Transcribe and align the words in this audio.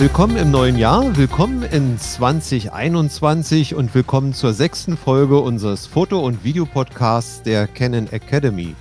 Willkommen 0.00 0.38
im 0.38 0.50
neuen 0.50 0.78
Jahr, 0.78 1.14
willkommen 1.18 1.62
in 1.62 1.98
2021 1.98 3.74
und 3.74 3.94
willkommen 3.94 4.32
zur 4.32 4.54
sechsten 4.54 4.96
Folge 4.96 5.38
unseres 5.38 5.86
Foto- 5.86 6.24
und 6.24 6.42
Videopodcasts 6.42 7.42
der 7.42 7.66
Canon 7.66 8.10
Academy. 8.10 8.74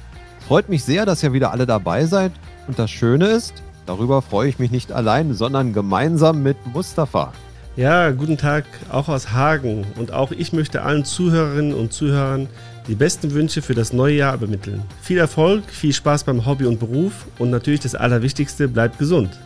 Freut 0.47 0.69
mich 0.69 0.85
sehr, 0.85 1.05
dass 1.05 1.21
ihr 1.21 1.33
wieder 1.33 1.51
alle 1.51 1.65
dabei 1.65 2.05
seid 2.05 2.31
und 2.67 2.79
das 2.79 2.89
Schöne 2.89 3.27
ist, 3.27 3.63
darüber 3.85 4.21
freue 4.21 4.47
ich 4.47 4.59
mich 4.59 4.71
nicht 4.71 4.93
allein, 4.93 5.33
sondern 5.33 5.73
gemeinsam 5.73 6.41
mit 6.41 6.55
Mustafa. 6.73 7.33
Ja, 7.75 8.11
guten 8.11 8.37
Tag 8.37 8.63
auch 8.89 9.09
aus 9.09 9.33
Hagen 9.33 9.85
und 9.97 10.13
auch 10.13 10.31
ich 10.31 10.53
möchte 10.53 10.83
allen 10.83 11.03
Zuhörerinnen 11.03 11.73
und 11.73 11.91
Zuhörern 11.91 12.47
die 12.87 12.95
besten 12.95 13.33
Wünsche 13.33 13.61
für 13.61 13.75
das 13.75 13.91
neue 13.91 14.15
Jahr 14.15 14.35
übermitteln. 14.35 14.83
Viel 15.01 15.17
Erfolg, 15.17 15.65
viel 15.69 15.91
Spaß 15.91 16.23
beim 16.23 16.45
Hobby 16.45 16.65
und 16.65 16.79
Beruf 16.79 17.25
und 17.39 17.49
natürlich 17.49 17.81
das 17.81 17.95
Allerwichtigste, 17.95 18.69
bleibt 18.69 18.97
gesund. 18.99 19.37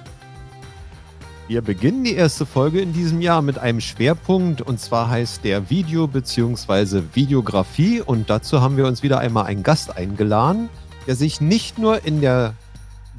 Wir 1.53 1.62
beginnen 1.62 2.03
die 2.03 2.16
erste 2.16 2.48
Folge 2.48 2.81
in 2.81 2.93
diesem 2.93 3.21
Jahr 3.21 3.43
mit 3.43 3.59
einem 3.59 3.80
Schwerpunkt 3.80 4.63
und 4.63 4.80
zwar 4.80 5.11
heißt 5.11 5.44
der 5.44 5.70
Video 5.70 6.07
bzw. 6.07 7.03
Videografie 7.13 8.02
und 8.02 8.27
dazu 8.27 8.59
haben 8.59 8.75
wir 8.75 8.88
uns 8.88 9.03
wieder 9.03 9.20
einmal 9.20 9.45
einen 9.45 9.61
Gast 9.61 9.95
eingeladen, 9.95 10.70
der 11.05 11.16
sich 11.16 11.41
nicht 11.41 11.77
nur 11.77 12.05
in 12.05 12.21
der 12.21 12.55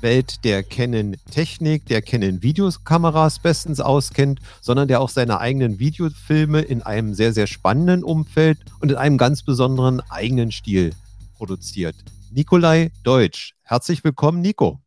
Welt 0.00 0.44
der 0.44 0.64
Canon 0.64 1.14
Technik, 1.30 1.86
der 1.86 2.02
Canon 2.02 2.42
Videokameras 2.42 3.38
bestens 3.38 3.78
auskennt, 3.78 4.40
sondern 4.60 4.88
der 4.88 5.00
auch 5.00 5.10
seine 5.10 5.38
eigenen 5.38 5.78
Videofilme 5.78 6.60
in 6.60 6.82
einem 6.82 7.14
sehr, 7.14 7.32
sehr 7.32 7.46
spannenden 7.46 8.02
Umfeld 8.02 8.58
und 8.80 8.90
in 8.90 8.96
einem 8.96 9.16
ganz 9.16 9.44
besonderen 9.44 10.02
eigenen 10.10 10.50
Stil 10.50 10.90
produziert. 11.36 11.94
Nikolai 12.32 12.90
Deutsch. 13.04 13.54
Herzlich 13.62 14.02
willkommen, 14.02 14.40
Nico. 14.40 14.83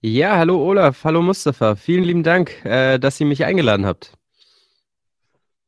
Ja, 0.00 0.36
hallo 0.36 0.64
Olaf, 0.64 1.02
hallo 1.02 1.22
Mustafa. 1.22 1.74
Vielen 1.74 2.04
lieben 2.04 2.22
Dank, 2.22 2.64
äh, 2.64 3.00
dass 3.00 3.18
ihr 3.18 3.26
mich 3.26 3.44
eingeladen 3.44 3.84
habt. 3.84 4.12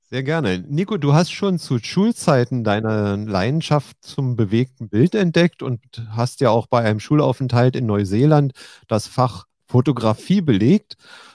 Sehr 0.09 0.23
gerne. 0.23 0.65
Nico, 0.69 0.99
du 0.99 1.15
hast 1.15 1.33
schon 1.33 1.59
zu 1.59 1.81
Schulzeiten 1.81 2.63
deine 2.63 3.17
Leidenschaft 3.17 3.97
zum 4.01 4.37
bewegten 4.37 4.89
Bild 4.89 5.17
entdeckt 5.17 5.65
und 5.65 5.81
hast 6.11 6.41
ja 6.41 6.51
auch 6.51 6.69
bei 6.69 6.81
einem 6.81 7.01
Schulaufenthalt 7.01 7.75
in 7.75 7.87
Neuseeland 7.87 8.53
das 8.87 9.09
Fach 9.09 9.47
Fotografie 9.67 10.43
belegt. 10.43 10.95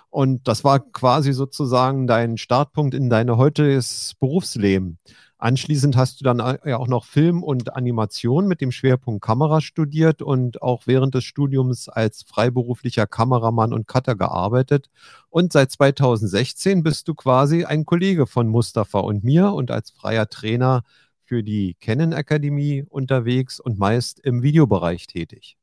Und 0.10 0.48
das 0.48 0.64
war 0.64 0.80
quasi 0.80 1.34
sozusagen 1.34 2.08
dein 2.08 2.38
Startpunkt 2.38 2.94
in 2.94 3.10
dein 3.10 3.30
heutiges 3.36 4.14
Berufsleben. 4.22 5.00
Anschließend 5.38 5.98
hast 5.98 6.22
du 6.22 6.24
dann 6.24 6.40
ja 6.66 6.78
auch 6.78 6.88
noch 6.88 7.04
Film 7.06 7.44
und 7.44 7.76
Animation 7.76 8.48
mit 8.48 8.62
dem 8.62 8.72
Schwerpunkt 8.72 9.22
Kamera 9.22 9.60
studiert 9.60 10.22
und 10.22 10.62
auch 10.62 10.88
während 10.88 11.14
des 11.14 11.26
Studiums 11.26 11.90
als 11.90 12.24
freiberuflicher 12.24 13.06
Kameramann 13.06 13.74
und 13.74 13.86
Cutter 13.88 14.16
gearbeitet. 14.16 14.90
Und 15.30 15.52
seit 15.52 15.72
2016 15.72 16.84
bist 16.84 17.08
du 17.10 17.16
quasi 17.16 17.66
ein 17.66 17.86
Kollege 17.86 18.28
von 18.28 18.48
Mustafa 18.48 19.00
und 19.00 19.26
mir 19.26 19.52
und 19.52 19.72
als 19.72 19.92
freier 19.92 20.30
Trainer 20.30 20.84
für 21.26 21.44
die 21.44 21.76
Canon 21.82 22.14
Akademie 22.14 22.86
unterwegs 22.88 23.60
und 23.60 23.78
meist 23.78 24.20
im 24.22 24.42
Videobereich 24.42 25.08
tätig. 25.08 25.58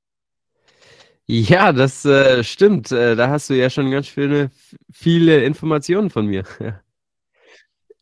Ja, 1.26 1.72
das 1.72 2.04
äh, 2.04 2.44
stimmt. 2.44 2.92
Äh, 2.92 3.16
da 3.16 3.30
hast 3.30 3.48
du 3.48 3.54
ja 3.54 3.70
schon 3.70 3.90
ganz 3.90 4.08
viele, 4.08 4.50
viele 4.92 5.44
Informationen 5.44 6.10
von 6.10 6.26
mir. 6.26 6.44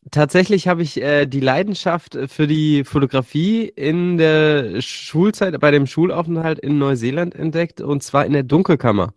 Tatsächlich 0.09 0.67
habe 0.67 0.81
ich 0.81 0.99
äh, 0.99 1.27
die 1.27 1.39
Leidenschaft 1.39 2.15
äh, 2.15 2.27
für 2.27 2.47
die 2.47 2.83
Fotografie 2.83 3.65
in 3.65 4.17
der 4.17 4.81
Schulzeit, 4.81 5.59
bei 5.59 5.69
dem 5.69 5.85
Schulaufenthalt 5.85 6.57
in 6.57 6.79
Neuseeland 6.79 7.35
entdeckt 7.35 7.81
und 7.81 8.01
zwar 8.01 8.25
in 8.25 8.33
der 8.33 8.41
Dunkelkammer. 8.41 9.13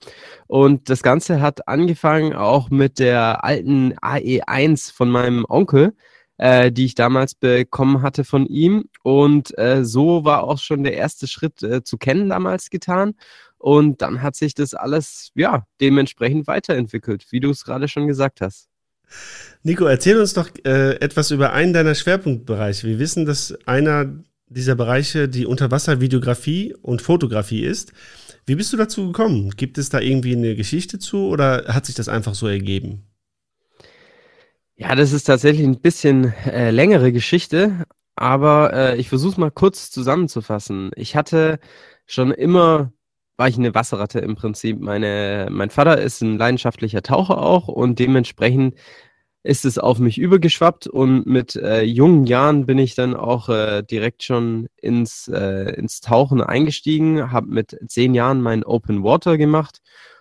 Und 0.46 0.90
das 0.90 1.02
Ganze 1.02 1.40
hat 1.40 1.68
angefangen 1.68 2.34
auch 2.34 2.68
mit 2.68 2.98
der 2.98 3.44
alten 3.44 3.94
AE1 3.94 4.92
von 4.92 5.10
meinem 5.10 5.46
Onkel, 5.48 5.94
äh, 6.36 6.70
die 6.70 6.84
ich 6.84 6.94
damals 6.94 7.34
bekommen 7.34 8.02
hatte 8.02 8.22
von 8.24 8.44
ihm. 8.44 8.84
Und 9.02 9.56
äh, 9.58 9.84
so 9.86 10.24
war 10.26 10.44
auch 10.44 10.58
schon 10.58 10.84
der 10.84 10.94
erste 10.94 11.26
Schritt 11.26 11.62
äh, 11.62 11.82
zu 11.82 11.96
kennen 11.96 12.28
damals 12.28 12.68
getan. 12.68 13.14
Und 13.56 14.02
dann 14.02 14.20
hat 14.20 14.36
sich 14.36 14.52
das 14.54 14.74
alles 14.74 15.30
ja 15.34 15.66
dementsprechend 15.80 16.46
weiterentwickelt, 16.46 17.26
wie 17.30 17.40
du 17.40 17.50
es 17.50 17.64
gerade 17.64 17.88
schon 17.88 18.06
gesagt 18.06 18.42
hast. 18.42 18.68
Nico, 19.62 19.86
erzähl 19.86 20.18
uns 20.18 20.34
doch 20.34 20.50
äh, 20.64 20.96
etwas 20.96 21.30
über 21.30 21.52
einen 21.52 21.72
deiner 21.72 21.94
Schwerpunktbereiche. 21.94 22.86
Wir 22.86 22.98
wissen, 22.98 23.24
dass 23.24 23.56
einer 23.66 24.12
dieser 24.46 24.74
Bereiche 24.74 25.28
die 25.28 25.46
Unterwasservideografie 25.46 26.74
und 26.82 27.02
Fotografie 27.02 27.64
ist. 27.64 27.92
Wie 28.46 28.56
bist 28.56 28.72
du 28.72 28.76
dazu 28.76 29.06
gekommen? 29.06 29.50
Gibt 29.56 29.78
es 29.78 29.88
da 29.88 30.00
irgendwie 30.00 30.36
eine 30.36 30.54
Geschichte 30.54 30.98
zu 30.98 31.28
oder 31.28 31.64
hat 31.68 31.86
sich 31.86 31.94
das 31.94 32.08
einfach 32.08 32.34
so 32.34 32.46
ergeben? 32.46 33.06
Ja, 34.76 34.94
das 34.94 35.12
ist 35.12 35.24
tatsächlich 35.24 35.66
ein 35.66 35.80
bisschen 35.80 36.34
äh, 36.44 36.70
längere 36.70 37.12
Geschichte, 37.12 37.86
aber 38.16 38.72
äh, 38.72 38.96
ich 38.96 39.08
versuche 39.08 39.32
es 39.32 39.38
mal 39.38 39.50
kurz 39.50 39.90
zusammenzufassen. 39.90 40.90
Ich 40.96 41.16
hatte 41.16 41.58
schon 42.06 42.32
immer 42.32 42.92
war 43.36 43.48
ich 43.48 43.58
eine 43.58 43.74
Wasserratte 43.74 44.20
im 44.20 44.36
Prinzip. 44.36 44.80
Meine, 44.80 45.48
mein 45.50 45.70
Vater 45.70 46.00
ist 46.00 46.20
ein 46.22 46.38
leidenschaftlicher 46.38 47.02
Taucher 47.02 47.38
auch 47.38 47.68
und 47.68 47.98
dementsprechend 47.98 48.74
ist 49.42 49.66
es 49.66 49.78
auf 49.78 49.98
mich 49.98 50.18
übergeschwappt 50.18 50.86
und 50.86 51.26
mit 51.26 51.54
äh, 51.56 51.82
jungen 51.82 52.26
Jahren 52.26 52.64
bin 52.64 52.78
ich 52.78 52.94
dann 52.94 53.14
auch 53.14 53.50
äh, 53.50 53.82
direkt 53.82 54.22
schon 54.22 54.68
ins, 54.80 55.28
äh, 55.28 55.74
ins 55.74 56.00
Tauchen 56.00 56.40
eingestiegen, 56.40 57.30
habe 57.30 57.48
mit 57.48 57.78
zehn 57.86 58.14
Jahren 58.14 58.40
mein 58.40 58.64
Open 58.64 59.04
Water 59.04 59.36
gemacht 59.36 59.80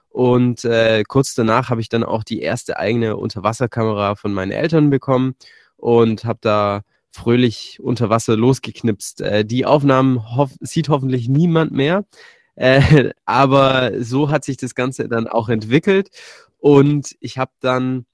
und 0.10 0.66
äh, 0.66 1.04
kurz 1.08 1.36
danach 1.36 1.70
habe 1.70 1.82
ich 1.82 1.90
dann 1.90 2.04
auch 2.04 2.24
die 2.24 2.42
erste 2.42 2.78
eigene 2.78 3.18
Unterwasserkamera 3.18 4.16
von 4.16 4.34
meinen 4.34 4.52
Eltern 4.52 4.90
bekommen 4.90 5.36
und 5.78 6.26
habe 6.26 6.40
da 6.42 6.82
fröhlich 7.10 7.80
unter 7.82 8.10
Wasser 8.10 8.36
losgeknipst. 8.36 9.22
Äh, 9.22 9.46
die 9.46 9.66
Aufnahmen 9.66 10.36
hof 10.36 10.52
sieht 10.60 10.90
hoffentlich 10.90 11.30
niemand 11.30 11.72
mehr, 11.72 12.06
äh, 12.56 13.12
aber 13.26 14.04
so 14.04 14.30
hat 14.30 14.44
sich 14.44 14.58
das 14.58 14.76
Ganze 14.76 15.08
dann 15.08 15.28
auch 15.28 15.50
entwickelt. 15.50 16.10
Und 16.60 17.16
ich 17.20 17.38
habe 17.38 17.52
dann 17.60 18.06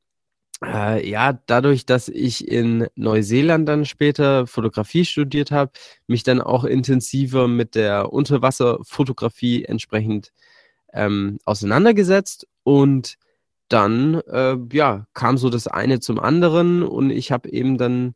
äh, 0.64 1.08
ja, 1.10 1.34
dadurch, 1.46 1.86
dass 1.86 2.10
ich 2.10 2.48
in 2.48 2.88
Neuseeland 2.96 3.68
dann 3.70 3.86
später 3.86 4.46
Fotografie 4.48 5.06
studiert 5.06 5.52
habe, 5.52 5.72
mich 6.08 6.24
dann 6.24 6.42
auch 6.42 6.66
intensiver 6.66 7.48
mit 7.48 7.76
der 7.76 8.12
Unterwasserfotografie 8.12 9.64
entsprechend 9.66 10.34
ähm, 10.94 11.40
auseinandergesetzt. 11.46 12.48
Und 12.64 13.18
dann 13.70 14.16
äh, 14.28 14.58
ja, 14.74 15.08
kam 15.14 15.38
so 15.38 15.50
das 15.50 15.68
eine 15.68 16.00
zum 16.02 16.20
anderen. 16.20 16.84
Und 16.84 17.12
ich 17.12 17.32
habe 17.32 17.50
eben 17.50 17.78
dann 17.78 18.16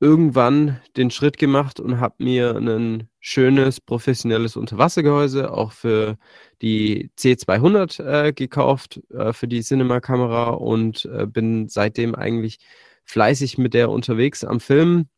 irgendwann 0.00 0.80
den 0.96 1.10
Schritt 1.10 1.38
gemacht 1.38 1.80
und 1.80 2.00
habe 2.00 2.16
mir 2.18 2.56
ein 2.56 3.08
schönes 3.20 3.80
professionelles 3.80 4.56
Unterwassergehäuse 4.56 5.52
auch 5.52 5.72
für 5.72 6.18
die 6.62 7.10
C200 7.18 8.02
äh, 8.02 8.32
gekauft, 8.32 9.00
äh, 9.10 9.32
für 9.32 9.48
die 9.48 9.62
Cinema-Kamera 9.62 10.50
und 10.50 11.06
äh, 11.06 11.26
bin 11.26 11.68
seitdem 11.68 12.14
eigentlich 12.14 12.58
fleißig 13.04 13.56
mit 13.58 13.72
der 13.74 13.90
unterwegs 13.90 14.44
am 14.44 14.60
Film. 14.60 15.08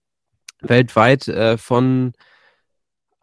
Weltweit 0.60 1.28
äh, 1.28 1.56
von 1.58 2.12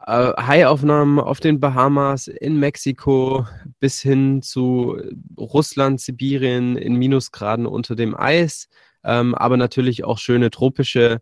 äh, 0.06 0.34
Haiaufnahmen 0.38 1.20
auf 1.20 1.40
den 1.40 1.60
Bahamas, 1.60 2.28
in 2.28 2.60
Mexiko 2.60 3.48
bis 3.80 4.02
hin 4.02 4.42
zu 4.42 4.98
Russland, 5.38 6.02
Sibirien 6.02 6.78
in 6.78 6.96
Minusgraden 6.96 7.66
unter 7.66 7.96
dem 7.96 8.16
Eis, 8.16 8.68
ähm, 9.04 9.36
aber 9.36 9.58
natürlich 9.58 10.04
auch 10.04 10.18
schöne 10.18 10.50
tropische 10.50 11.22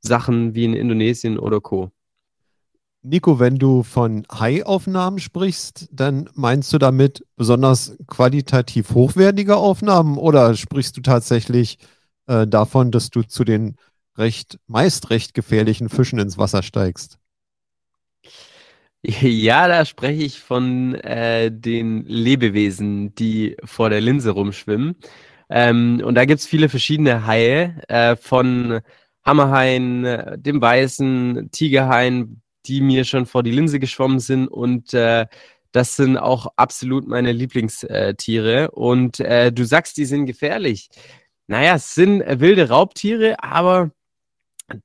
Sachen 0.00 0.54
wie 0.54 0.64
in 0.64 0.74
Indonesien 0.74 1.38
oder 1.38 1.60
Co. 1.60 1.90
Nico, 3.02 3.38
wenn 3.38 3.56
du 3.56 3.82
von 3.82 4.26
High-Aufnahmen 4.30 5.20
sprichst, 5.20 5.88
dann 5.90 6.28
meinst 6.34 6.70
du 6.72 6.78
damit 6.78 7.24
besonders 7.36 7.96
qualitativ 8.06 8.90
hochwertige 8.90 9.56
Aufnahmen 9.56 10.18
oder 10.18 10.54
sprichst 10.54 10.98
du 10.98 11.00
tatsächlich 11.00 11.78
äh, 12.26 12.46
davon, 12.46 12.90
dass 12.90 13.08
du 13.08 13.22
zu 13.22 13.44
den 13.44 13.76
recht, 14.18 14.58
meist 14.66 15.08
recht 15.08 15.32
gefährlichen 15.32 15.88
Fischen 15.88 16.18
ins 16.18 16.36
Wasser 16.38 16.62
steigst? 16.62 17.18
Ja, 19.02 19.66
da 19.66 19.86
spreche 19.86 20.22
ich 20.22 20.40
von 20.40 20.94
äh, 20.94 21.50
den 21.50 22.04
Lebewesen, 22.04 23.14
die 23.14 23.56
vor 23.64 23.88
der 23.88 24.02
Linse 24.02 24.32
rumschwimmen. 24.32 24.96
Ähm, 25.48 26.02
und 26.04 26.16
da 26.16 26.26
gibt 26.26 26.40
es 26.40 26.46
viele 26.46 26.68
verschiedene 26.68 27.26
Haie, 27.26 27.80
äh, 27.88 28.14
von 28.16 28.82
Hammerhaien, 29.24 30.04
äh, 30.04 30.38
dem 30.38 30.60
weißen 30.60 31.50
Tigerhain, 31.52 32.42
die 32.66 32.80
mir 32.80 33.04
schon 33.04 33.26
vor 33.26 33.42
die 33.42 33.50
Linse 33.52 33.78
geschwommen 33.80 34.20
sind 34.20 34.48
und 34.48 34.94
äh, 34.94 35.26
das 35.72 35.96
sind 35.96 36.16
auch 36.18 36.48
absolut 36.56 37.06
meine 37.06 37.32
Lieblingstiere. 37.32 38.70
Und 38.72 39.20
äh, 39.20 39.52
du 39.52 39.64
sagst, 39.64 39.96
die 39.96 40.04
sind 40.04 40.26
gefährlich. 40.26 40.90
Naja, 41.46 41.76
es 41.76 41.94
sind 41.94 42.22
wilde 42.40 42.68
Raubtiere, 42.68 43.42
aber 43.42 43.92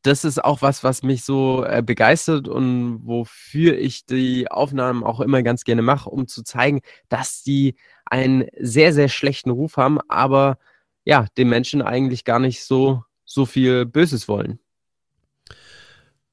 das 0.02 0.26
ist 0.26 0.44
auch 0.44 0.62
was, 0.62 0.84
was 0.84 1.04
mich 1.04 1.24
so 1.24 1.64
äh, 1.64 1.84
begeistert 1.84 2.48
und 2.48 3.02
wofür 3.06 3.78
ich 3.78 4.06
die 4.06 4.50
Aufnahmen 4.50 5.04
auch 5.04 5.20
immer 5.20 5.44
ganz 5.44 5.64
gerne 5.64 5.82
mache, 5.82 6.10
um 6.10 6.28
zu 6.28 6.44
zeigen, 6.44 6.82
dass 7.10 7.44
die 7.44 7.76
einen 8.06 8.48
sehr, 8.60 8.94
sehr 8.94 9.10
schlechten 9.10 9.52
Ruf 9.52 9.78
haben, 9.78 10.00
aber 10.08 10.58
ja, 11.04 11.28
den 11.38 11.50
Menschen 11.50 11.82
eigentlich 11.84 12.24
gar 12.26 12.40
nicht 12.40 12.64
so, 12.64 13.04
so 13.26 13.46
viel 13.46 13.86
Böses 13.86 14.28
wollen. 14.28 14.60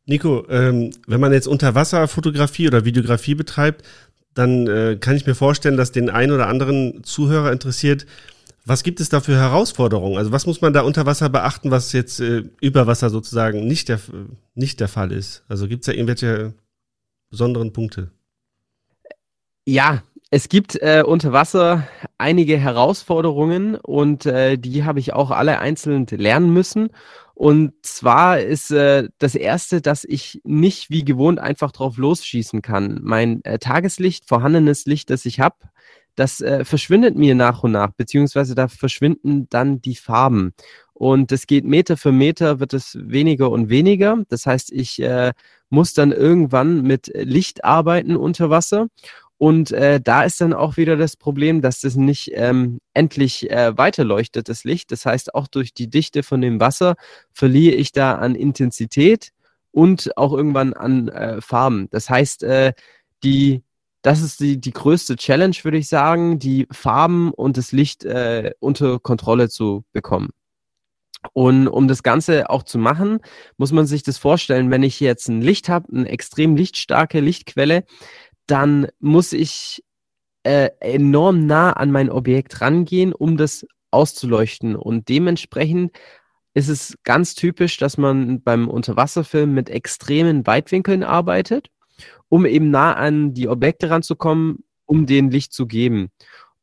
Nico, 0.05 0.47
ähm, 0.49 0.91
wenn 1.07 1.21
man 1.21 1.33
jetzt 1.33 1.47
Unterwasserfotografie 1.47 2.67
oder 2.67 2.85
Videografie 2.85 3.35
betreibt, 3.35 3.85
dann 4.35 4.67
äh, 4.67 4.97
kann 4.99 5.17
ich 5.17 5.27
mir 5.27 5.35
vorstellen, 5.35 5.77
dass 5.77 5.93
den 5.93 6.11
einen 6.11 6.33
oder 6.33 6.49
anderen 6.49 7.05
Zuhörer 7.05 7.53
interessiert, 7.53 8.07
was 8.65 8.83
gibt 8.83 9.01
es 9.01 9.09
da 9.09 9.21
für 9.21 9.37
Herausforderungen? 9.37 10.17
Also 10.17 10.33
was 10.33 10.47
muss 10.47 10.61
man 10.61 10.73
da 10.73 10.83
unter 10.83 11.05
Wasser 11.07 11.29
beachten, 11.29 11.71
was 11.71 11.93
jetzt 11.93 12.21
äh, 12.21 12.45
über 12.61 12.87
Wasser 12.87 13.11
sozusagen 13.11 13.67
nicht 13.67 13.89
der, 13.89 14.01
nicht 14.55 14.81
der 14.81 14.89
Fall 14.89 15.13
ist? 15.13 15.45
Also 15.49 15.69
gibt 15.69 15.83
es 15.83 15.87
da 15.87 15.93
irgendwelche 15.93 16.55
besonderen 17.31 17.73
Punkte? 17.73 18.11
Ja, 19.65 20.03
es 20.35 20.49
gibt 20.49 20.81
äh, 20.81 21.03
unter 21.07 21.33
Wasser 21.35 21.87
einige 22.17 22.57
Herausforderungen 22.57 23.75
und 23.75 24.25
äh, 24.25 24.57
die 24.57 24.83
habe 24.83 24.99
ich 24.99 25.13
auch 25.13 25.31
alle 25.31 25.59
einzeln 25.59 26.07
lernen 26.07 26.55
müssen. 26.55 26.89
Und 27.35 27.75
zwar 27.83 28.41
ist 28.41 28.71
äh, 28.71 29.11
das 29.19 29.35
erste, 29.35 29.83
dass 29.83 30.05
ich 30.05 30.41
nicht 30.43 30.89
wie 30.89 31.05
gewohnt 31.05 31.39
einfach 31.39 31.71
drauf 31.71 31.99
losschießen 31.99 32.63
kann. 32.63 33.01
Mein 33.03 33.45
äh, 33.45 33.59
Tageslicht, 33.59 34.27
vorhandenes 34.27 34.87
Licht, 34.87 35.11
das 35.11 35.27
ich 35.27 35.39
habe, 35.39 35.57
das 36.15 36.41
äh, 36.41 36.65
verschwindet 36.65 37.15
mir 37.15 37.35
nach 37.35 37.63
und 37.63 37.73
nach, 37.73 37.91
beziehungsweise 37.91 38.55
da 38.55 38.69
verschwinden 38.69 39.51
dann 39.51 39.83
die 39.83 39.97
Farben. 39.97 40.55
Und 40.95 41.31
es 41.31 41.47
geht 41.47 41.67
Meter 41.67 41.99
für 41.99 42.13
Meter, 42.13 42.59
wird 42.59 42.73
es 42.73 42.97
weniger 42.99 43.51
und 43.51 43.69
weniger. 43.69 44.23
Das 44.31 44.47
heißt, 44.47 44.73
ich 44.73 44.99
äh, 45.03 45.35
muss 45.69 45.93
dann 45.93 46.11
irgendwann 46.11 46.81
mit 46.81 47.11
Licht 47.15 47.65
arbeiten 47.65 48.17
unter 48.17 48.49
Wasser. 48.49 48.89
Und 49.43 49.73
äh, 49.73 50.01
da 50.01 50.23
ist 50.23 50.41
dann 50.41 50.53
auch 50.53 50.77
wieder 50.77 50.97
das 50.97 51.17
Problem, 51.17 51.63
dass 51.63 51.81
das 51.81 51.97
nicht 51.97 52.31
ähm, 52.33 52.79
endlich 52.95 53.51
äh, 53.51 53.77
weiterleuchtet, 53.77 54.49
das 54.49 54.63
Licht. 54.63 54.93
Das 54.93 55.05
heißt, 55.05 55.35
auch 55.35 55.49
durch 55.49 55.75
die 55.75 55.91
Dichte 55.91 56.23
von 56.23 56.41
dem 56.41 56.61
Wasser 56.61 56.95
verliere 57.33 57.75
ich 57.75 57.91
da 57.91 58.15
an 58.15 58.37
Intensität 58.37 59.33
und 59.73 60.17
auch 60.17 60.33
irgendwann 60.33 60.75
an 60.75 61.09
äh, 61.09 61.41
Farben. 61.41 61.89
Das 61.91 62.09
heißt, 62.09 62.45
äh, 62.45 62.73
die 63.25 63.65
das 64.03 64.23
ist 64.23 64.39
die, 64.39 64.61
die 64.61 64.73
größte 64.73 65.17
Challenge, 65.17 65.57
würde 65.63 65.79
ich 65.79 65.89
sagen, 65.89 66.39
die 66.39 66.69
Farben 66.71 67.33
und 67.33 67.57
das 67.57 67.73
Licht 67.73 68.05
äh, 68.05 68.53
unter 68.61 69.01
Kontrolle 69.01 69.49
zu 69.49 69.85
bekommen. 69.93 70.31
Und 71.33 71.69
um 71.69 71.89
das 71.89 72.03
Ganze 72.03 72.51
auch 72.51 72.63
zu 72.63 72.79
machen, 72.79 73.19
muss 73.57 73.73
man 73.73 73.87
sich 73.87 74.03
das 74.03 74.19
vorstellen, 74.19 74.71
wenn 74.71 74.83
ich 74.83 75.01
jetzt 75.01 75.29
ein 75.29 75.41
Licht 75.41 75.69
habe, 75.69 75.93
eine 75.93 76.09
extrem 76.09 76.57
lichtstarke 76.57 77.21
Lichtquelle, 77.21 77.85
dann 78.47 78.89
muss 78.99 79.33
ich 79.33 79.85
äh, 80.45 80.71
enorm 80.81 81.47
nah 81.47 81.73
an 81.73 81.91
mein 81.91 82.11
Objekt 82.11 82.61
rangehen, 82.61 83.13
um 83.13 83.37
das 83.37 83.67
auszuleuchten. 83.91 84.77
Und 84.77 85.09
dementsprechend 85.09 85.97
ist 86.55 86.69
es 86.69 86.99
ganz 87.05 87.35
typisch, 87.35 87.79
dass 87.79 87.97
man 87.97 88.43
beim 88.43 88.69
Unterwasserfilm 88.69 89.55
mit 89.55 89.71
extremen 89.71 90.47
Weitwinkeln 90.47 91.03
arbeitet 91.03 91.71
um 92.33 92.47
eben 92.47 92.71
nah 92.71 92.95
an 92.95 93.35
die 93.35 93.47
Objekte 93.47 93.91
ranzukommen, 93.91 94.65
um 94.87 95.05
den 95.05 95.31
Licht 95.31 95.53
zu 95.53 95.67
geben. 95.67 96.11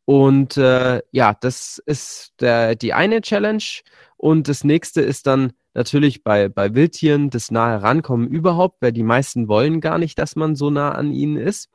Und 0.03 0.57
äh, 0.57 1.03
ja, 1.11 1.35
das 1.39 1.79
ist 1.85 2.33
der, 2.39 2.73
die 2.73 2.93
eine 2.93 3.21
Challenge. 3.21 3.63
Und 4.17 4.47
das 4.47 4.63
nächste 4.63 5.01
ist 5.01 5.27
dann 5.27 5.53
natürlich 5.73 6.23
bei, 6.23 6.49
bei 6.49 6.73
Wildtieren 6.73 7.29
das 7.29 7.51
nahe 7.51 7.81
Rankommen 7.81 8.27
überhaupt, 8.27 8.81
weil 8.81 8.91
die 8.91 9.03
meisten 9.03 9.47
wollen 9.47 9.81
gar 9.81 9.97
nicht, 9.97 10.19
dass 10.19 10.35
man 10.35 10.55
so 10.55 10.69
nah 10.69 10.91
an 10.91 11.11
ihnen 11.11 11.37
ist. 11.37 11.69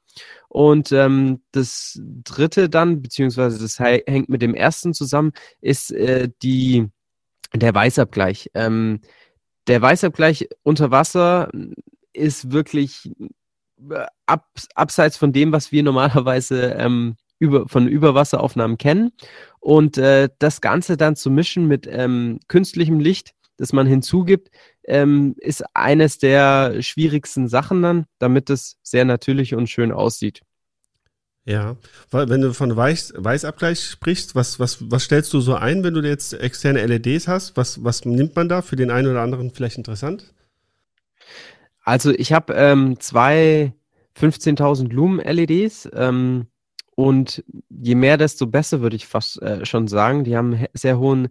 Und 0.49 0.93
ähm, 0.93 1.43
das 1.52 2.00
dritte 2.02 2.69
dann, 2.69 3.02
beziehungsweise 3.02 3.58
das 3.58 3.79
hängt 3.79 4.29
mit 4.29 4.43
dem 4.43 4.55
ersten 4.55 4.94
zusammen, 4.94 5.32
ist 5.61 5.91
äh, 5.93 6.29
die, 6.43 6.88
der 7.52 7.75
Weißabgleich. 7.75 8.50
Ähm, 8.55 9.00
der 9.67 9.81
Weißabgleich 9.82 10.49
unter 10.62 10.91
Wasser 10.91 11.50
ist 12.12 12.52
wirklich 12.52 13.11
ab, 14.26 14.46
abseits 14.75 15.17
von 15.17 15.32
dem, 15.32 15.52
was 15.52 15.73
wir 15.73 15.82
normalerweise 15.82 16.75
ähm, 16.79 17.17
über, 17.38 17.69
von 17.69 17.88
Überwasseraufnahmen 17.88 18.79
kennen. 18.79 19.12
Und 19.61 19.99
äh, 19.99 20.29
das 20.38 20.61
Ganze 20.61 20.96
dann 20.96 21.17
zu 21.17 21.31
mischen 21.31 21.67
mit 21.67 21.88
ähm, 21.91 22.38
künstlichem 22.49 23.00
Licht, 23.00 23.35
das 23.56 23.73
man 23.73 23.87
hinzugibt, 23.87 24.51
ähm, 24.85 25.35
ist 25.39 25.65
eines 25.75 26.19
der 26.19 26.83
schwierigsten 26.83 27.49
Sachen 27.49 27.83
dann, 27.83 28.06
damit 28.19 28.51
es 28.51 28.79
sehr 28.83 29.05
natürlich 29.05 29.55
und 29.55 29.69
schön 29.69 29.93
aussieht. 29.93 30.43
Ja, 31.47 31.77
weil 32.11 32.31
wenn 32.31 32.41
du 32.41 32.55
von 32.55 32.75
Weiß, 32.75 33.12
Weißabgleich 33.17 33.85
sprichst, 33.85 34.35
was, 34.35 34.59
was, 34.59 34.91
was 34.91 35.05
stellst 35.05 35.33
du 35.35 35.41
so 35.41 35.55
ein, 35.55 35.85
wenn 35.85 35.93
du 35.93 36.01
jetzt 36.01 36.33
externe 36.33 36.85
LEDs 36.87 37.29
hast? 37.29 37.56
Was, 37.56 37.85
was 37.85 38.06
nimmt 38.06 38.35
man 38.35 38.49
da 38.49 38.62
für 38.62 38.77
den 38.77 38.91
einen 38.91 39.09
oder 39.09 39.21
anderen 39.21 39.51
vielleicht 39.51 39.77
interessant? 39.77 40.33
Also 41.83 42.12
ich 42.12 42.33
habe 42.33 42.55
ähm, 42.55 42.99
zwei 42.99 43.75
15.000 44.19 44.91
Lumen-LEDs 44.91 45.91
ähm, 45.93 46.47
und 46.97 47.45
je 47.69 47.95
mehr, 47.95 48.17
desto 48.17 48.47
besser, 48.47 48.81
würde 48.81 48.97
ich 48.97 49.06
fast 49.06 49.43
äh, 49.43 49.67
schon 49.67 49.87
sagen. 49.87 50.25
Die 50.25 50.37
haben 50.37 50.65
sehr 50.73 50.99
hohen 50.99 51.29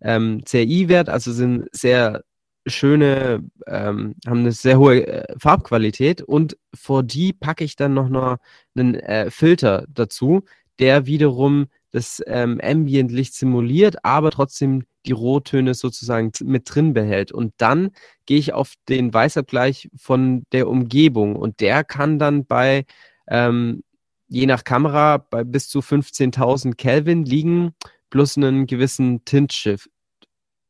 ähm, 0.00 0.42
CI-Wert, 0.44 1.08
also 1.08 1.32
sind 1.32 1.68
sehr 1.72 2.22
schöne, 2.66 3.44
ähm, 3.66 4.16
haben 4.26 4.40
eine 4.40 4.52
sehr 4.52 4.78
hohe 4.78 5.06
äh, 5.06 5.34
Farbqualität 5.38 6.22
und 6.22 6.56
vor 6.74 7.02
die 7.02 7.32
packe 7.32 7.64
ich 7.64 7.76
dann 7.76 7.94
noch, 7.94 8.08
noch 8.08 8.38
einen 8.74 8.96
äh, 8.96 9.30
Filter 9.30 9.86
dazu, 9.88 10.42
der 10.78 11.06
wiederum 11.06 11.66
das 11.92 12.22
ähm, 12.26 12.60
Ambient-Licht 12.62 13.34
simuliert, 13.34 14.04
aber 14.04 14.30
trotzdem 14.30 14.84
die 15.06 15.12
Rottöne 15.12 15.74
sozusagen 15.74 16.32
mit 16.42 16.74
drin 16.74 16.92
behält. 16.92 17.32
Und 17.32 17.54
dann 17.56 17.90
gehe 18.26 18.38
ich 18.38 18.52
auf 18.52 18.74
den 18.88 19.14
Weißabgleich 19.14 19.88
von 19.96 20.44
der 20.52 20.68
Umgebung 20.68 21.36
und 21.36 21.60
der 21.60 21.84
kann 21.84 22.18
dann 22.18 22.44
bei, 22.44 22.84
ähm, 23.28 23.82
je 24.28 24.46
nach 24.46 24.64
Kamera, 24.64 25.18
bei 25.18 25.44
bis 25.44 25.68
zu 25.68 25.78
15.000 25.78 26.74
Kelvin 26.74 27.24
liegen, 27.24 27.74
plus 28.10 28.36
einen 28.36 28.66
gewissen 28.66 29.24
Tintshift. 29.24 29.90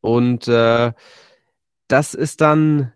Und 0.00 0.48
äh, 0.48 0.92
das 1.88 2.14
ist 2.14 2.40
dann 2.40 2.92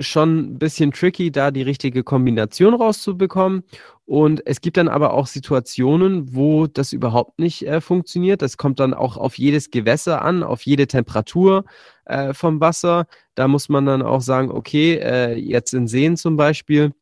schon 0.00 0.38
ein 0.38 0.58
bisschen 0.58 0.92
tricky, 0.92 1.30
da 1.30 1.50
die 1.50 1.62
richtige 1.62 2.04
Kombination 2.04 2.74
rauszubekommen. 2.74 3.64
Und 4.04 4.46
es 4.46 4.60
gibt 4.60 4.76
dann 4.76 4.88
aber 4.88 5.12
auch 5.12 5.26
Situationen, 5.26 6.34
wo 6.34 6.66
das 6.66 6.92
überhaupt 6.92 7.38
nicht 7.38 7.66
äh, 7.66 7.80
funktioniert. 7.80 8.40
Das 8.40 8.56
kommt 8.56 8.80
dann 8.80 8.94
auch 8.94 9.16
auf 9.16 9.36
jedes 9.36 9.70
Gewässer 9.70 10.22
an, 10.22 10.42
auf 10.42 10.62
jede 10.62 10.86
Temperatur 10.86 11.64
äh, 12.06 12.32
vom 12.32 12.60
Wasser. 12.60 13.06
Da 13.34 13.48
muss 13.48 13.68
man 13.68 13.86
dann 13.86 14.02
auch 14.02 14.22
sagen, 14.22 14.50
okay, 14.50 14.94
äh, 14.94 15.34
jetzt 15.34 15.74
in 15.74 15.86
Seen 15.88 16.16
zum 16.16 16.36
Beispiel 16.36 16.92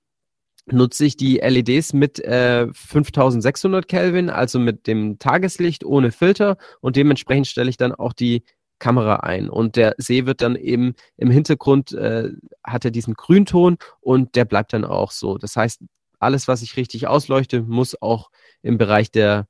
nutze 0.67 1.05
ich 1.05 1.17
die 1.17 1.39
LEDs 1.39 1.93
mit 1.93 2.19
äh, 2.21 2.67
5600 2.73 3.87
Kelvin, 3.89 4.31
also 4.31 4.59
mit 4.59 4.87
dem 4.87 5.19
Tageslicht 5.19 5.85
ohne 5.85 6.13
Filter 6.13 6.57
und 6.81 6.97
dementsprechend 6.97 7.47
stelle 7.47 7.71
ich 7.71 7.77
dann 7.77 7.93
auch 7.93 8.13
die 8.13 8.43
Kamera 8.79 9.17
ein. 9.17 9.49
Und 9.49 9.77
der 9.77 9.95
See 9.99 10.27
wird 10.27 10.43
dann 10.43 10.57
eben 10.57 10.95
im 11.17 11.31
Hintergrund, 11.31 11.93
äh, 11.93 12.31
hat 12.63 12.85
er 12.85 12.91
diesen 12.91 13.15
Grünton 13.15 13.79
und 14.01 14.35
der 14.35 14.45
bleibt 14.45 14.73
dann 14.73 14.85
auch 14.85 15.13
so. 15.13 15.39
Das 15.39 15.57
heißt, 15.57 15.83
alles, 16.19 16.49
was 16.49 16.63
ich 16.63 16.77
richtig 16.77 17.07
ausleuchte, 17.07 17.63
muss 17.63 18.01
auch 18.01 18.31
im 18.63 18.79
Bereich 18.79 19.11
der, 19.11 19.47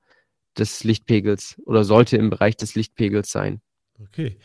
des 0.57 0.85
Lichtpegels 0.85 1.57
oder 1.65 1.85
sollte 1.85 2.17
im 2.17 2.31
Bereich 2.31 2.57
des 2.57 2.75
Lichtpegels 2.75 3.31
sein. 3.31 3.61
Okay. 4.01 4.37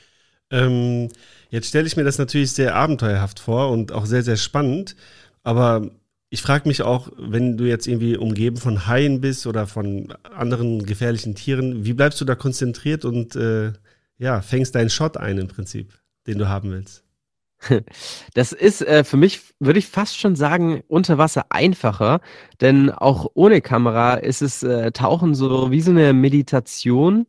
Ähm, 0.49 1.09
jetzt 1.49 1.69
stelle 1.69 1.87
ich 1.87 1.95
mir 1.95 2.03
das 2.03 2.17
natürlich 2.17 2.51
sehr 2.51 2.75
abenteuerhaft 2.75 3.39
vor 3.39 3.69
und 3.69 3.91
auch 3.91 4.05
sehr, 4.05 4.23
sehr 4.23 4.37
spannend. 4.37 4.95
Aber 5.43 5.89
ich 6.33 6.41
frage 6.41 6.67
mich 6.69 6.81
auch, 6.81 7.09
wenn 7.17 7.57
du 7.57 7.65
jetzt 7.65 7.87
irgendwie 7.87 8.15
umgeben 8.15 8.55
von 8.55 8.87
Haien 8.87 9.19
bist 9.19 9.45
oder 9.45 9.67
von 9.67 10.13
anderen 10.23 10.85
gefährlichen 10.85 11.35
Tieren, 11.35 11.83
wie 11.83 11.91
bleibst 11.91 12.21
du 12.21 12.25
da 12.25 12.35
konzentriert 12.35 13.03
und 13.03 13.35
äh, 13.35 13.73
ja, 14.17 14.41
fängst 14.41 14.73
deinen 14.73 14.89
Shot 14.89 15.17
ein 15.17 15.37
im 15.37 15.49
Prinzip, 15.49 15.93
den 16.27 16.37
du 16.37 16.47
haben 16.47 16.71
willst. 16.71 17.03
Das 18.33 18.53
ist 18.53 18.81
äh, 18.81 19.03
für 19.03 19.17
mich, 19.17 19.41
würde 19.59 19.77
ich 19.77 19.87
fast 19.87 20.17
schon 20.17 20.37
sagen, 20.37 20.83
unter 20.87 21.17
Wasser 21.17 21.47
einfacher, 21.49 22.21
denn 22.61 22.89
auch 22.89 23.29
ohne 23.33 23.59
Kamera 23.59 24.13
ist 24.13 24.41
es 24.41 24.63
äh, 24.63 24.91
Tauchen 24.93 25.35
so 25.35 25.69
wie 25.69 25.81
so 25.81 25.91
eine 25.91 26.13
Meditation 26.13 27.27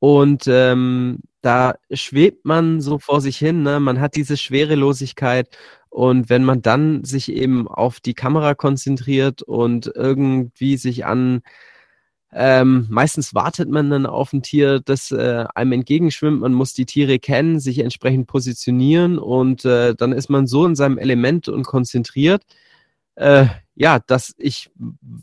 und 0.00 0.48
ähm, 0.48 1.20
da 1.40 1.76
schwebt 1.92 2.44
man 2.44 2.80
so 2.80 2.98
vor 2.98 3.20
sich 3.20 3.38
hin, 3.38 3.62
ne? 3.62 3.78
man 3.78 4.00
hat 4.00 4.16
diese 4.16 4.36
Schwerelosigkeit 4.36 5.56
und 5.90 6.30
wenn 6.30 6.44
man 6.44 6.62
dann 6.62 7.04
sich 7.04 7.32
eben 7.32 7.68
auf 7.68 8.00
die 8.00 8.14
Kamera 8.14 8.54
konzentriert 8.54 9.42
und 9.42 9.92
irgendwie 9.94 10.76
sich 10.76 11.04
an 11.06 11.42
Ähm, 12.32 12.86
meistens 12.90 13.34
wartet 13.34 13.68
man 13.68 13.90
dann 13.90 14.06
auf 14.06 14.32
ein 14.32 14.42
Tier, 14.42 14.80
das 14.80 15.10
äh, 15.10 15.46
einem 15.54 15.72
entgegenschwimmt. 15.72 16.40
Man 16.40 16.52
muss 16.54 16.74
die 16.74 16.86
Tiere 16.86 17.18
kennen, 17.18 17.58
sich 17.58 17.80
entsprechend 17.80 18.28
positionieren 18.28 19.18
und 19.18 19.64
äh, 19.64 19.94
dann 19.96 20.12
ist 20.12 20.30
man 20.30 20.46
so 20.46 20.64
in 20.66 20.76
seinem 20.76 20.98
Element 20.98 21.48
und 21.48 21.64
konzentriert, 21.64 22.44
äh, 23.16 23.46
ja, 23.80 23.98
dass 23.98 24.34
ich 24.36 24.70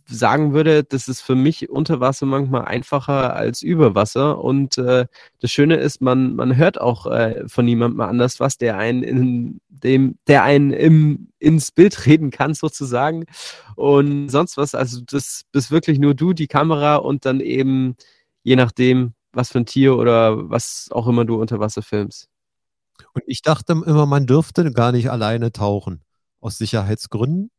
sagen 0.07 0.51
würde, 0.51 0.83
das 0.83 1.07
ist 1.07 1.21
für 1.21 1.35
mich 1.35 1.69
unter 1.69 1.99
Wasser 1.99 2.25
manchmal 2.25 2.65
einfacher 2.65 3.35
als 3.35 3.61
über 3.61 3.93
Wasser. 3.93 4.43
Und 4.43 4.79
äh, 4.79 5.05
das 5.39 5.51
Schöne 5.51 5.75
ist, 5.75 6.01
man, 6.01 6.35
man 6.35 6.57
hört 6.57 6.81
auch 6.81 7.05
äh, 7.05 7.47
von 7.47 7.65
niemandem 7.65 8.01
anders 8.01 8.39
was, 8.39 8.57
der 8.57 8.79
einen 8.79 9.03
in 9.03 9.61
dem, 9.69 10.17
der 10.25 10.41
einen 10.41 10.71
im, 10.71 11.27
ins 11.37 11.71
Bild 11.71 12.07
reden 12.07 12.31
kann, 12.31 12.55
sozusagen. 12.55 13.25
Und 13.75 14.29
sonst 14.29 14.57
was. 14.57 14.73
Also 14.73 15.01
das 15.05 15.43
bist 15.51 15.69
wirklich 15.69 15.99
nur 15.99 16.15
du, 16.15 16.33
die 16.33 16.47
Kamera 16.47 16.95
und 16.95 17.27
dann 17.27 17.41
eben, 17.41 17.95
je 18.41 18.55
nachdem, 18.55 19.13
was 19.33 19.51
für 19.51 19.59
ein 19.59 19.67
Tier 19.67 19.95
oder 19.95 20.49
was 20.49 20.87
auch 20.89 21.07
immer 21.07 21.25
du 21.25 21.35
unter 21.39 21.59
Wasser 21.59 21.83
filmst. 21.83 22.27
Und 23.13 23.21
ich 23.27 23.43
dachte 23.43 23.73
immer, 23.73 24.07
man 24.07 24.25
dürfte 24.25 24.71
gar 24.71 24.91
nicht 24.91 25.11
alleine 25.11 25.51
tauchen. 25.51 26.01
Aus 26.39 26.57
Sicherheitsgründen? 26.57 27.51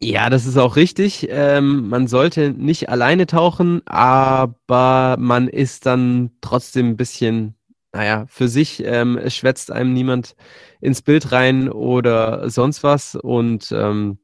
Ja, 0.00 0.28
das 0.28 0.44
ist 0.44 0.58
auch 0.58 0.76
richtig. 0.76 1.26
Ähm, 1.30 1.88
man 1.88 2.06
sollte 2.06 2.50
nicht 2.50 2.90
alleine 2.90 3.26
tauchen, 3.26 3.80
aber 3.86 5.16
man 5.18 5.48
ist 5.48 5.86
dann 5.86 6.32
trotzdem 6.42 6.90
ein 6.90 6.96
bisschen, 6.96 7.54
naja, 7.92 8.26
für 8.28 8.48
sich. 8.48 8.82
Ähm, 8.84 9.16
es 9.16 9.34
schwätzt 9.34 9.70
einem 9.70 9.94
niemand 9.94 10.36
ins 10.82 11.00
Bild 11.00 11.32
rein 11.32 11.70
oder 11.70 12.50
sonst 12.50 12.82
was. 12.82 13.14
Und 13.14 13.72
ähm, 13.72 14.18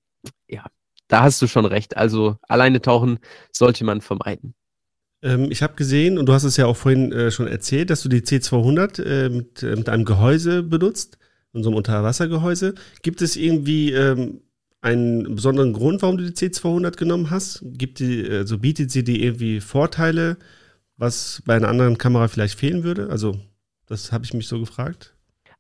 ja, 0.47 0.67
da 1.09 1.23
hast 1.23 1.41
du 1.41 1.47
schon 1.47 1.65
recht. 1.65 1.97
Also 1.97 2.37
alleine 2.49 2.83
tauchen 2.83 3.19
sollte 3.51 3.85
man 3.85 4.03
vermeiden. 4.03 4.55
Ähm, 5.23 5.51
ich 5.51 5.63
habe 5.63 5.75
gesehen, 5.75 6.19
und 6.19 6.27
du 6.27 6.35
hast 6.35 6.45
es 6.45 6.59
ja 6.59 6.67
auch 6.67 6.77
vorhin 6.77 7.13
äh, 7.13 7.31
schon 7.31 7.47
erzählt, 7.47 7.89
dass 7.89 8.03
du 8.03 8.11
die 8.11 8.21
C200 8.21 9.03
äh, 9.03 9.29
mit, 9.31 9.63
äh, 9.63 9.77
mit 9.77 9.89
einem 9.89 10.05
Gehäuse 10.05 10.63
benutzt, 10.63 11.17
einem 11.55 11.75
Unterwassergehäuse. 11.75 12.75
Gibt 13.01 13.23
es 13.23 13.37
irgendwie 13.37 13.93
ähm, 13.93 14.43
einen 14.83 15.37
besonderen 15.37 15.73
Grund, 15.73 16.03
warum 16.03 16.19
du 16.19 16.25
die 16.25 16.33
C200 16.33 16.97
genommen 16.97 17.31
hast? 17.31 17.61
Gibt 17.63 18.01
die, 18.01 18.29
also 18.29 18.59
bietet 18.59 18.91
sie 18.91 19.05
dir 19.05 19.19
irgendwie 19.19 19.61
Vorteile, 19.61 20.37
was 20.97 21.43
bei 21.47 21.55
einer 21.55 21.69
anderen 21.69 21.97
Kamera 21.97 22.29
vielleicht 22.29 22.59
fehlen 22.59 22.85
würde? 22.85 23.09
Also, 23.09 23.39
das 23.87 24.13
habe 24.13 24.25
ich 24.25 24.35
mich 24.35 24.49
so 24.49 24.59
gefragt. 24.59 25.15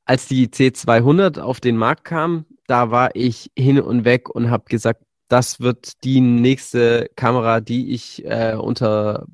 Als 0.04 0.26
die 0.26 0.48
C200 0.48 1.38
auf 1.38 1.60
den 1.60 1.76
Markt 1.76 2.04
kam, 2.04 2.44
da 2.66 2.90
war 2.90 3.14
ich 3.14 3.50
hin 3.56 3.80
und 3.80 4.04
weg 4.04 4.28
und 4.28 4.50
habe 4.50 4.64
gesagt, 4.66 5.02
das 5.28 5.60
wird 5.60 6.04
die 6.04 6.20
nächste 6.20 7.08
Kamera, 7.16 7.60
die 7.60 7.92
ich 7.92 8.24
äh, 8.24 8.54
unter, 8.54 9.26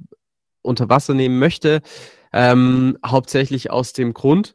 unter 0.63 0.89
Wasser 0.89 1.15
nehmen 1.15 1.39
möchte. 1.39 1.81
Ähm, 2.33 2.99
hauptsächlich 3.05 3.71
aus 3.71 3.95
dem 3.95 4.13
Grund, 4.13 4.55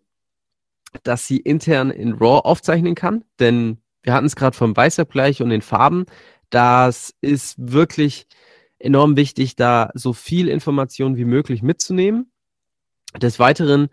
dass 1.01 1.25
sie 1.27 1.37
intern 1.37 1.89
in 1.89 2.13
RAW 2.13 2.41
aufzeichnen 2.43 2.93
kann, 2.93 3.25
denn 3.39 3.82
wir 4.03 4.13
hatten 4.13 4.25
es 4.25 4.35
gerade 4.35 4.55
vom 4.55 4.75
Weißabgleich 4.75 5.41
und 5.41 5.49
den 5.49 5.61
Farben. 5.61 6.05
Das 6.49 7.13
ist 7.21 7.55
wirklich 7.57 8.27
enorm 8.77 9.15
wichtig, 9.15 9.55
da 9.55 9.89
so 9.93 10.13
viel 10.13 10.49
Information 10.49 11.15
wie 11.15 11.25
möglich 11.25 11.63
mitzunehmen. 11.63 12.31
Des 13.19 13.39
Weiteren 13.39 13.89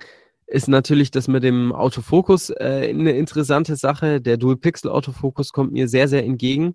ist 0.47 0.69
natürlich 0.69 1.13
das 1.13 1.29
mit 1.29 1.45
dem 1.45 1.73
Autofokus 1.73 2.51
äh, 2.51 2.89
eine 2.91 3.13
interessante 3.13 3.77
Sache. 3.77 4.21
Der 4.21 4.37
Dual-Pixel-Autofokus 4.37 5.53
kommt 5.53 5.73
mir 5.73 5.89
sehr, 5.89 6.09
sehr 6.09 6.25
entgegen. 6.25 6.75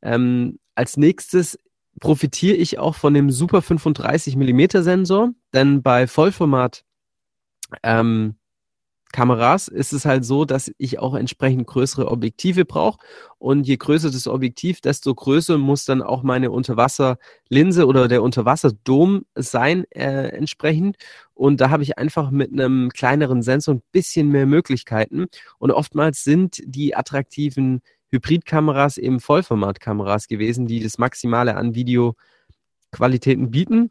Ähm, 0.00 0.60
als 0.76 0.96
nächstes 0.96 1.58
profitiere 2.00 2.56
ich 2.56 2.78
auch 2.78 2.94
von 2.94 3.14
dem 3.14 3.30
Super 3.30 3.62
35 3.62 4.36
mm 4.36 4.82
Sensor, 4.82 5.30
denn 5.52 5.82
bei 5.82 6.06
Vollformat 6.06 6.84
ähm, 7.82 8.36
Kameras 9.12 9.68
ist 9.68 9.92
es 9.92 10.04
halt 10.04 10.24
so, 10.24 10.44
dass 10.44 10.70
ich 10.78 10.98
auch 10.98 11.14
entsprechend 11.14 11.66
größere 11.66 12.10
Objektive 12.10 12.64
brauche. 12.64 12.98
Und 13.38 13.66
je 13.66 13.76
größer 13.76 14.10
das 14.10 14.26
Objektiv, 14.26 14.80
desto 14.80 15.14
größer 15.14 15.58
muss 15.58 15.84
dann 15.84 16.02
auch 16.02 16.22
meine 16.22 16.50
Unterwasserlinse 16.50 17.86
oder 17.86 18.08
der 18.08 18.22
Unterwasserdom 18.22 19.24
sein 19.34 19.84
äh, 19.90 20.28
entsprechend. 20.28 20.96
Und 21.34 21.60
da 21.60 21.70
habe 21.70 21.82
ich 21.82 21.98
einfach 21.98 22.30
mit 22.30 22.52
einem 22.52 22.90
kleineren 22.90 23.42
Sensor 23.42 23.76
ein 23.76 23.82
bisschen 23.92 24.28
mehr 24.28 24.46
Möglichkeiten. 24.46 25.26
Und 25.58 25.70
oftmals 25.70 26.24
sind 26.24 26.60
die 26.64 26.96
attraktiven 26.96 27.80
Hybridkameras 28.10 28.98
eben 28.98 29.20
Vollformatkameras 29.20 30.28
gewesen, 30.28 30.66
die 30.66 30.82
das 30.82 30.98
Maximale 30.98 31.56
an 31.56 31.74
Videoqualitäten 31.74 33.50
bieten. 33.50 33.90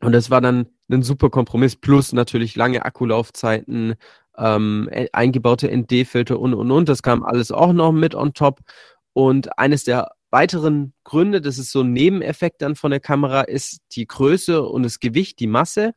Und 0.00 0.12
das 0.12 0.30
war 0.30 0.40
dann 0.40 0.66
ein 0.90 1.02
super 1.02 1.30
Kompromiss, 1.30 1.76
plus 1.76 2.12
natürlich 2.12 2.56
lange 2.56 2.84
Akkulaufzeiten, 2.84 3.94
ähm, 4.40 4.88
e, 4.90 5.08
eingebaute 5.12 5.70
ND-Filter 5.70 6.38
und 6.40 6.54
und 6.54 6.70
und. 6.70 6.88
Das 6.88 7.02
kam 7.02 7.22
alles 7.22 7.52
auch 7.52 7.72
noch 7.72 7.92
mit 7.92 8.14
on 8.14 8.34
top. 8.34 8.60
Und 9.12 9.58
eines 9.58 9.84
der 9.84 10.12
weiteren 10.30 10.94
Gründe, 11.04 11.40
das 11.40 11.58
ist 11.58 11.72
so 11.72 11.82
ein 11.82 11.92
Nebeneffekt 11.92 12.62
dann 12.62 12.76
von 12.76 12.90
der 12.90 13.00
Kamera, 13.00 13.42
ist 13.42 13.80
die 13.92 14.06
Größe 14.06 14.62
und 14.62 14.84
das 14.84 15.00
Gewicht, 15.00 15.40
die 15.40 15.46
Masse. 15.46 15.92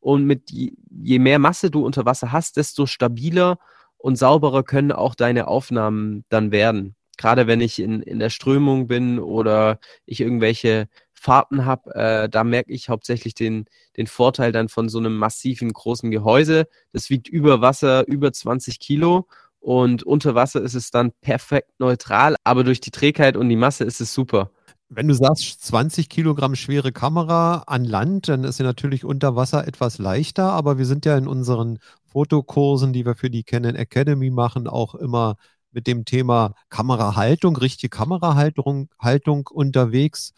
Und 0.00 0.24
mit 0.24 0.50
je 0.50 1.18
mehr 1.18 1.38
Masse 1.38 1.70
du 1.70 1.84
unter 1.84 2.04
Wasser 2.04 2.32
hast, 2.32 2.56
desto 2.56 2.86
stabiler 2.86 3.58
und 3.96 4.16
sauberer 4.16 4.62
können 4.62 4.92
auch 4.92 5.14
deine 5.14 5.48
Aufnahmen 5.48 6.24
dann 6.28 6.50
werden. 6.52 6.96
Gerade 7.16 7.46
wenn 7.46 7.60
ich 7.60 7.78
in, 7.78 8.02
in 8.02 8.18
der 8.18 8.30
Strömung 8.30 8.88
bin 8.88 9.18
oder 9.18 9.78
ich 10.04 10.20
irgendwelche 10.20 10.88
Fahrten 11.26 11.64
habe, 11.64 11.92
äh, 11.96 12.28
da 12.28 12.44
merke 12.44 12.72
ich 12.72 12.88
hauptsächlich 12.88 13.34
den, 13.34 13.64
den 13.96 14.06
Vorteil 14.06 14.52
dann 14.52 14.68
von 14.68 14.88
so 14.88 14.98
einem 14.98 15.16
massiven 15.16 15.72
großen 15.72 16.12
Gehäuse. 16.12 16.68
Das 16.92 17.10
wiegt 17.10 17.26
über 17.26 17.60
Wasser 17.60 18.06
über 18.06 18.32
20 18.32 18.78
Kilo 18.78 19.26
und 19.58 20.04
unter 20.04 20.36
Wasser 20.36 20.62
ist 20.62 20.74
es 20.74 20.92
dann 20.92 21.10
perfekt 21.22 21.80
neutral, 21.80 22.36
aber 22.44 22.62
durch 22.62 22.80
die 22.80 22.92
Trägheit 22.92 23.36
und 23.36 23.48
die 23.48 23.56
Masse 23.56 23.82
ist 23.82 24.00
es 24.00 24.14
super. 24.14 24.52
Wenn 24.88 25.08
du 25.08 25.14
sagst 25.14 25.64
20 25.64 26.08
Kilogramm 26.08 26.54
schwere 26.54 26.92
Kamera 26.92 27.64
an 27.66 27.84
Land, 27.84 28.28
dann 28.28 28.44
ist 28.44 28.58
sie 28.58 28.62
natürlich 28.62 29.04
unter 29.04 29.34
Wasser 29.34 29.66
etwas 29.66 29.98
leichter, 29.98 30.52
aber 30.52 30.78
wir 30.78 30.86
sind 30.86 31.04
ja 31.06 31.18
in 31.18 31.26
unseren 31.26 31.80
Fotokursen, 32.04 32.92
die 32.92 33.04
wir 33.04 33.16
für 33.16 33.30
die 33.30 33.42
Canon 33.42 33.74
Academy 33.74 34.30
machen, 34.30 34.68
auch 34.68 34.94
immer 34.94 35.34
mit 35.72 35.88
dem 35.88 36.04
Thema 36.04 36.54
Kamerahaltung, 36.68 37.56
richtige 37.56 37.90
Kamerahaltung 37.90 38.90
Haltung 39.00 39.48
unterwegs. 39.48 40.32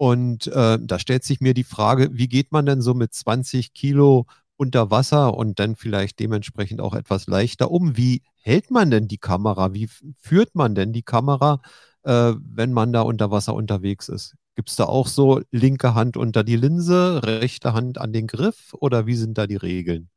Und 0.00 0.46
äh, 0.46 0.78
da 0.80 0.98
stellt 0.98 1.24
sich 1.24 1.42
mir 1.42 1.52
die 1.52 1.62
Frage, 1.62 2.08
wie 2.14 2.26
geht 2.26 2.52
man 2.52 2.64
denn 2.64 2.80
so 2.80 2.94
mit 2.94 3.12
20 3.12 3.74
Kilo 3.74 4.24
unter 4.56 4.90
Wasser 4.90 5.34
und 5.36 5.58
dann 5.58 5.76
vielleicht 5.76 6.20
dementsprechend 6.20 6.80
auch 6.80 6.94
etwas 6.94 7.26
leichter 7.26 7.70
um? 7.70 7.98
Wie 7.98 8.22
hält 8.40 8.70
man 8.70 8.90
denn 8.90 9.08
die 9.08 9.18
Kamera? 9.18 9.74
Wie 9.74 9.90
führt 10.18 10.54
man 10.54 10.74
denn 10.74 10.94
die 10.94 11.02
Kamera, 11.02 11.60
äh, 12.04 12.32
wenn 12.40 12.72
man 12.72 12.94
da 12.94 13.02
unter 13.02 13.30
Wasser 13.30 13.52
unterwegs 13.54 14.08
ist? 14.08 14.36
Gibt 14.56 14.70
es 14.70 14.76
da 14.76 14.84
auch 14.86 15.06
so 15.06 15.42
linke 15.50 15.94
Hand 15.94 16.16
unter 16.16 16.44
die 16.44 16.56
Linse, 16.56 17.20
rechte 17.22 17.74
Hand 17.74 17.98
an 17.98 18.14
den 18.14 18.26
Griff 18.26 18.72
oder 18.72 19.06
wie 19.06 19.16
sind 19.16 19.36
da 19.36 19.46
die 19.46 19.56
Regeln? 19.56 20.08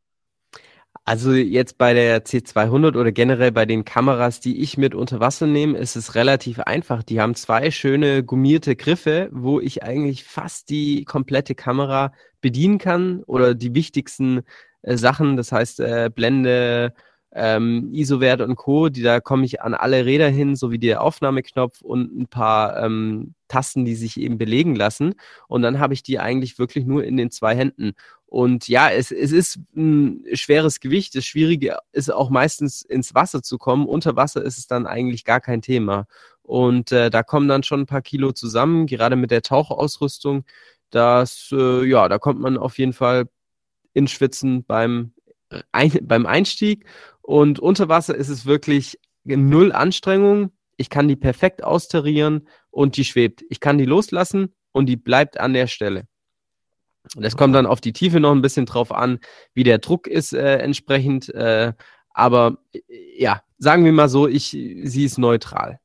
Also 1.06 1.34
jetzt 1.34 1.78
bei 1.78 1.94
der 1.94 2.24
C200 2.24 2.98
oder 2.98 3.12
generell 3.12 3.52
bei 3.52 3.66
den 3.66 3.84
Kameras, 3.84 4.40
die 4.40 4.62
ich 4.62 4.78
mit 4.78 4.96
unter 4.96 5.20
Wasser 5.20 5.48
nehme, 5.48 5.78
ist 5.78 5.98
es 5.98 6.16
relativ 6.16 6.60
einfach. 6.60 7.04
Die 7.04 7.20
haben 7.20 7.36
zwei 7.36 7.72
schöne 7.72 8.24
gummierte 8.24 8.78
Griffe, 8.78 9.30
wo 9.34 9.60
ich 9.60 9.84
eigentlich 9.84 10.24
fast 10.24 10.70
die 10.70 11.04
komplette 11.04 11.56
Kamera 11.56 12.14
bedienen 12.40 12.78
kann 12.78 13.22
oder 13.24 13.54
die 13.54 13.76
wichtigsten 13.76 14.44
äh, 14.82 14.96
Sachen, 14.96 15.36
das 15.36 15.52
heißt 15.52 15.82
äh, 15.82 16.10
Blende, 16.14 16.94
ähm, 17.36 17.90
ISO-Wert 17.94 18.42
und 18.42 18.56
Co., 18.56 18.90
die, 18.90 19.02
da 19.02 19.20
komme 19.20 19.46
ich 19.46 19.62
an 19.62 19.74
alle 19.74 20.06
Räder 20.06 20.30
hin, 20.30 20.56
sowie 20.56 20.80
der 20.80 21.02
Aufnahmeknopf 21.02 21.82
und 21.82 22.16
ein 22.16 22.28
paar 22.28 22.82
ähm, 22.84 23.34
Tasten, 23.48 23.86
die 23.86 23.96
sich 23.96 24.20
eben 24.20 24.38
belegen 24.38 24.76
lassen. 24.76 25.16
Und 25.48 25.64
dann 25.64 25.80
habe 25.80 25.94
ich 25.94 26.04
die 26.04 26.20
eigentlich 26.20 26.60
wirklich 26.60 26.86
nur 26.86 27.04
in 27.04 27.18
den 27.18 27.32
zwei 27.32 27.56
Händen. 27.56 27.94
Und 28.34 28.68
ja, 28.68 28.90
es, 28.90 29.12
es 29.12 29.32
ist 29.32 29.60
ein 29.76 30.26
schweres 30.34 30.80
Gewicht. 30.80 31.14
Das 31.14 31.24
Schwierige 31.24 31.78
ist 31.92 32.12
auch 32.12 32.32
meistens 32.32 32.82
ins 32.82 33.14
Wasser 33.14 33.44
zu 33.44 33.60
kommen. 33.60 33.86
Unter 33.86 34.16
Wasser 34.16 34.42
ist 34.42 34.58
es 34.58 34.66
dann 34.66 34.88
eigentlich 34.88 35.24
gar 35.24 35.40
kein 35.40 35.62
Thema. 35.62 36.08
Und 36.42 36.92
äh, 36.92 37.12
da 37.12 37.22
kommen 37.22 37.48
dann 37.48 37.62
schon 37.62 37.82
ein 37.82 37.86
paar 37.86 38.02
Kilo 38.02 38.32
zusammen, 38.32 38.88
gerade 38.88 39.18
mit 39.18 39.30
der 39.30 39.44
Tauchausrüstung. 39.44 40.46
Das, 40.90 41.50
äh, 41.52 41.86
ja, 41.86 42.10
da 42.10 42.18
kommt 42.18 42.40
man 42.40 42.58
auf 42.58 42.80
jeden 42.80 42.94
Fall 42.94 43.30
ins 43.94 44.10
Schwitzen 44.10 44.66
beim, 44.66 45.14
ein, 45.72 45.92
beim 46.02 46.26
Einstieg. 46.26 46.88
Und 47.22 47.60
unter 47.60 47.88
Wasser 47.88 48.16
ist 48.16 48.30
es 48.30 48.48
wirklich 48.48 49.00
null 49.26 49.72
Anstrengung. 49.72 50.52
Ich 50.76 50.90
kann 50.90 51.08
die 51.08 51.18
perfekt 51.18 51.64
austarieren 51.64 52.48
und 52.72 52.98
die 52.98 53.06
schwebt. 53.06 53.44
Ich 53.52 53.60
kann 53.60 53.78
die 53.78 53.86
loslassen 53.86 54.56
und 54.72 54.88
die 54.88 54.98
bleibt 54.98 55.40
an 55.40 55.54
der 55.54 55.68
Stelle. 55.68 56.08
Das 57.16 57.36
kommt 57.36 57.54
dann 57.56 57.66
auf 57.66 57.82
die 57.82 57.94
Tiefe 57.94 58.20
noch 58.20 58.32
ein 58.32 58.42
bisschen 58.42 58.66
drauf 58.66 58.92
an, 58.92 59.20
wie 59.54 59.64
der 59.64 59.80
Druck 59.80 60.08
ist 60.08 60.34
äh, 60.34 60.58
entsprechend. 60.58 61.34
Äh, 61.34 61.74
aber 62.14 62.58
äh, 62.74 62.80
ja, 63.18 63.42
sagen 63.58 63.86
wir 63.86 63.92
mal 63.92 64.10
so, 64.10 64.28
ich, 64.28 64.50
sie 64.50 65.04
ist 65.04 65.18
neutral. 65.18 65.80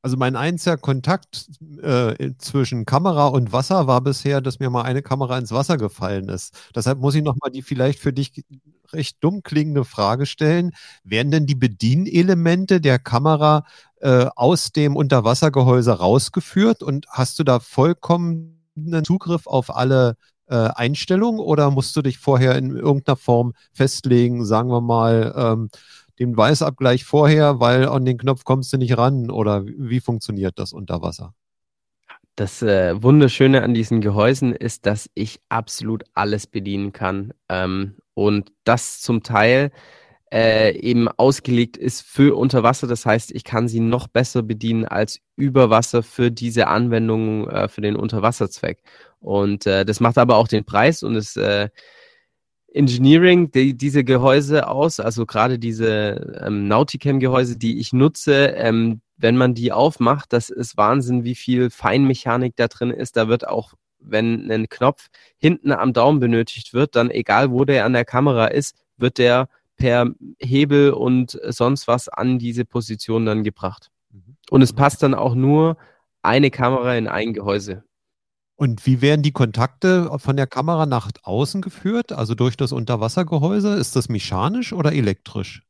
Also 0.00 0.16
mein 0.16 0.36
einziger 0.36 0.76
Kontakt 0.76 1.48
äh, 1.82 2.30
zwischen 2.38 2.86
Kamera 2.86 3.26
und 3.26 3.52
Wasser 3.52 3.88
war 3.88 4.00
bisher, 4.00 4.40
dass 4.40 4.60
mir 4.60 4.70
mal 4.70 4.82
eine 4.82 5.02
Kamera 5.02 5.36
ins 5.38 5.50
Wasser 5.50 5.76
gefallen 5.76 6.28
ist. 6.28 6.56
Deshalb 6.74 7.00
muss 7.00 7.16
ich 7.16 7.22
nochmal 7.22 7.50
die 7.50 7.62
vielleicht 7.62 7.98
für 7.98 8.12
dich 8.12 8.44
recht 8.92 9.18
dumm 9.20 9.42
klingende 9.42 9.84
Frage 9.84 10.26
stellen. 10.26 10.70
Werden 11.02 11.32
denn 11.32 11.46
die 11.46 11.56
Bedienelemente 11.56 12.80
der 12.80 12.98
Kamera 13.00 13.64
äh, 14.00 14.26
aus 14.36 14.72
dem 14.72 14.94
Unterwassergehäuse 14.96 15.92
rausgeführt 15.92 16.82
und 16.82 17.06
hast 17.10 17.38
du 17.40 17.44
da 17.44 17.58
vollkommenen 17.58 19.04
Zugriff 19.04 19.46
auf 19.48 19.74
alle 19.74 20.16
äh, 20.48 20.68
Einstellungen 20.74 21.40
oder 21.40 21.70
musst 21.70 21.94
du 21.96 22.02
dich 22.02 22.18
vorher 22.18 22.56
in 22.56 22.76
irgendeiner 22.76 23.16
Form 23.16 23.54
festlegen, 23.72 24.44
sagen 24.44 24.70
wir 24.70 24.80
mal, 24.80 25.34
ähm, 25.36 25.70
den 26.18 26.36
Weißabgleich 26.36 27.04
vorher, 27.04 27.60
weil 27.60 27.88
an 27.88 28.04
den 28.04 28.18
Knopf 28.18 28.44
kommst 28.44 28.72
du 28.72 28.76
nicht 28.76 28.98
ran 28.98 29.30
oder 29.30 29.64
wie 29.64 30.00
funktioniert 30.00 30.58
das 30.58 30.72
unter 30.72 31.00
Wasser? 31.02 31.34
Das 32.34 32.62
äh, 32.62 33.02
Wunderschöne 33.02 33.62
an 33.62 33.74
diesen 33.74 34.00
Gehäusen 34.00 34.52
ist, 34.52 34.86
dass 34.86 35.10
ich 35.14 35.40
absolut 35.48 36.04
alles 36.14 36.46
bedienen 36.46 36.92
kann 36.92 37.32
ähm, 37.48 37.96
und 38.14 38.52
das 38.64 39.00
zum 39.00 39.22
Teil 39.22 39.72
äh, 40.32 40.76
eben 40.78 41.08
ausgelegt 41.08 41.76
ist 41.76 42.02
für 42.02 42.36
Unterwasser. 42.36 42.86
Das 42.86 43.06
heißt, 43.06 43.32
ich 43.32 43.44
kann 43.44 43.68
sie 43.68 43.80
noch 43.80 44.08
besser 44.08 44.42
bedienen 44.42 44.84
als 44.84 45.20
über 45.36 45.70
Wasser 45.70 46.02
für 46.02 46.30
diese 46.30 46.66
Anwendung 46.66 47.48
äh, 47.48 47.68
für 47.68 47.80
den 47.80 47.96
Unterwasserzweck. 47.96 48.82
Und 49.20 49.66
äh, 49.66 49.84
das 49.84 50.00
macht 50.00 50.18
aber 50.18 50.36
auch 50.36 50.48
den 50.48 50.64
Preis 50.64 51.02
und 51.02 51.16
es 51.16 51.36
äh, 51.36 51.68
Engineering, 52.72 53.50
die, 53.50 53.74
diese 53.76 54.04
Gehäuse 54.04 54.68
aus, 54.68 55.00
also 55.00 55.24
gerade 55.24 55.58
diese 55.58 56.40
ähm, 56.44 56.68
Nauticam-Gehäuse, 56.68 57.56
die 57.56 57.78
ich 57.78 57.92
nutze, 57.92 58.48
ähm, 58.56 59.00
wenn 59.16 59.36
man 59.36 59.54
die 59.54 59.72
aufmacht, 59.72 60.32
das 60.32 60.50
ist 60.50 60.76
Wahnsinn, 60.76 61.24
wie 61.24 61.34
viel 61.34 61.70
Feinmechanik 61.70 62.54
da 62.56 62.68
drin 62.68 62.90
ist. 62.90 63.16
Da 63.16 63.26
wird 63.28 63.48
auch, 63.48 63.72
wenn 63.98 64.50
ein 64.50 64.68
Knopf 64.68 65.08
hinten 65.38 65.72
am 65.72 65.92
Daumen 65.92 66.20
benötigt 66.20 66.74
wird, 66.74 66.94
dann 66.94 67.10
egal 67.10 67.50
wo 67.50 67.64
der 67.64 67.84
an 67.84 67.94
der 67.94 68.04
Kamera 68.04 68.46
ist, 68.46 68.76
wird 68.98 69.18
der 69.18 69.48
per 69.78 70.10
Hebel 70.38 70.90
und 70.90 71.38
sonst 71.48 71.88
was 71.88 72.08
an 72.08 72.38
diese 72.38 72.64
Position 72.64 73.24
dann 73.24 73.44
gebracht. 73.44 73.90
Mhm. 74.10 74.36
Und 74.50 74.62
es 74.62 74.72
passt 74.72 75.02
dann 75.02 75.14
auch 75.14 75.34
nur 75.34 75.76
eine 76.22 76.50
Kamera 76.50 76.96
in 76.96 77.08
ein 77.08 77.32
Gehäuse. 77.32 77.84
Und 78.56 78.86
wie 78.86 79.00
werden 79.00 79.22
die 79.22 79.32
Kontakte 79.32 80.10
von 80.18 80.36
der 80.36 80.48
Kamera 80.48 80.84
nach 80.84 81.10
außen 81.22 81.62
geführt? 81.62 82.10
Also 82.10 82.34
durch 82.34 82.56
das 82.56 82.72
Unterwassergehäuse? 82.72 83.74
Ist 83.74 83.94
das 83.94 84.08
mechanisch 84.08 84.72
oder 84.72 84.92
elektrisch? 84.92 85.62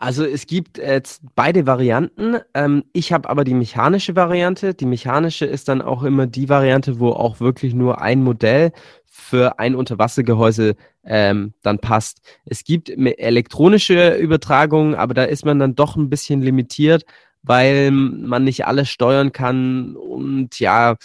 Also 0.00 0.24
es 0.24 0.46
gibt 0.46 0.78
jetzt 0.78 1.22
beide 1.34 1.66
Varianten. 1.66 2.36
Ähm, 2.54 2.84
ich 2.92 3.12
habe 3.12 3.28
aber 3.28 3.42
die 3.42 3.54
mechanische 3.54 4.14
Variante. 4.14 4.72
Die 4.72 4.86
mechanische 4.86 5.44
ist 5.44 5.68
dann 5.68 5.82
auch 5.82 6.04
immer 6.04 6.28
die 6.28 6.48
Variante, 6.48 7.00
wo 7.00 7.10
auch 7.10 7.40
wirklich 7.40 7.74
nur 7.74 8.00
ein 8.00 8.22
Modell 8.22 8.70
für 9.06 9.58
ein 9.58 9.74
Unterwassergehäuse 9.74 10.76
ähm, 11.04 11.52
dann 11.62 11.80
passt. 11.80 12.20
Es 12.44 12.62
gibt 12.62 12.90
elektronische 12.90 14.14
Übertragungen, 14.14 14.94
aber 14.94 15.14
da 15.14 15.24
ist 15.24 15.44
man 15.44 15.58
dann 15.58 15.74
doch 15.74 15.96
ein 15.96 16.08
bisschen 16.08 16.42
limitiert, 16.42 17.04
weil 17.42 17.90
man 17.90 18.44
nicht 18.44 18.66
alles 18.66 18.88
steuern 18.90 19.32
kann 19.32 19.96
und 19.96 20.60
ja, 20.60 20.96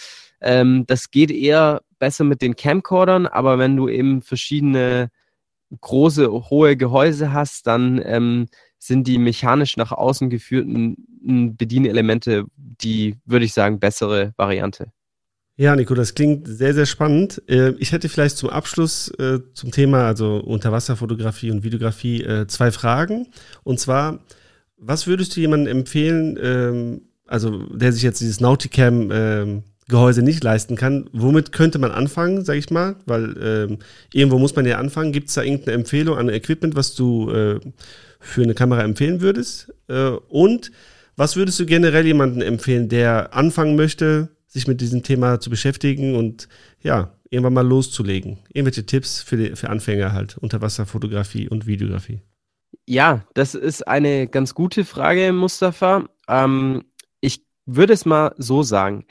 ähm, 0.41 0.85
das 0.85 1.09
geht 1.09 1.31
eher 1.31 1.81
besser 1.97 2.25
mit 2.25 2.43
den 2.43 2.55
Camcordern, 2.55 3.25
aber 3.25 3.57
wenn 3.57 3.75
du 3.75 3.89
eben 3.89 4.21
verschiedene 4.21 5.09
große, 5.81 6.29
hohe 6.31 6.77
Gehäuse 6.77 7.33
hast, 7.33 7.65
dann 7.67 8.01
ähm, 8.03 8.47
sind 8.85 9.07
die 9.07 9.17
mechanisch 9.17 9.77
nach 9.77 9.91
außen 9.91 10.29
geführten 10.29 11.55
Bedienelemente 11.57 12.43
die, 12.57 13.15
würde 13.25 13.45
ich 13.45 13.53
sagen, 13.53 13.79
bessere 13.79 14.33
Variante. 14.35 14.87
Ja, 15.55 15.75
Nico, 15.75 15.93
das 15.93 16.15
klingt 16.15 16.47
sehr, 16.47 16.73
sehr 16.73 16.87
spannend. 16.87 17.41
Äh, 17.47 17.73
ich 17.77 17.91
hätte 17.91 18.09
vielleicht 18.09 18.37
zum 18.37 18.49
Abschluss 18.49 19.09
äh, 19.19 19.39
zum 19.53 19.71
Thema, 19.71 20.07
also 20.07 20.37
Unterwasserfotografie 20.37 21.51
und 21.51 21.63
Videografie, 21.63 22.23
äh, 22.23 22.47
zwei 22.47 22.71
Fragen. 22.71 23.27
Und 23.63 23.79
zwar, 23.79 24.19
was 24.77 25.05
würdest 25.05 25.35
du 25.35 25.41
jemandem 25.41 25.77
empfehlen, 25.77 26.39
ähm, 26.41 27.01
also 27.27 27.67
der 27.67 27.93
sich 27.93 28.01
jetzt 28.01 28.19
dieses 28.19 28.41
Nauticam 28.41 29.11
ähm, 29.11 29.63
Gehäuse 29.87 30.23
nicht 30.23 30.43
leisten 30.43 30.75
kann, 30.75 31.09
womit 31.13 31.51
könnte 31.51 31.77
man 31.77 31.91
anfangen, 31.91 32.43
sag 32.43 32.55
ich 32.55 32.71
mal? 32.71 32.95
Weil 33.05 33.35
ähm, 33.41 33.79
irgendwo 34.11 34.39
muss 34.39 34.55
man 34.55 34.65
ja 34.65 34.77
anfangen. 34.77 35.11
Gibt 35.11 35.29
es 35.29 35.35
da 35.35 35.43
irgendeine 35.43 35.75
Empfehlung 35.75 36.17
an 36.17 36.29
Equipment, 36.29 36.75
was 36.75 36.95
du 36.95 37.29
für 38.23 38.43
eine 38.43 38.53
Kamera 38.53 38.81
empfehlen 38.83 39.21
würdest? 39.21 39.73
Äh, 39.87 40.09
und 40.09 40.71
was 41.15 41.35
würdest 41.35 41.59
du 41.59 41.65
generell 41.65 42.05
jemandem 42.05 42.41
empfehlen, 42.41 42.89
der 42.89 43.33
anfangen 43.33 43.75
möchte, 43.75 44.29
sich 44.47 44.67
mit 44.67 44.81
diesem 44.81 45.03
Thema 45.03 45.39
zu 45.39 45.49
beschäftigen 45.49 46.15
und 46.15 46.47
ja, 46.81 47.15
irgendwann 47.29 47.53
mal 47.53 47.67
loszulegen? 47.67 48.39
Irgendwelche 48.53 48.85
Tipps 48.85 49.21
für, 49.21 49.37
die, 49.37 49.55
für 49.55 49.69
Anfänger 49.69 50.13
halt, 50.13 50.37
Unterwasserfotografie 50.37 51.49
und 51.49 51.67
Videografie? 51.67 52.21
Ja, 52.87 53.25
das 53.33 53.55
ist 53.55 53.87
eine 53.87 54.27
ganz 54.27 54.55
gute 54.55 54.85
Frage, 54.85 55.31
Mustafa. 55.31 56.09
Ähm, 56.27 56.83
ich 57.21 57.45
würde 57.65 57.93
es 57.93 58.05
mal 58.05 58.33
so 58.37 58.63
sagen 58.63 59.05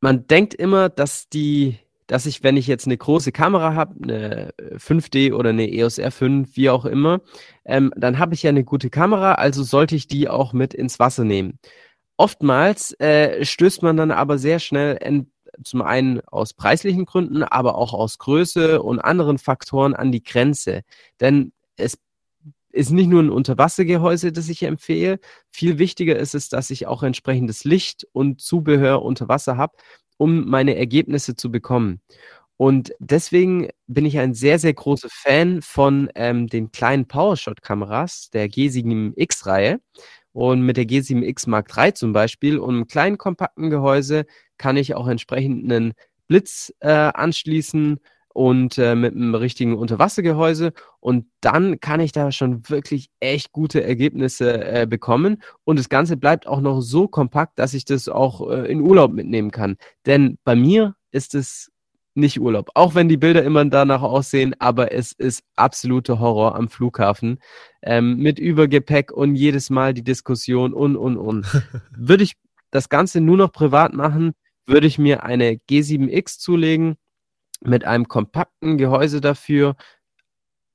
man 0.00 0.26
denkt 0.26 0.54
immer, 0.54 0.88
dass 0.88 1.28
die, 1.28 1.78
dass 2.08 2.26
ich, 2.26 2.42
wenn 2.42 2.56
ich 2.56 2.66
jetzt 2.66 2.86
eine 2.86 2.96
große 2.96 3.30
Kamera 3.30 3.74
habe, 3.74 3.94
eine 4.02 4.54
5D 4.76 5.32
oder 5.32 5.50
eine 5.50 5.70
EOS 5.70 5.98
R5, 5.98 6.48
wie 6.54 6.70
auch 6.70 6.84
immer, 6.84 7.20
ähm, 7.64 7.92
dann 7.96 8.18
habe 8.18 8.34
ich 8.34 8.42
ja 8.42 8.48
eine 8.48 8.64
gute 8.64 8.90
Kamera, 8.90 9.34
also 9.34 9.62
sollte 9.62 9.94
ich 9.94 10.08
die 10.08 10.28
auch 10.28 10.52
mit 10.52 10.74
ins 10.74 10.98
Wasser 10.98 11.24
nehmen. 11.24 11.58
Oftmals 12.16 12.98
äh, 12.98 13.44
stößt 13.44 13.82
man 13.82 13.96
dann 13.96 14.10
aber 14.10 14.38
sehr 14.38 14.58
schnell 14.58 14.98
zum 15.62 15.82
einen 15.82 16.20
aus 16.26 16.54
preislichen 16.54 17.04
Gründen, 17.04 17.42
aber 17.42 17.76
auch 17.76 17.92
aus 17.92 18.18
Größe 18.18 18.82
und 18.82 19.00
anderen 19.00 19.38
Faktoren 19.38 19.94
an 19.94 20.10
die 20.10 20.22
Grenze. 20.22 20.82
Denn 21.20 21.52
es 21.76 21.98
ist 22.70 22.90
nicht 22.90 23.08
nur 23.08 23.22
ein 23.22 23.30
Unterwassergehäuse, 23.30 24.32
das 24.32 24.48
ich 24.48 24.62
empfehle. 24.62 25.20
Viel 25.50 25.78
wichtiger 25.78 26.16
ist 26.16 26.34
es, 26.34 26.48
dass 26.48 26.70
ich 26.70 26.86
auch 26.86 27.02
entsprechendes 27.02 27.64
Licht 27.64 28.06
und 28.12 28.40
Zubehör 28.40 29.02
unter 29.02 29.28
Wasser 29.28 29.56
habe, 29.56 29.76
um 30.18 30.46
meine 30.48 30.76
Ergebnisse 30.76 31.34
zu 31.34 31.50
bekommen. 31.50 32.00
Und 32.58 32.92
deswegen 32.98 33.68
bin 33.86 34.04
ich 34.04 34.18
ein 34.18 34.34
sehr, 34.34 34.58
sehr 34.58 34.74
großer 34.74 35.08
Fan 35.10 35.62
von 35.62 36.10
ähm, 36.16 36.48
den 36.48 36.72
kleinen 36.72 37.06
PowerShot-Kameras 37.06 38.30
der 38.30 38.50
G7X-Reihe. 38.50 39.80
Und 40.32 40.62
mit 40.62 40.76
der 40.76 40.84
G7X 40.84 41.48
Mark 41.48 41.70
III 41.76 41.94
zum 41.94 42.12
Beispiel 42.12 42.58
und 42.58 42.74
einem 42.74 42.86
kleinen 42.86 43.16
kompakten 43.16 43.70
Gehäuse 43.70 44.26
kann 44.58 44.76
ich 44.76 44.94
auch 44.94 45.06
entsprechend 45.06 45.64
einen 45.70 45.94
Blitz 46.26 46.72
äh, 46.80 46.88
anschließen 46.88 48.00
und 48.38 48.78
äh, 48.78 48.94
mit 48.94 49.16
einem 49.16 49.34
richtigen 49.34 49.76
Unterwassergehäuse. 49.76 50.72
Und 51.00 51.26
dann 51.40 51.80
kann 51.80 51.98
ich 51.98 52.12
da 52.12 52.30
schon 52.30 52.68
wirklich 52.70 53.10
echt 53.18 53.50
gute 53.50 53.82
Ergebnisse 53.82 54.64
äh, 54.64 54.86
bekommen. 54.86 55.42
Und 55.64 55.76
das 55.76 55.88
Ganze 55.88 56.16
bleibt 56.16 56.46
auch 56.46 56.60
noch 56.60 56.80
so 56.80 57.08
kompakt, 57.08 57.58
dass 57.58 57.74
ich 57.74 57.84
das 57.84 58.08
auch 58.08 58.48
äh, 58.48 58.70
in 58.70 58.80
Urlaub 58.80 59.12
mitnehmen 59.12 59.50
kann. 59.50 59.76
Denn 60.06 60.38
bei 60.44 60.54
mir 60.54 60.94
ist 61.10 61.34
es 61.34 61.72
nicht 62.14 62.40
Urlaub. 62.40 62.70
Auch 62.74 62.94
wenn 62.94 63.08
die 63.08 63.16
Bilder 63.16 63.42
immer 63.42 63.64
danach 63.64 64.02
aussehen, 64.02 64.54
aber 64.60 64.92
es 64.92 65.10
ist 65.10 65.42
absoluter 65.56 66.20
Horror 66.20 66.54
am 66.54 66.68
Flughafen. 66.68 67.40
Ähm, 67.82 68.18
mit 68.18 68.38
Übergepäck 68.38 69.10
und 69.10 69.34
jedes 69.34 69.68
Mal 69.68 69.94
die 69.94 70.04
Diskussion 70.04 70.74
und, 70.74 70.94
und, 70.94 71.16
und. 71.16 71.44
Würde 71.90 72.22
ich 72.22 72.34
das 72.70 72.88
Ganze 72.88 73.20
nur 73.20 73.36
noch 73.36 73.50
privat 73.50 73.94
machen, 73.94 74.34
würde 74.64 74.86
ich 74.86 74.96
mir 74.96 75.24
eine 75.24 75.54
G7X 75.54 76.38
zulegen 76.38 76.98
mit 77.60 77.84
einem 77.84 78.08
kompakten 78.08 78.78
Gehäuse 78.78 79.20
dafür, 79.20 79.76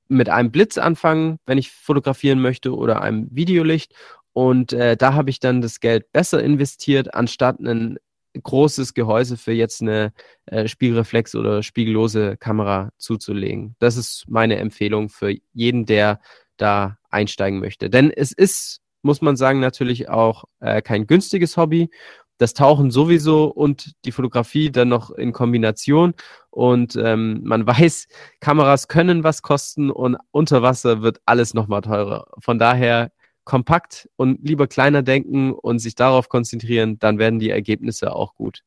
mit 0.08 0.28
einem 0.28 0.50
Blitz 0.50 0.78
anfangen, 0.78 1.38
wenn 1.46 1.58
ich 1.58 1.70
fotografieren 1.70 2.40
möchte, 2.40 2.74
oder 2.74 3.02
einem 3.02 3.28
Videolicht. 3.30 3.94
Und 4.32 4.72
äh, 4.72 4.96
da 4.96 5.14
habe 5.14 5.30
ich 5.30 5.40
dann 5.40 5.62
das 5.62 5.80
Geld 5.80 6.12
besser 6.12 6.42
investiert, 6.42 7.14
anstatt 7.14 7.60
ein 7.60 7.98
großes 8.42 8.94
Gehäuse 8.94 9.36
für 9.36 9.52
jetzt 9.52 9.80
eine 9.80 10.12
äh, 10.46 10.66
Spiegelreflex 10.66 11.34
oder 11.34 11.62
spiegellose 11.62 12.36
Kamera 12.36 12.90
zuzulegen. 12.98 13.76
Das 13.78 13.96
ist 13.96 14.24
meine 14.28 14.56
Empfehlung 14.56 15.08
für 15.08 15.34
jeden, 15.52 15.86
der 15.86 16.20
da 16.56 16.98
einsteigen 17.10 17.60
möchte. 17.60 17.90
Denn 17.90 18.10
es 18.10 18.32
ist, 18.32 18.80
muss 19.02 19.20
man 19.20 19.36
sagen, 19.36 19.60
natürlich 19.60 20.08
auch 20.08 20.44
äh, 20.60 20.82
kein 20.82 21.06
günstiges 21.06 21.56
Hobby 21.56 21.90
das 22.38 22.54
Tauchen 22.54 22.90
sowieso 22.90 23.46
und 23.46 23.92
die 24.04 24.12
Fotografie 24.12 24.70
dann 24.70 24.88
noch 24.88 25.10
in 25.10 25.32
Kombination. 25.32 26.14
Und 26.50 26.96
ähm, 26.96 27.40
man 27.44 27.66
weiß, 27.66 28.08
Kameras 28.40 28.88
können 28.88 29.24
was 29.24 29.42
kosten 29.42 29.90
und 29.90 30.16
unter 30.30 30.62
Wasser 30.62 31.02
wird 31.02 31.20
alles 31.26 31.54
nochmal 31.54 31.82
teurer. 31.82 32.26
Von 32.40 32.58
daher 32.58 33.10
kompakt 33.44 34.08
und 34.16 34.40
lieber 34.42 34.66
kleiner 34.66 35.02
denken 35.02 35.52
und 35.52 35.78
sich 35.78 35.94
darauf 35.94 36.28
konzentrieren, 36.28 36.98
dann 36.98 37.18
werden 37.18 37.38
die 37.38 37.50
Ergebnisse 37.50 38.14
auch 38.14 38.34
gut. 38.34 38.62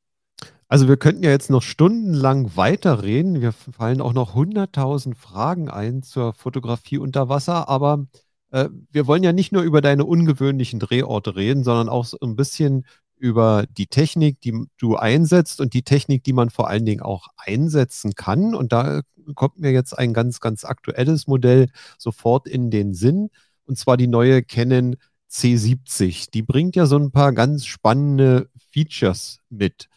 Also 0.69 0.87
wir 0.87 0.97
könnten 0.97 1.23
ja 1.23 1.31
jetzt 1.31 1.49
noch 1.49 1.61
stundenlang 1.61 2.55
weiterreden. 2.55 3.41
Wir 3.41 3.53
fallen 3.53 4.01
auch 4.01 4.13
noch 4.13 4.35
100.000 4.35 5.15
Fragen 5.15 5.69
ein 5.69 6.03
zur 6.03 6.33
Fotografie 6.33 6.97
unter 6.97 7.29
Wasser, 7.29 7.69
aber 7.69 8.05
Äh, 8.51 8.69
wir 8.91 9.07
wollen 9.07 9.23
ja 9.23 9.33
nicht 9.33 9.51
nur 9.51 9.63
über 9.63 9.81
deine 9.81 10.05
ungewöhnlichen 10.05 10.79
Drehorte 10.79 11.35
reden, 11.35 11.63
sondern 11.63 11.89
auch 11.89 12.05
so 12.05 12.17
ein 12.21 12.35
bisschen 12.35 12.85
über 13.17 13.65
die 13.69 13.87
Technik, 13.87 14.41
die 14.41 14.53
du 14.77 14.95
einsetzt 14.95 15.59
und 15.59 15.73
die 15.73 15.83
Technik, 15.83 16.23
die 16.23 16.33
man 16.33 16.49
vor 16.49 16.69
allen 16.69 16.85
Dingen 16.85 17.01
auch 17.01 17.27
einsetzen 17.37 18.13
kann. 18.15 18.55
Und 18.55 18.71
da 18.71 19.01
kommt 19.35 19.59
mir 19.59 19.71
jetzt 19.71 19.97
ein 19.97 20.13
ganz, 20.13 20.39
ganz 20.39 20.63
aktuelles 20.63 21.27
Modell 21.27 21.69
sofort 21.97 22.47
in 22.47 22.69
den 22.71 22.93
Sinn, 22.93 23.29
und 23.65 23.77
zwar 23.77 23.97
die 23.97 24.07
neue 24.07 24.43
Canon 24.43 24.95
C70. 25.29 26.31
Die 26.31 26.41
bringt 26.41 26.75
ja 26.75 26.85
so 26.85 26.97
ein 26.97 27.11
paar 27.11 27.33
ganz 27.33 27.65
spannende 27.65 28.49
Features 28.71 29.39
mit. 29.49 29.89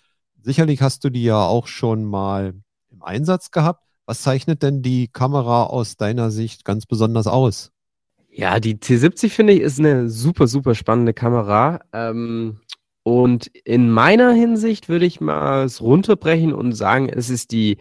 Sicherlich 0.43 0.83
hast 0.83 1.05
du 1.05 1.11
die 1.11 1.23
ja 1.23 1.45
auch 1.45 1.67
schon 1.67 2.05
mal 2.05 2.55
im 2.91 3.03
Einsatz 3.03 3.51
gehabt. 3.51 3.85
Was 4.07 4.23
zeichnet 4.23 4.63
denn 4.63 4.83
die 4.83 5.07
Kamera 5.07 5.65
aus 5.65 5.97
deiner 5.97 6.31
Sicht 6.31 6.65
ganz 6.65 6.87
besonders 6.87 7.29
aus? 7.29 7.71
Ja, 8.33 8.59
die 8.59 8.77
T70 8.77 9.29
finde 9.29 9.53
ich 9.53 9.61
ist 9.61 9.79
eine 9.79 10.09
super, 10.09 10.49
super 10.49 10.75
spannende 10.75 11.13
Kamera. 11.13 11.81
Ähm, 11.93 12.61
und 13.03 13.47
in 13.47 13.91
meiner 13.91 14.33
Hinsicht 14.33 14.89
würde 14.89 15.07
ich 15.07 15.21
mal 15.21 15.65
es 15.65 15.81
runterbrechen 15.81 16.53
und 16.53 16.73
sagen, 16.73 17.09
es 17.09 17.31
ist 17.31 17.53
die, 17.53 17.79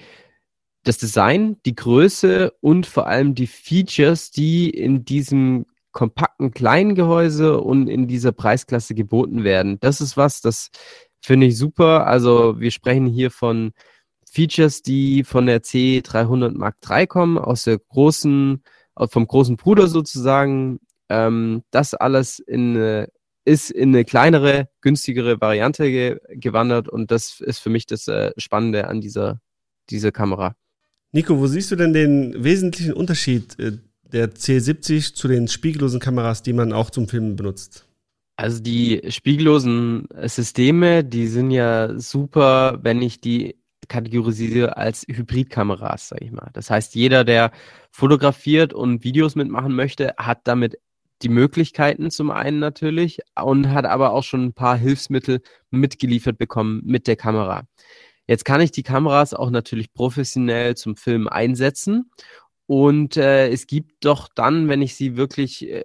das 0.84 0.98
Design, 0.98 1.58
die 1.66 1.76
Größe 1.76 2.54
und 2.62 2.86
vor 2.86 3.08
allem 3.08 3.36
die 3.36 3.48
Features, 3.48 4.32
die 4.32 4.70
in 4.70 5.04
diesem 5.04 5.66
kompakten 5.92 6.52
kleinen 6.52 6.96
Gehäuse 6.96 7.60
und 7.60 7.88
in 7.88 8.08
dieser 8.08 8.32
Preisklasse 8.32 8.96
geboten 8.96 9.44
werden. 9.44 9.80
Das 9.82 10.02
ist 10.02 10.16
was, 10.18 10.42
das 10.42 10.70
finde 11.22 11.48
ich 11.48 11.58
super. 11.58 12.08
Also 12.08 12.60
wir 12.60 12.72
sprechen 12.72 13.08
hier 13.08 13.32
von 13.32 13.72
Features, 14.32 14.82
die 14.82 15.24
von 15.24 15.48
der 15.48 15.62
C300 15.62 16.52
Mark 16.58 16.78
III 16.88 17.08
kommen, 17.08 17.38
aus 17.38 17.64
der 17.64 17.80
großen, 17.80 18.64
vom 18.96 19.28
großen 19.28 19.58
Bruder 19.58 19.88
sozusagen. 19.88 20.80
Ähm, 21.10 21.64
das 21.72 21.96
alles 21.96 22.40
in 22.40 22.78
eine, 22.78 23.10
ist 23.50 23.72
in 23.72 23.90
eine 23.90 24.06
kleinere, 24.06 24.70
günstigere 24.82 25.42
Variante 25.42 25.90
ge 25.90 26.20
gewandert 26.30 26.88
und 26.88 27.10
das 27.10 27.42
ist 27.42 27.60
für 27.60 27.72
mich 27.72 27.88
das 27.88 28.08
äh, 28.08 28.32
Spannende 28.38 28.88
an 28.88 29.02
dieser, 29.02 29.42
dieser 29.90 30.12
Kamera. 30.12 30.56
Nico, 31.12 31.40
wo 31.40 31.48
siehst 31.48 31.72
du 31.72 31.76
denn 31.76 31.92
den 31.92 32.44
wesentlichen 32.44 32.94
Unterschied 32.94 33.58
äh, 33.60 33.80
der 34.04 34.30
C70 34.30 35.16
zu 35.16 35.28
den 35.28 35.48
spiegellosen 35.48 36.00
Kameras, 36.00 36.44
die 36.44 36.54
man 36.54 36.74
auch 36.74 36.92
zum 36.92 37.08
Filmen 37.08 37.36
benutzt? 37.36 37.86
Also 38.36 38.62
die 38.62 39.02
spiegellosen 39.10 40.08
Systeme, 40.26 41.04
die 41.04 41.28
sind 41.28 41.50
ja 41.50 42.00
super, 42.00 42.80
wenn 42.84 43.02
ich 43.02 43.20
die 43.20 43.56
kategorisiere 43.88 44.78
als 44.78 45.06
Hybridkameras, 45.10 46.10
sage 46.10 46.26
ich 46.26 46.32
mal. 46.32 46.50
Das 46.54 46.70
heißt, 46.70 46.94
jeder, 46.94 47.24
der 47.24 47.52
fotografiert 47.92 48.74
und 48.74 49.04
Videos 49.04 49.36
mitmachen 49.36 49.76
möchte, 49.76 50.14
hat 50.18 50.42
damit 50.44 50.78
die 51.22 51.30
Möglichkeiten 51.30 52.12
zum 52.12 52.32
einen 52.32 52.60
natürlich 52.60 53.20
und 53.42 53.70
hat 53.70 53.86
aber 53.86 54.14
auch 54.14 54.24
schon 54.24 54.46
ein 54.46 54.54
paar 54.54 54.78
Hilfsmittel 54.78 55.42
mitgeliefert 55.70 56.38
bekommen 56.38 56.82
mit 56.86 57.08
der 57.08 57.16
Kamera. 57.16 57.64
Jetzt 58.28 58.46
kann 58.46 58.62
ich 58.62 58.72
die 58.72 58.84
Kameras 58.84 59.34
auch 59.34 59.50
natürlich 59.50 59.92
professionell 59.94 60.76
zum 60.76 60.96
Filmen 60.96 61.28
einsetzen 61.28 62.12
und 62.70 63.18
äh, 63.18 63.50
es 63.50 63.66
gibt 63.66 64.06
doch 64.06 64.28
dann, 64.28 64.68
wenn 64.68 64.84
ich 64.84 64.94
sie 64.94 65.18
wirklich 65.18 65.68
äh, 65.68 65.84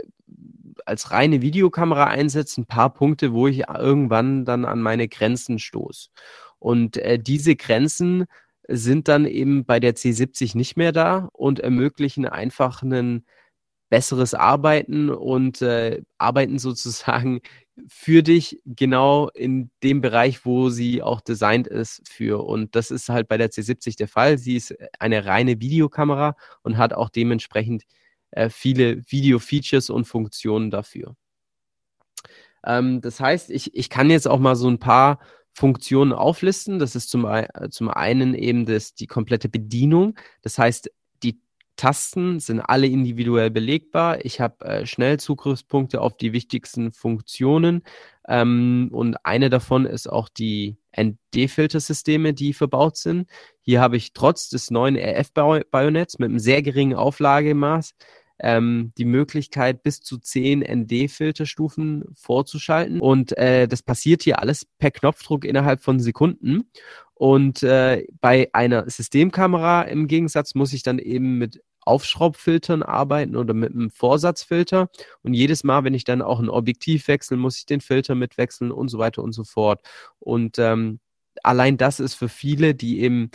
als 0.84 1.10
reine 1.10 1.40
Videokamera 1.40 2.08
einsetze, 2.08 2.60
ein 2.60 2.66
paar 2.66 2.92
Punkte, 2.92 3.32
wo 3.32 3.48
ich 3.48 3.68
irgendwann 3.68 4.44
dann 4.44 4.66
an 4.66 4.82
meine 4.82 5.08
Grenzen 5.08 5.58
stoße. 5.58 6.10
Und 6.58 6.98
äh, 6.98 7.18
diese 7.18 7.56
Grenzen 7.56 8.26
sind 8.68 9.08
dann 9.08 9.24
eben 9.24 9.64
bei 9.64 9.80
der 9.80 9.94
C70 9.94 10.58
nicht 10.58 10.76
mehr 10.76 10.92
da 10.92 11.30
und 11.32 11.58
ermöglichen 11.60 12.26
einfach 12.26 12.82
ein 12.82 13.24
besseres 13.90 14.34
Arbeiten 14.34 15.10
und 15.10 15.62
äh, 15.62 16.02
arbeiten 16.18 16.58
sozusagen 16.58 17.40
für 17.88 18.22
dich 18.22 18.60
genau 18.64 19.28
in 19.30 19.70
dem 19.82 20.00
Bereich, 20.00 20.44
wo 20.44 20.68
sie 20.68 21.02
auch 21.02 21.20
designt 21.20 21.66
ist 21.66 22.08
für. 22.08 22.44
Und 22.44 22.76
das 22.76 22.90
ist 22.90 23.08
halt 23.08 23.28
bei 23.28 23.36
der 23.36 23.50
C70 23.50 23.96
der 23.96 24.08
Fall. 24.08 24.38
Sie 24.38 24.56
ist 24.56 24.74
eine 24.98 25.26
reine 25.26 25.60
Videokamera 25.60 26.36
und 26.62 26.78
hat 26.78 26.92
auch 26.92 27.10
dementsprechend 27.10 27.84
äh, 28.30 28.48
viele 28.48 29.02
Video-Features 29.10 29.90
und 29.90 30.04
Funktionen 30.04 30.70
dafür. 30.70 31.16
Ähm, 32.64 33.00
das 33.00 33.20
heißt, 33.20 33.50
ich, 33.50 33.74
ich 33.74 33.90
kann 33.90 34.10
jetzt 34.10 34.28
auch 34.28 34.38
mal 34.38 34.56
so 34.56 34.68
ein 34.68 34.78
paar 34.78 35.18
Funktionen 35.52 36.12
auflisten. 36.12 36.78
Das 36.78 36.96
ist 36.96 37.10
zum, 37.10 37.26
zum 37.70 37.88
einen 37.88 38.34
eben 38.34 38.66
das, 38.66 38.94
die 38.94 39.06
komplette 39.06 39.48
Bedienung. 39.48 40.18
Das 40.42 40.58
heißt, 40.58 40.90
Tasten 41.84 42.40
sind 42.40 42.60
alle 42.60 42.86
individuell 42.86 43.50
belegbar. 43.50 44.24
Ich 44.24 44.40
habe 44.40 44.64
äh, 44.64 44.86
Schnellzugriffspunkte 44.86 46.00
auf 46.00 46.16
die 46.16 46.32
wichtigsten 46.32 46.92
Funktionen. 46.92 47.82
Ähm, 48.26 48.88
und 48.90 49.16
eine 49.26 49.50
davon 49.50 49.84
ist 49.84 50.06
auch 50.06 50.30
die 50.30 50.78
ND-Filtersysteme, 50.98 52.32
die 52.32 52.54
verbaut 52.54 52.96
sind. 52.96 53.28
Hier 53.60 53.82
habe 53.82 53.98
ich 53.98 54.14
trotz 54.14 54.48
des 54.48 54.70
neuen 54.70 54.96
RF-Bajonetts 54.96 56.18
mit 56.18 56.30
einem 56.30 56.38
sehr 56.38 56.62
geringen 56.62 56.94
Auflagemaß 56.94 57.94
ähm, 58.38 58.92
die 58.96 59.04
Möglichkeit, 59.04 59.82
bis 59.82 60.00
zu 60.00 60.16
zehn 60.16 60.60
ND-Filterstufen 60.60 62.06
vorzuschalten. 62.14 62.98
Und 62.98 63.36
äh, 63.36 63.68
das 63.68 63.82
passiert 63.82 64.22
hier 64.22 64.40
alles 64.40 64.66
per 64.78 64.90
Knopfdruck 64.90 65.44
innerhalb 65.44 65.82
von 65.82 66.00
Sekunden. 66.00 66.70
Und 67.12 67.62
äh, 67.62 68.06
bei 68.22 68.48
einer 68.54 68.88
Systemkamera 68.88 69.82
im 69.82 70.08
Gegensatz 70.08 70.54
muss 70.54 70.72
ich 70.72 70.82
dann 70.82 70.98
eben 70.98 71.38
mit 71.38 71.62
Aufschraubfiltern 71.86 72.82
arbeiten 72.82 73.36
oder 73.36 73.54
mit 73.54 73.72
einem 73.72 73.90
Vorsatzfilter. 73.90 74.88
Und 75.22 75.34
jedes 75.34 75.64
Mal, 75.64 75.84
wenn 75.84 75.94
ich 75.94 76.04
dann 76.04 76.22
auch 76.22 76.40
ein 76.40 76.48
Objektiv 76.48 77.08
wechsle, 77.08 77.36
muss 77.36 77.58
ich 77.58 77.66
den 77.66 77.80
Filter 77.80 78.14
mitwechseln 78.14 78.72
und 78.72 78.88
so 78.88 78.98
weiter 78.98 79.22
und 79.22 79.32
so 79.32 79.44
fort. 79.44 79.80
Und 80.18 80.58
ähm, 80.58 81.00
allein 81.42 81.76
das 81.76 82.00
ist 82.00 82.14
für 82.14 82.28
viele, 82.28 82.74
die 82.74 83.00
eben 83.00 83.30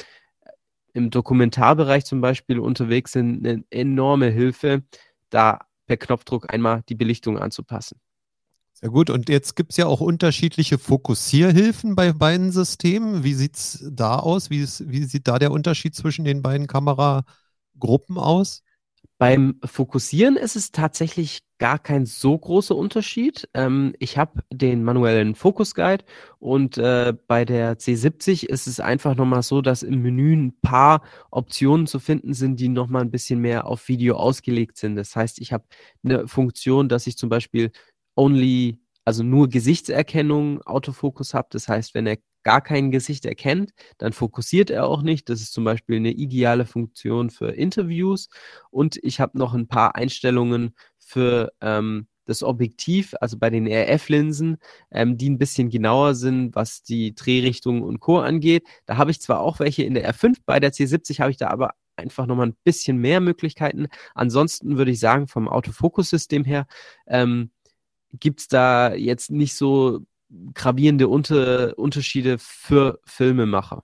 im 0.93 1.09
Dokumentarbereich 1.11 2.05
zum 2.05 2.21
Beispiel 2.21 2.59
unterwegs 2.59 3.11
sind, 3.13 3.45
eine 3.45 3.63
enorme 3.69 4.29
Hilfe, 4.29 4.83
da 5.29 5.59
per 5.85 5.97
Knopfdruck 5.97 6.53
einmal 6.53 6.83
die 6.89 6.95
Belichtung 6.95 7.37
anzupassen. 7.37 7.99
Sehr 8.73 8.89
gut. 8.89 9.09
Und 9.09 9.27
jetzt 9.27 9.55
gibt 9.57 9.71
es 9.71 9.77
ja 9.77 9.87
auch 9.87 9.99
unterschiedliche 9.99 10.77
Fokussierhilfen 10.77 11.95
bei 11.95 12.13
beiden 12.13 12.51
Systemen. 12.51 13.25
Wie 13.25 13.33
sieht 13.33 13.57
es 13.57 13.85
da 13.91 14.17
aus? 14.17 14.49
Wie, 14.49 14.61
ist, 14.61 14.89
wie 14.89 15.03
sieht 15.03 15.27
da 15.27 15.37
der 15.37 15.51
Unterschied 15.51 15.95
zwischen 15.95 16.23
den 16.23 16.41
beiden 16.41 16.65
Kameragruppen 17.79 18.17
aus? 18.17 18.63
Beim 19.17 19.59
Fokussieren 19.65 20.37
ist 20.37 20.55
es 20.55 20.71
tatsächlich 20.71 21.41
gar 21.57 21.77
kein 21.77 22.05
so 22.05 22.37
großer 22.37 22.73
Unterschied. 22.73 23.49
Ähm, 23.53 23.93
ich 23.99 24.17
habe 24.17 24.41
den 24.49 24.81
manuellen 24.83 25.35
Focus 25.35 25.75
Guide 25.75 26.05
und 26.39 26.77
äh, 26.77 27.13
bei 27.27 27.43
der 27.43 27.77
C70 27.77 28.45
ist 28.45 28.65
es 28.67 28.79
einfach 28.79 29.15
nochmal 29.15 29.43
so, 29.43 29.61
dass 29.61 29.83
im 29.83 30.01
Menü 30.01 30.33
ein 30.37 30.57
paar 30.61 31.01
Optionen 31.31 31.85
zu 31.85 31.99
finden 31.99 32.33
sind, 32.33 32.61
die 32.61 32.69
nochmal 32.69 33.01
ein 33.01 33.11
bisschen 33.11 33.41
mehr 33.41 33.67
auf 33.67 33.89
Video 33.89 34.15
ausgelegt 34.15 34.77
sind. 34.77 34.95
Das 34.95 35.13
heißt, 35.17 35.39
ich 35.39 35.51
habe 35.51 35.65
eine 36.03 36.25
Funktion, 36.29 36.87
dass 36.87 37.05
ich 37.05 37.17
zum 37.17 37.27
Beispiel 37.27 37.71
only, 38.15 38.79
also 39.09 39.23
nur 39.23 39.49
Gesichtserkennung 39.49 40.61
Autofokus 40.67 41.33
habe. 41.33 41.47
Das 41.49 41.67
heißt, 41.67 41.95
wenn 41.95 42.05
er 42.05 42.17
gar 42.43 42.61
kein 42.61 42.91
Gesicht 42.91 43.25
erkennt, 43.25 43.71
dann 43.97 44.13
fokussiert 44.13 44.69
er 44.69 44.85
auch 44.85 45.01
nicht. 45.01 45.29
Das 45.29 45.41
ist 45.41 45.51
zum 45.51 45.63
Beispiel 45.63 45.95
eine 45.95 46.11
ideale 46.11 46.67
Funktion 46.67 47.31
für 47.31 47.49
Interviews. 47.49 48.29
Und 48.69 48.97
ich 49.01 49.19
habe 49.19 49.35
noch 49.39 49.55
ein 49.55 49.67
paar 49.67 49.95
Einstellungen 49.95 50.75
für 50.99 51.51
ähm, 51.59 52.05
das 52.25 52.43
Objektiv, 52.43 53.15
also 53.19 53.39
bei 53.39 53.49
den 53.49 53.65
RF-Linsen, 53.65 54.57
ähm, 54.91 55.17
die 55.17 55.31
ein 55.31 55.39
bisschen 55.39 55.71
genauer 55.71 56.13
sind, 56.13 56.53
was 56.53 56.83
die 56.83 57.15
Drehrichtung 57.15 57.81
und 57.81 57.99
Co. 58.01 58.19
angeht. 58.19 58.63
Da 58.85 58.97
habe 58.97 59.09
ich 59.09 59.21
zwar 59.21 59.39
auch 59.39 59.59
welche 59.59 59.81
in 59.81 59.95
der 59.95 60.07
R5, 60.13 60.35
bei 60.45 60.59
der 60.59 60.71
C70 60.71 61.19
habe 61.19 61.31
ich 61.31 61.37
da 61.37 61.47
aber 61.47 61.71
einfach 61.95 62.27
nochmal 62.27 62.49
ein 62.49 62.57
bisschen 62.63 62.97
mehr 62.97 63.21
Möglichkeiten. 63.21 63.87
Ansonsten 64.13 64.77
würde 64.77 64.91
ich 64.91 64.99
sagen, 64.99 65.27
vom 65.27 65.47
Autofokus-System 65.47 66.45
her, 66.45 66.67
ähm, 67.07 67.49
gibt 68.13 68.41
es 68.41 68.47
da 68.47 68.93
jetzt 68.93 69.31
nicht 69.31 69.55
so 69.55 70.01
gravierende 70.53 71.07
Unter 71.07 71.77
Unterschiede 71.77 72.37
für 72.39 72.99
Filmemacher. 73.05 73.83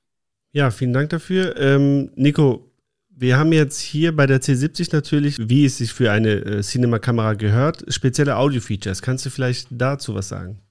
Ja, 0.51 0.71
vielen 0.71 0.93
Dank 0.93 1.09
dafür. 1.09 1.57
Ähm, 1.57 2.11
Nico, 2.15 2.71
wir 3.09 3.38
haben 3.38 3.51
jetzt 3.51 3.79
hier 3.79 4.15
bei 4.15 4.25
der 4.25 4.41
C70 4.41 4.89
natürlich, 4.93 5.49
wie 5.49 5.65
es 5.65 5.77
sich 5.77 5.93
für 5.93 6.11
eine 6.11 6.33
äh, 6.33 6.61
Cinema-Kamera 6.61 7.33
gehört, 7.33 7.83
spezielle 7.93 8.38
Audio-Features. 8.38 9.01
Kannst 9.01 9.25
du 9.25 9.29
vielleicht 9.29 9.67
dazu 9.71 10.15
was 10.15 10.29
sagen? 10.29 10.61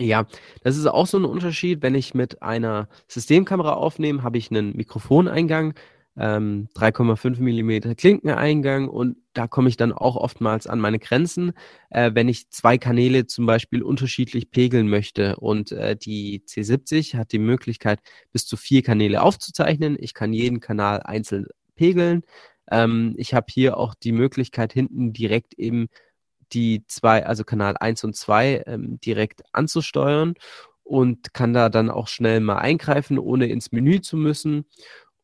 Ja, 0.00 0.26
das 0.62 0.76
ist 0.76 0.86
auch 0.86 1.06
so 1.06 1.18
ein 1.18 1.24
Unterschied. 1.24 1.82
Wenn 1.82 1.94
ich 1.94 2.14
mit 2.14 2.42
einer 2.42 2.88
Systemkamera 3.08 3.72
aufnehme, 3.72 4.22
habe 4.22 4.38
ich 4.38 4.50
einen 4.50 4.76
Mikrofoneingang, 4.76 5.74
ähm, 6.18 6.68
3,5 6.74 7.40
mm 7.40 7.94
Klinkeneingang 7.96 8.88
und 8.88 9.16
da 9.34 9.46
komme 9.46 9.68
ich 9.68 9.76
dann 9.76 9.92
auch 9.92 10.16
oftmals 10.16 10.66
an 10.66 10.80
meine 10.80 10.98
Grenzen, 10.98 11.52
äh, 11.90 12.10
wenn 12.14 12.28
ich 12.28 12.50
zwei 12.50 12.76
Kanäle 12.76 13.26
zum 13.26 13.46
Beispiel 13.46 13.82
unterschiedlich 13.82 14.50
pegeln 14.50 14.88
möchte. 14.88 15.36
Und 15.36 15.70
äh, 15.70 15.96
die 15.96 16.42
C70 16.44 17.16
hat 17.16 17.32
die 17.32 17.38
Möglichkeit, 17.38 18.00
bis 18.32 18.46
zu 18.46 18.56
vier 18.56 18.82
Kanäle 18.82 19.22
aufzuzeichnen. 19.22 19.96
Ich 20.00 20.12
kann 20.12 20.32
jeden 20.32 20.60
Kanal 20.60 21.02
einzeln 21.02 21.46
pegeln. 21.76 22.22
Ähm, 22.70 23.14
ich 23.16 23.32
habe 23.32 23.46
hier 23.50 23.76
auch 23.76 23.94
die 23.94 24.12
Möglichkeit, 24.12 24.72
hinten 24.72 25.12
direkt 25.12 25.54
eben 25.54 25.88
die 26.52 26.84
zwei, 26.86 27.24
also 27.24 27.44
Kanal 27.44 27.76
1 27.78 28.04
und 28.04 28.16
2 28.16 28.64
ähm, 28.66 29.00
direkt 29.00 29.42
anzusteuern 29.52 30.34
und 30.82 31.34
kann 31.34 31.52
da 31.52 31.68
dann 31.68 31.90
auch 31.90 32.08
schnell 32.08 32.40
mal 32.40 32.58
eingreifen, 32.58 33.18
ohne 33.18 33.46
ins 33.46 33.72
Menü 33.72 34.00
zu 34.00 34.16
müssen. 34.16 34.64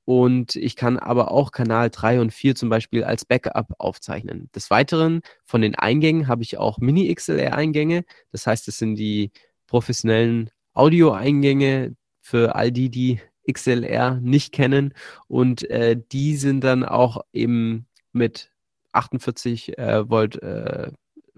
Und 0.05 0.57
ich 0.57 0.77
kann 0.77 0.99
aber 0.99 1.31
auch 1.31 1.51
Kanal 1.51 1.89
3 1.91 2.21
und 2.21 2.33
4 2.33 2.55
zum 2.55 2.69
Beispiel 2.69 3.05
als 3.05 3.25
Backup 3.25 3.75
aufzeichnen. 3.79 4.51
Des 4.55 4.71
Weiteren 4.71 5.23
von 5.45 5.63
den 5.63 5.75
Eingängen 5.75 6.29
habe 6.29 6.43
ich 6.43 6.59
auch 6.59 6.79
Mini-XLR-Eingänge. 6.79 8.05
Das 8.31 8.47
heißt, 8.47 8.69
es 8.69 8.79
sind 8.79 8.97
die 8.97 9.33
professionellen 9.67 10.51
Audio-Eingänge 10.75 11.97
für 12.21 12.55
all 12.55 12.71
die, 12.71 12.91
die 12.91 13.21
XLR 13.51 14.21
nicht 14.21 14.53
kennen. 14.53 14.93
Und 15.27 15.69
äh, 15.71 15.97
die 16.13 16.37
sind 16.37 16.63
dann 16.63 16.85
auch 16.85 17.23
eben 17.33 17.87
mit 18.13 18.51
48 18.93 19.79
äh, 19.79 20.09
Volt 20.09 20.43
äh, 20.43 20.91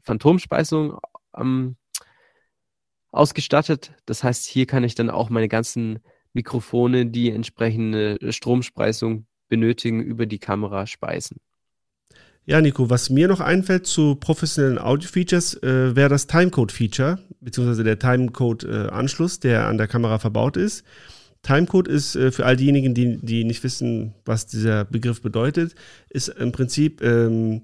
Phantomspeisung 0.03 0.99
ähm, 1.37 1.77
ausgestattet. 3.11 3.95
Das 4.07 4.25
heißt, 4.25 4.47
hier 4.47 4.67
kann 4.67 4.85
ich 4.85 4.95
dann 4.95 5.11
auch 5.11 5.31
meine 5.31 5.49
ganzen 5.49 6.01
Mikrofone, 6.37 7.07
die 7.07 7.31
entsprechende 7.31 8.19
Stromspeisung 8.31 9.27
benötigen, 9.49 10.03
über 10.03 10.27
die 10.27 10.39
Kamera 10.39 10.87
speisen. 10.87 11.39
Ja, 12.45 12.61
Nico, 12.61 12.91
was 12.91 13.11
mir 13.11 13.27
noch 13.27 13.41
einfällt 13.41 13.87
zu 13.87 14.15
professionellen 14.15 14.79
Audio-Features, 14.79 15.63
äh, 15.63 15.97
wäre 15.97 16.11
das 16.11 16.29
Timecode-Feature, 16.29 17.19
beziehungsweise 17.41 17.83
der 17.83 17.99
Timecode-Anschluss, 17.99 19.41
der 19.41 19.67
an 19.67 19.79
der 19.79 19.89
Kamera 19.89 20.21
verbaut 20.21 20.57
ist. 20.57 20.85
Timecode 21.43 21.89
ist 21.89 22.15
äh, 22.15 22.31
für 22.31 22.47
all 22.47 22.57
diejenigen, 22.57 22.95
die, 22.95 23.17
die 23.17 23.45
nicht 23.45 23.65
wissen, 23.65 24.15
was 24.25 24.47
dieser 24.47 24.85
Begriff 24.85 25.23
bedeutet, 25.23 25.75
ist 26.11 26.29
im 26.29 26.53
Prinzip 26.53 27.03
ähm, 27.03 27.63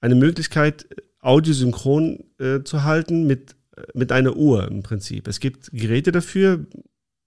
eine 0.00 0.14
Möglichkeit, 0.14 0.86
audiosynchron 1.20 2.24
äh, 2.38 2.60
zu 2.62 2.84
halten 2.84 3.26
mit, 3.26 3.56
mit 3.94 4.12
einer 4.12 4.36
Uhr 4.36 4.68
im 4.68 4.82
Prinzip. 4.82 5.26
Es 5.26 5.40
gibt 5.40 5.70
Geräte 5.72 6.12
dafür, 6.12 6.66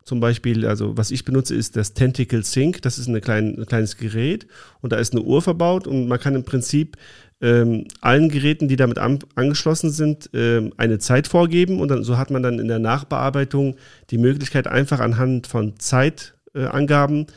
zum 0.05 0.19
Beispiel, 0.19 0.67
also 0.67 0.95
was 0.97 1.09
ich 1.09 1.25
benutze, 1.25 1.55
ist 1.55 1.75
das 1.75 1.93
Tentacle 1.93 2.43
Sync. 2.43 2.81
Das 2.83 2.99
ist 2.99 3.11
klein, 3.21 3.57
ein 3.57 3.65
kleines 3.65 3.97
Gerät 3.97 4.47
und 4.81 4.93
da 4.93 4.97
ist 4.97 5.13
eine 5.13 5.23
Uhr 5.23 5.41
verbaut 5.41 5.87
und 5.87 6.07
man 6.07 6.19
kann 6.19 6.35
im 6.35 6.43
Prinzip 6.43 6.95
ähm, 7.41 7.85
allen 8.01 8.29
Geräten, 8.29 8.67
die 8.67 8.75
damit 8.75 8.99
an, 8.99 9.19
angeschlossen 9.33 9.89
sind, 9.89 10.29
ähm, 10.33 10.73
eine 10.77 10.99
Zeit 10.99 11.27
vorgeben 11.27 11.81
und 11.81 11.89
dann, 11.89 12.03
so 12.03 12.17
hat 12.17 12.29
man 12.29 12.43
dann 12.43 12.59
in 12.59 12.67
der 12.67 12.79
Nachbearbeitung 12.79 13.75
die 14.11 14.19
Möglichkeit, 14.19 14.67
einfach 14.67 14.99
anhand 14.99 15.47
von 15.47 15.73
Zeitangaben 15.79 17.23
äh, 17.23 17.31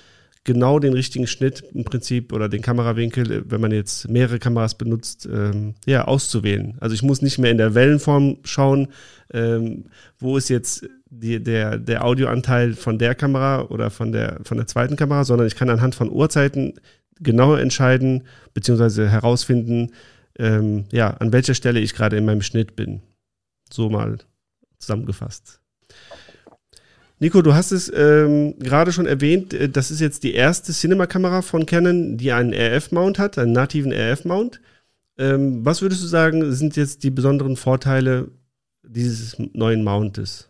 genau 0.45 0.79
den 0.79 0.95
richtigen 0.95 1.27
Schnitt 1.27 1.63
im 1.75 1.85
Prinzip 1.85 2.33
oder 2.33 2.49
den 2.49 2.63
Kamerawinkel, 2.63 3.33
äh, 3.33 3.43
wenn 3.51 3.61
man 3.61 3.73
jetzt 3.73 4.09
mehrere 4.09 4.39
Kameras 4.39 4.77
benutzt, 4.77 5.29
ähm, 5.31 5.75
ja, 5.87 6.05
auszuwählen. 6.05 6.77
Also 6.81 6.95
ich 6.95 7.03
muss 7.03 7.23
nicht 7.23 7.39
mehr 7.39 7.51
in 7.51 7.59
der 7.59 7.75
Wellenform 7.75 8.39
schauen, 8.45 8.89
ähm, 9.33 9.87
wo 10.19 10.37
ist 10.37 10.49
jetzt 10.49 10.87
die, 11.11 11.43
der, 11.43 11.79
der 11.79 12.05
Audioanteil 12.05 12.75
von 12.75 12.99
der 12.99 13.15
Kamera 13.15 13.63
oder 13.63 13.91
von 13.91 14.13
der, 14.13 14.41
von 14.43 14.57
der 14.57 14.67
zweiten 14.67 14.97
Kamera, 14.97 15.25
sondern 15.25 15.47
ich 15.47 15.57
kann 15.57 15.71
anhand 15.71 15.95
von 15.95 16.11
Uhrzeiten 16.11 16.75
genau 17.21 17.55
entscheiden, 17.55 18.25
beziehungsweise 18.55 19.09
herausfinden, 19.09 19.93
ähm, 20.39 20.85
ja, 20.93 21.11
an 21.11 21.33
welcher 21.33 21.55
Stelle 21.55 21.81
ich 21.81 21.95
gerade 21.95 22.17
in 22.17 22.25
meinem 22.25 22.43
Schnitt 22.43 22.77
bin. 22.77 23.03
So 23.71 23.91
mal 23.91 24.19
zusammengefasst. 24.79 25.61
Nico, 27.21 27.43
du 27.43 27.55
hast 27.55 27.73
es 27.73 27.93
ähm, 27.93 28.57
gerade 28.61 28.93
schon 28.93 29.07
erwähnt, 29.07 29.53
äh, 29.53 29.69
das 29.69 29.91
ist 29.91 30.01
jetzt 30.01 30.23
die 30.23 30.35
erste 30.35 30.73
Cinema-Kamera 30.73 31.43
von 31.43 31.67
Canon, 31.67 32.17
die 32.17 32.33
einen 32.33 32.53
RF-Mount 32.53 33.19
hat, 33.19 33.39
einen 33.39 33.53
nativen 33.53 33.93
RF-Mount. 33.93 34.61
Ähm, 35.19 35.65
was 35.65 35.83
würdest 35.83 36.03
du 36.03 36.07
sagen, 36.07 36.53
sind 36.53 36.77
jetzt 36.77 37.03
die 37.03 37.11
besonderen 37.11 37.57
Vorteile 37.57 38.29
dieses 38.85 39.37
neuen 39.53 39.83
Mountes? 39.83 40.49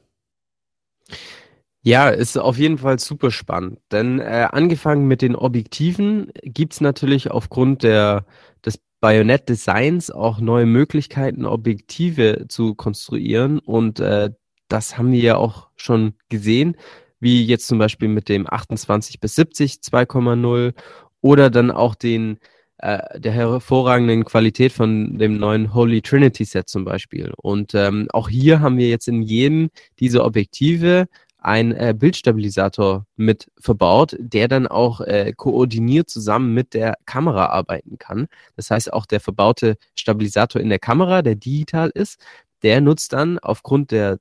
Ja, 1.83 2.09
ist 2.09 2.37
auf 2.37 2.59
jeden 2.59 2.79
Fall 2.79 2.99
super 2.99 3.31
spannend, 3.31 3.79
denn 3.93 4.19
äh, 4.19 4.49
angefangen 4.51 5.07
mit 5.07 5.23
den 5.23 5.37
Objektiven 5.37 6.31
gibt 6.43 6.75
es 6.75 6.81
natürlich 6.81 7.31
aufgrund 7.31 7.83
der, 7.83 8.27
des 8.65 8.81
Bajonett-Designs 9.01 10.11
auch 10.11 10.41
neue 10.41 10.67
Möglichkeiten, 10.67 11.47
Objektive 11.47 12.47
zu 12.49 12.75
konstruieren. 12.75 13.59
Und 13.61 14.01
äh, 14.01 14.31
das 14.69 14.99
haben 14.99 15.13
wir 15.13 15.21
ja 15.21 15.37
auch 15.37 15.69
schon 15.77 16.15
gesehen, 16.29 16.77
wie 17.21 17.45
jetzt 17.47 17.69
zum 17.69 17.79
Beispiel 17.79 18.09
mit 18.09 18.29
dem 18.29 18.47
28 18.47 19.21
bis 19.21 19.37
70 19.37 19.75
2,0 19.77 20.75
oder 21.21 21.49
dann 21.49 21.71
auch 21.71 21.95
den 21.95 22.39
äh, 22.79 23.19
der 23.19 23.33
hervorragenden 23.33 24.25
Qualität 24.25 24.73
von 24.73 25.19
dem 25.19 25.39
neuen 25.39 25.75
Holy 25.75 26.01
Trinity 26.01 26.45
Set 26.45 26.69
zum 26.69 26.85
Beispiel. 26.85 27.33
Und 27.37 27.75
ähm, 27.75 28.09
auch 28.13 28.29
hier 28.29 28.61
haben 28.61 28.79
wir 28.79 28.89
jetzt 28.89 29.09
in 29.09 29.23
jedem 29.23 29.71
dieser 29.99 30.25
Objektive 30.25 31.07
ein 31.39 31.73
äh, 31.73 31.95
Bildstabilisator 31.97 33.07
mit 33.17 33.51
verbaut, 33.59 34.17
der 34.19 34.49
dann 34.49 34.67
auch 34.67 35.01
äh, 35.01 35.33
koordiniert 35.37 36.11
zusammen 36.11 36.53
mit 36.53 36.75
der 36.75 36.95
Kamera 37.07 37.47
arbeiten 37.47 37.99
kann. 37.99 38.27
Das 38.57 38.71
heißt, 38.71 38.93
auch 38.93 39.07
der 39.07 39.21
verbaute 39.21 39.77
Stabilisator 39.95 40.61
in 40.61 40.69
der 40.69 40.79
Kamera, 40.81 41.23
der 41.23 41.37
digital 41.37 41.91
ist, 41.95 42.21
der 42.63 42.81
nutzt 42.81 43.13
dann 43.13 43.39
aufgrund 43.39 43.93
der 43.93 44.19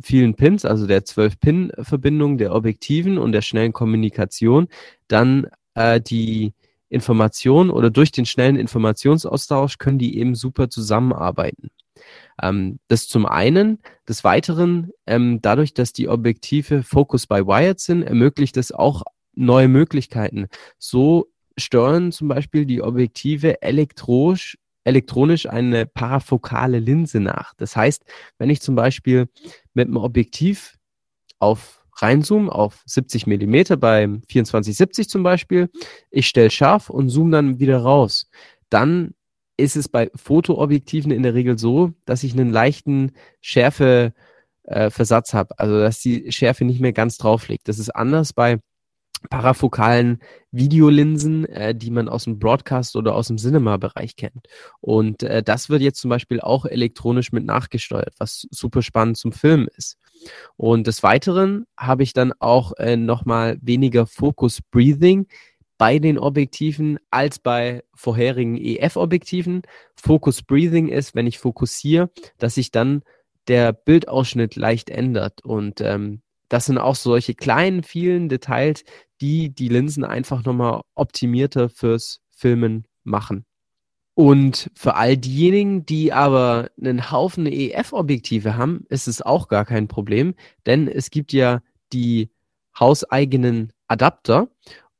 vielen 0.00 0.34
Pins, 0.34 0.64
also 0.64 0.86
der 0.86 1.02
12-Pin-Verbindung 1.02 2.38
der 2.38 2.54
Objektiven 2.54 3.18
und 3.18 3.32
der 3.32 3.42
schnellen 3.42 3.72
Kommunikation, 3.72 4.68
dann 5.08 5.48
äh, 5.74 6.00
die 6.00 6.54
Information 6.88 7.70
oder 7.70 7.90
durch 7.90 8.12
den 8.12 8.26
schnellen 8.26 8.56
Informationsaustausch 8.56 9.78
können 9.78 9.98
die 9.98 10.18
eben 10.18 10.34
super 10.34 10.70
zusammenarbeiten. 10.70 11.70
Ähm, 12.42 12.78
das 12.88 13.08
zum 13.08 13.26
einen. 13.26 13.78
Des 14.08 14.24
Weiteren, 14.24 14.90
ähm, 15.06 15.40
dadurch, 15.42 15.74
dass 15.74 15.92
die 15.92 16.08
Objektive 16.08 16.82
Focus 16.82 17.26
by 17.26 17.46
Wired 17.46 17.80
sind, 17.80 18.02
ermöglicht 18.02 18.56
es 18.56 18.72
auch 18.72 19.02
neue 19.34 19.68
Möglichkeiten. 19.68 20.48
So 20.78 21.28
steuern 21.58 22.12
zum 22.12 22.28
Beispiel 22.28 22.64
die 22.66 22.82
Objektive 22.82 23.62
elektronisch 23.62 24.56
elektronisch 24.88 25.46
eine 25.46 25.84
parafokale 25.84 26.78
Linse 26.78 27.20
nach. 27.20 27.52
Das 27.58 27.76
heißt, 27.76 28.04
wenn 28.38 28.48
ich 28.48 28.62
zum 28.62 28.74
Beispiel 28.74 29.28
mit 29.74 29.86
einem 29.86 29.98
Objektiv 29.98 30.78
auf 31.38 31.84
reinzoome, 32.02 32.50
auf 32.50 32.82
70 32.86 33.26
Millimeter 33.26 33.76
beim 33.76 34.22
2470 34.28 35.08
zum 35.08 35.22
Beispiel, 35.22 35.70
ich 36.10 36.28
stelle 36.28 36.50
scharf 36.50 36.90
und 36.90 37.08
zoome 37.08 37.32
dann 37.32 37.58
wieder 37.58 37.78
raus, 37.78 38.30
dann 38.70 39.14
ist 39.56 39.76
es 39.76 39.88
bei 39.88 40.10
Fotoobjektiven 40.14 41.10
in 41.10 41.22
der 41.22 41.34
Regel 41.34 41.58
so, 41.58 41.92
dass 42.04 42.22
ich 42.22 42.32
einen 42.32 42.50
leichten 42.50 43.12
Schärfeversatz 43.40 45.34
äh, 45.34 45.36
habe, 45.36 45.58
also 45.58 45.80
dass 45.80 46.00
die 46.00 46.30
Schärfe 46.30 46.64
nicht 46.64 46.80
mehr 46.80 46.92
ganz 46.92 47.18
drauf 47.18 47.48
liegt. 47.48 47.68
Das 47.68 47.78
ist 47.78 47.90
anders 47.90 48.32
bei 48.32 48.60
parafokalen 49.20 50.20
Videolinsen, 50.50 51.44
äh, 51.46 51.74
die 51.74 51.90
man 51.90 52.08
aus 52.08 52.24
dem 52.24 52.38
Broadcast 52.38 52.96
oder 52.96 53.14
aus 53.14 53.28
dem 53.28 53.36
Cinema-Bereich 53.36 54.16
kennt. 54.16 54.46
Und 54.80 55.22
äh, 55.22 55.42
das 55.42 55.68
wird 55.68 55.82
jetzt 55.82 56.00
zum 56.00 56.08
Beispiel 56.08 56.40
auch 56.40 56.64
elektronisch 56.64 57.32
mit 57.32 57.44
nachgesteuert, 57.44 58.14
was 58.18 58.46
super 58.50 58.82
spannend 58.82 59.16
zum 59.16 59.32
Film 59.32 59.68
ist. 59.76 59.98
Und 60.56 60.86
des 60.86 61.02
Weiteren 61.02 61.66
habe 61.76 62.02
ich 62.02 62.12
dann 62.12 62.32
auch 62.38 62.72
äh, 62.78 62.96
nochmal 62.96 63.58
weniger 63.62 64.06
Focus 64.06 64.60
Breathing 64.70 65.26
bei 65.78 66.00
den 66.00 66.18
Objektiven 66.18 66.98
als 67.10 67.38
bei 67.38 67.84
vorherigen 67.94 68.56
EF-Objektiven. 68.56 69.62
Focus 69.94 70.42
Breathing 70.42 70.88
ist, 70.88 71.14
wenn 71.14 71.26
ich 71.26 71.38
fokussiere, 71.38 72.10
dass 72.38 72.56
sich 72.56 72.72
dann 72.72 73.02
der 73.46 73.72
Bildausschnitt 73.72 74.56
leicht 74.56 74.90
ändert. 74.90 75.44
Und 75.44 75.80
ähm, 75.80 76.20
das 76.48 76.66
sind 76.66 76.78
auch 76.78 76.94
solche 76.94 77.34
kleinen, 77.34 77.82
vielen 77.82 78.28
Details, 78.28 78.84
die 79.20 79.54
die 79.54 79.68
Linsen 79.68 80.04
einfach 80.04 80.44
nochmal 80.44 80.82
optimierter 80.94 81.68
fürs 81.68 82.20
Filmen 82.30 82.86
machen. 83.04 83.44
Und 84.14 84.70
für 84.74 84.96
all 84.96 85.16
diejenigen, 85.16 85.86
die 85.86 86.12
aber 86.12 86.70
einen 86.80 87.12
Haufen 87.12 87.46
EF-Objektive 87.46 88.56
haben, 88.56 88.84
ist 88.88 89.06
es 89.06 89.22
auch 89.22 89.48
gar 89.48 89.64
kein 89.64 89.86
Problem, 89.86 90.34
denn 90.66 90.88
es 90.88 91.10
gibt 91.10 91.32
ja 91.32 91.60
die 91.92 92.30
hauseigenen 92.78 93.72
Adapter 93.86 94.48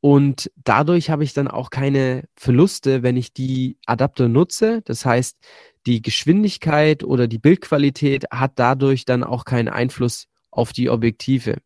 und 0.00 0.50
dadurch 0.56 1.10
habe 1.10 1.24
ich 1.24 1.34
dann 1.34 1.48
auch 1.48 1.70
keine 1.70 2.28
Verluste, 2.36 3.02
wenn 3.02 3.16
ich 3.16 3.32
die 3.32 3.78
Adapter 3.86 4.28
nutze. 4.28 4.82
Das 4.84 5.04
heißt, 5.04 5.36
die 5.86 6.00
Geschwindigkeit 6.02 7.02
oder 7.02 7.26
die 7.26 7.38
Bildqualität 7.38 8.26
hat 8.30 8.52
dadurch 8.56 9.04
dann 9.04 9.24
auch 9.24 9.44
keinen 9.44 9.68
Einfluss 9.68 10.28
auf 10.58 10.72
die 10.72 10.90
Objektive. 10.90 11.58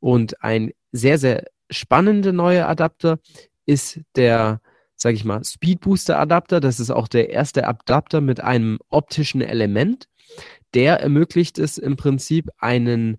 Und 0.00 0.42
ein 0.42 0.72
sehr, 0.92 1.18
sehr 1.18 1.46
spannender 1.70 2.32
neuer 2.32 2.68
Adapter 2.68 3.18
ist 3.64 4.00
der, 4.16 4.60
sage 4.96 5.16
ich 5.16 5.24
mal, 5.24 5.42
Speed 5.42 5.80
Booster 5.80 6.18
Adapter. 6.18 6.60
Das 6.60 6.78
ist 6.78 6.90
auch 6.90 7.08
der 7.08 7.30
erste 7.30 7.66
Adapter 7.66 8.20
mit 8.20 8.40
einem 8.40 8.78
optischen 8.90 9.40
Element. 9.40 10.08
Der 10.74 11.00
ermöglicht 11.00 11.58
es 11.58 11.78
im 11.78 11.96
Prinzip 11.96 12.50
einen 12.58 13.16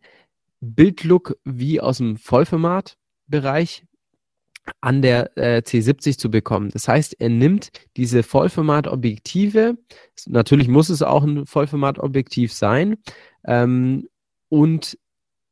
Bildlook 0.62 1.38
wie 1.44 1.82
aus 1.82 1.98
dem 1.98 2.18
Vollformat-Bereich 2.18 3.84
an 4.82 5.02
der 5.02 5.36
äh, 5.38 5.62
C70 5.66 6.18
zu 6.18 6.30
bekommen. 6.30 6.70
Das 6.70 6.88
heißt, 6.88 7.20
er 7.20 7.30
nimmt 7.30 7.70
diese 7.98 8.24
Vollformat-Objektive, 8.24 9.78
natürlich 10.28 10.68
muss 10.68 10.90
es 10.90 11.02
auch 11.02 11.24
ein 11.24 11.46
Vollformat-Objektiv 11.46 12.52
sein, 12.54 12.98
ähm, 13.46 14.08
und 14.50 14.98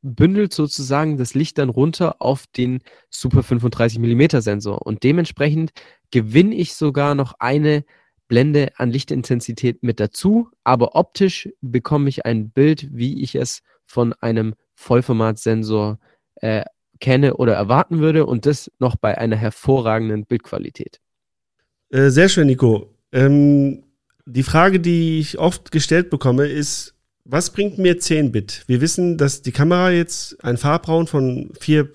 bündelt 0.03 0.53
sozusagen 0.53 1.17
das 1.17 1.33
Licht 1.33 1.57
dann 1.57 1.69
runter 1.69 2.17
auf 2.19 2.45
den 2.47 2.81
Super 3.09 3.41
35 3.41 3.99
mm 3.99 4.39
Sensor. 4.41 4.85
Und 4.85 5.03
dementsprechend 5.03 5.71
gewinne 6.11 6.53
ich 6.55 6.75
sogar 6.75 7.15
noch 7.15 7.33
eine 7.39 7.85
Blende 8.27 8.71
an 8.77 8.91
Lichtintensität 8.91 9.83
mit 9.83 9.99
dazu, 9.99 10.49
aber 10.63 10.95
optisch 10.95 11.49
bekomme 11.61 12.09
ich 12.09 12.25
ein 12.25 12.49
Bild, 12.49 12.89
wie 12.91 13.21
ich 13.21 13.35
es 13.35 13.61
von 13.85 14.13
einem 14.13 14.55
Vollformatsensor 14.75 15.99
äh, 16.35 16.63
kenne 16.99 17.35
oder 17.35 17.53
erwarten 17.53 17.99
würde 17.99 18.25
und 18.25 18.45
das 18.45 18.71
noch 18.79 18.95
bei 18.95 19.17
einer 19.17 19.35
hervorragenden 19.35 20.25
Bildqualität. 20.25 20.99
Äh, 21.89 22.09
sehr 22.09 22.29
schön, 22.29 22.47
Nico. 22.47 22.95
Ähm, 23.11 23.83
die 24.25 24.43
Frage, 24.43 24.79
die 24.79 25.19
ich 25.19 25.37
oft 25.37 25.71
gestellt 25.71 26.09
bekomme, 26.09 26.47
ist, 26.47 26.92
was 27.25 27.51
bringt 27.51 27.77
mir 27.77 27.99
10-Bit? 27.99 28.63
Wir 28.67 28.81
wissen, 28.81 29.17
dass 29.17 29.41
die 29.41 29.51
Kamera 29.51 29.91
jetzt 29.91 30.43
ein 30.43 30.57
Farbraum 30.57 31.07
von 31.07 31.51
4. 31.59 31.89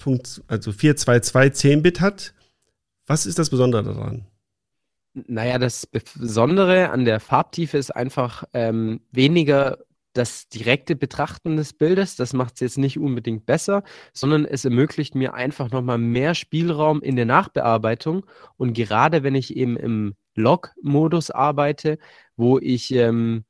also 0.46 0.72
422 0.72 1.72
10-Bit 1.72 2.00
hat. 2.00 2.34
Was 3.06 3.26
ist 3.26 3.38
das 3.38 3.50
Besondere 3.50 3.82
daran? 3.82 4.26
Naja, 5.14 5.58
das 5.58 5.86
Besondere 5.86 6.90
an 6.90 7.04
der 7.04 7.20
Farbtiefe 7.20 7.76
ist 7.76 7.90
einfach 7.90 8.44
ähm, 8.52 9.00
weniger 9.10 9.78
das 10.12 10.48
direkte 10.48 10.96
Betrachten 10.96 11.56
des 11.56 11.72
Bildes. 11.72 12.16
Das 12.16 12.32
macht 12.32 12.54
es 12.54 12.60
jetzt 12.60 12.78
nicht 12.78 12.98
unbedingt 12.98 13.46
besser, 13.46 13.82
sondern 14.12 14.44
es 14.44 14.64
ermöglicht 14.64 15.14
mir 15.14 15.34
einfach 15.34 15.70
nochmal 15.70 15.98
mehr 15.98 16.34
Spielraum 16.34 17.02
in 17.02 17.16
der 17.16 17.26
Nachbearbeitung. 17.26 18.24
Und 18.56 18.72
gerade 18.72 19.22
wenn 19.22 19.34
ich 19.34 19.56
eben 19.56 19.76
im 19.76 20.14
Log-Modus 20.34 21.30
arbeite, 21.30 21.98
wo 22.36 22.58
ich 22.58 22.92
ähm, 22.92 23.44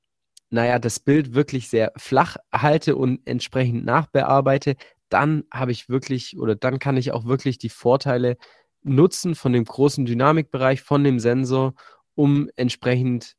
naja, 0.50 0.78
das 0.78 1.00
Bild 1.00 1.34
wirklich 1.34 1.68
sehr 1.68 1.92
flach 1.96 2.36
halte 2.52 2.96
und 2.96 3.20
entsprechend 3.26 3.84
nachbearbeite, 3.84 4.76
dann 5.08 5.44
habe 5.52 5.72
ich 5.72 5.88
wirklich 5.88 6.38
oder 6.38 6.54
dann 6.54 6.78
kann 6.78 6.96
ich 6.96 7.12
auch 7.12 7.24
wirklich 7.26 7.58
die 7.58 7.68
Vorteile 7.68 8.36
nutzen 8.82 9.34
von 9.34 9.52
dem 9.52 9.64
großen 9.64 10.06
Dynamikbereich, 10.06 10.82
von 10.82 11.04
dem 11.04 11.18
Sensor, 11.18 11.74
um 12.14 12.48
entsprechend 12.56 13.36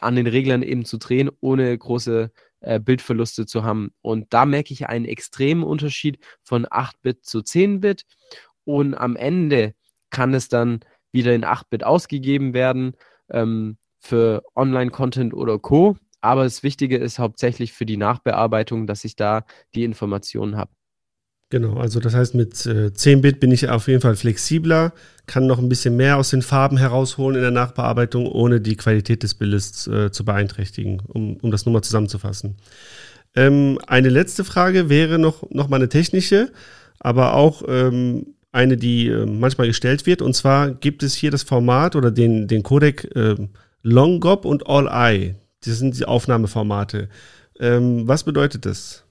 an 0.00 0.16
den 0.16 0.26
Reglern 0.26 0.62
eben 0.62 0.84
zu 0.84 0.98
drehen, 0.98 1.30
ohne 1.40 1.76
große 1.76 2.30
äh, 2.60 2.80
Bildverluste 2.80 3.46
zu 3.46 3.64
haben. 3.64 3.92
Und 4.02 4.32
da 4.32 4.44
merke 4.44 4.72
ich 4.72 4.88
einen 4.88 5.04
extremen 5.04 5.62
Unterschied 5.62 6.18
von 6.42 6.66
8-Bit 6.66 7.24
zu 7.24 7.38
10-Bit. 7.38 8.04
Und 8.64 8.94
am 8.94 9.16
Ende 9.16 9.74
kann 10.10 10.34
es 10.34 10.48
dann 10.48 10.80
wieder 11.12 11.34
in 11.34 11.44
8-Bit 11.44 11.84
ausgegeben 11.84 12.52
werden 12.54 12.96
ähm, 13.30 13.78
für 13.98 14.42
Online-Content 14.54 15.34
oder 15.34 15.58
Co. 15.58 15.96
Aber 16.20 16.44
das 16.44 16.62
Wichtige 16.62 16.96
ist 16.96 17.18
hauptsächlich 17.18 17.72
für 17.72 17.86
die 17.86 17.96
Nachbearbeitung, 17.96 18.86
dass 18.86 19.04
ich 19.04 19.16
da 19.16 19.44
die 19.74 19.84
Informationen 19.84 20.56
habe. 20.56 20.70
Genau, 21.50 21.78
also 21.78 21.98
das 21.98 22.14
heißt, 22.14 22.34
mit 22.34 22.66
äh, 22.66 22.88
10-Bit 22.88 23.40
bin 23.40 23.50
ich 23.52 23.70
auf 23.70 23.88
jeden 23.88 24.02
Fall 24.02 24.16
flexibler, 24.16 24.92
kann 25.26 25.46
noch 25.46 25.58
ein 25.58 25.70
bisschen 25.70 25.96
mehr 25.96 26.18
aus 26.18 26.28
den 26.28 26.42
Farben 26.42 26.76
herausholen 26.76 27.36
in 27.36 27.42
der 27.42 27.50
Nachbearbeitung, 27.50 28.26
ohne 28.26 28.60
die 28.60 28.76
Qualität 28.76 29.22
des 29.22 29.34
Bildes 29.34 29.86
äh, 29.86 30.10
zu 30.10 30.26
beeinträchtigen, 30.26 31.00
um, 31.06 31.38
um 31.38 31.50
das 31.50 31.64
nur 31.64 31.72
mal 31.72 31.80
zusammenzufassen. 31.80 32.56
Ähm, 33.34 33.78
eine 33.86 34.10
letzte 34.10 34.44
Frage 34.44 34.90
wäre 34.90 35.18
noch, 35.18 35.50
noch 35.50 35.68
mal 35.68 35.76
eine 35.76 35.88
technische, 35.88 36.52
aber 36.98 37.32
auch 37.32 37.62
ähm, 37.66 38.34
eine, 38.52 38.76
die 38.76 39.08
äh, 39.08 39.24
manchmal 39.24 39.68
gestellt 39.68 40.04
wird. 40.04 40.20
Und 40.20 40.34
zwar 40.34 40.70
gibt 40.72 41.02
es 41.02 41.14
hier 41.14 41.30
das 41.30 41.44
Format 41.44 41.96
oder 41.96 42.10
den, 42.10 42.46
den 42.46 42.62
Codec 42.62 43.04
äh, 43.16 43.36
Longop 43.82 44.44
und 44.44 44.66
All-Eye. 44.66 45.34
Das 45.64 45.78
sind 45.78 45.98
die 45.98 46.04
Aufnahmeformate. 46.04 47.08
Ähm, 47.58 48.06
was 48.06 48.24
bedeutet 48.24 48.64
das? 48.66 49.04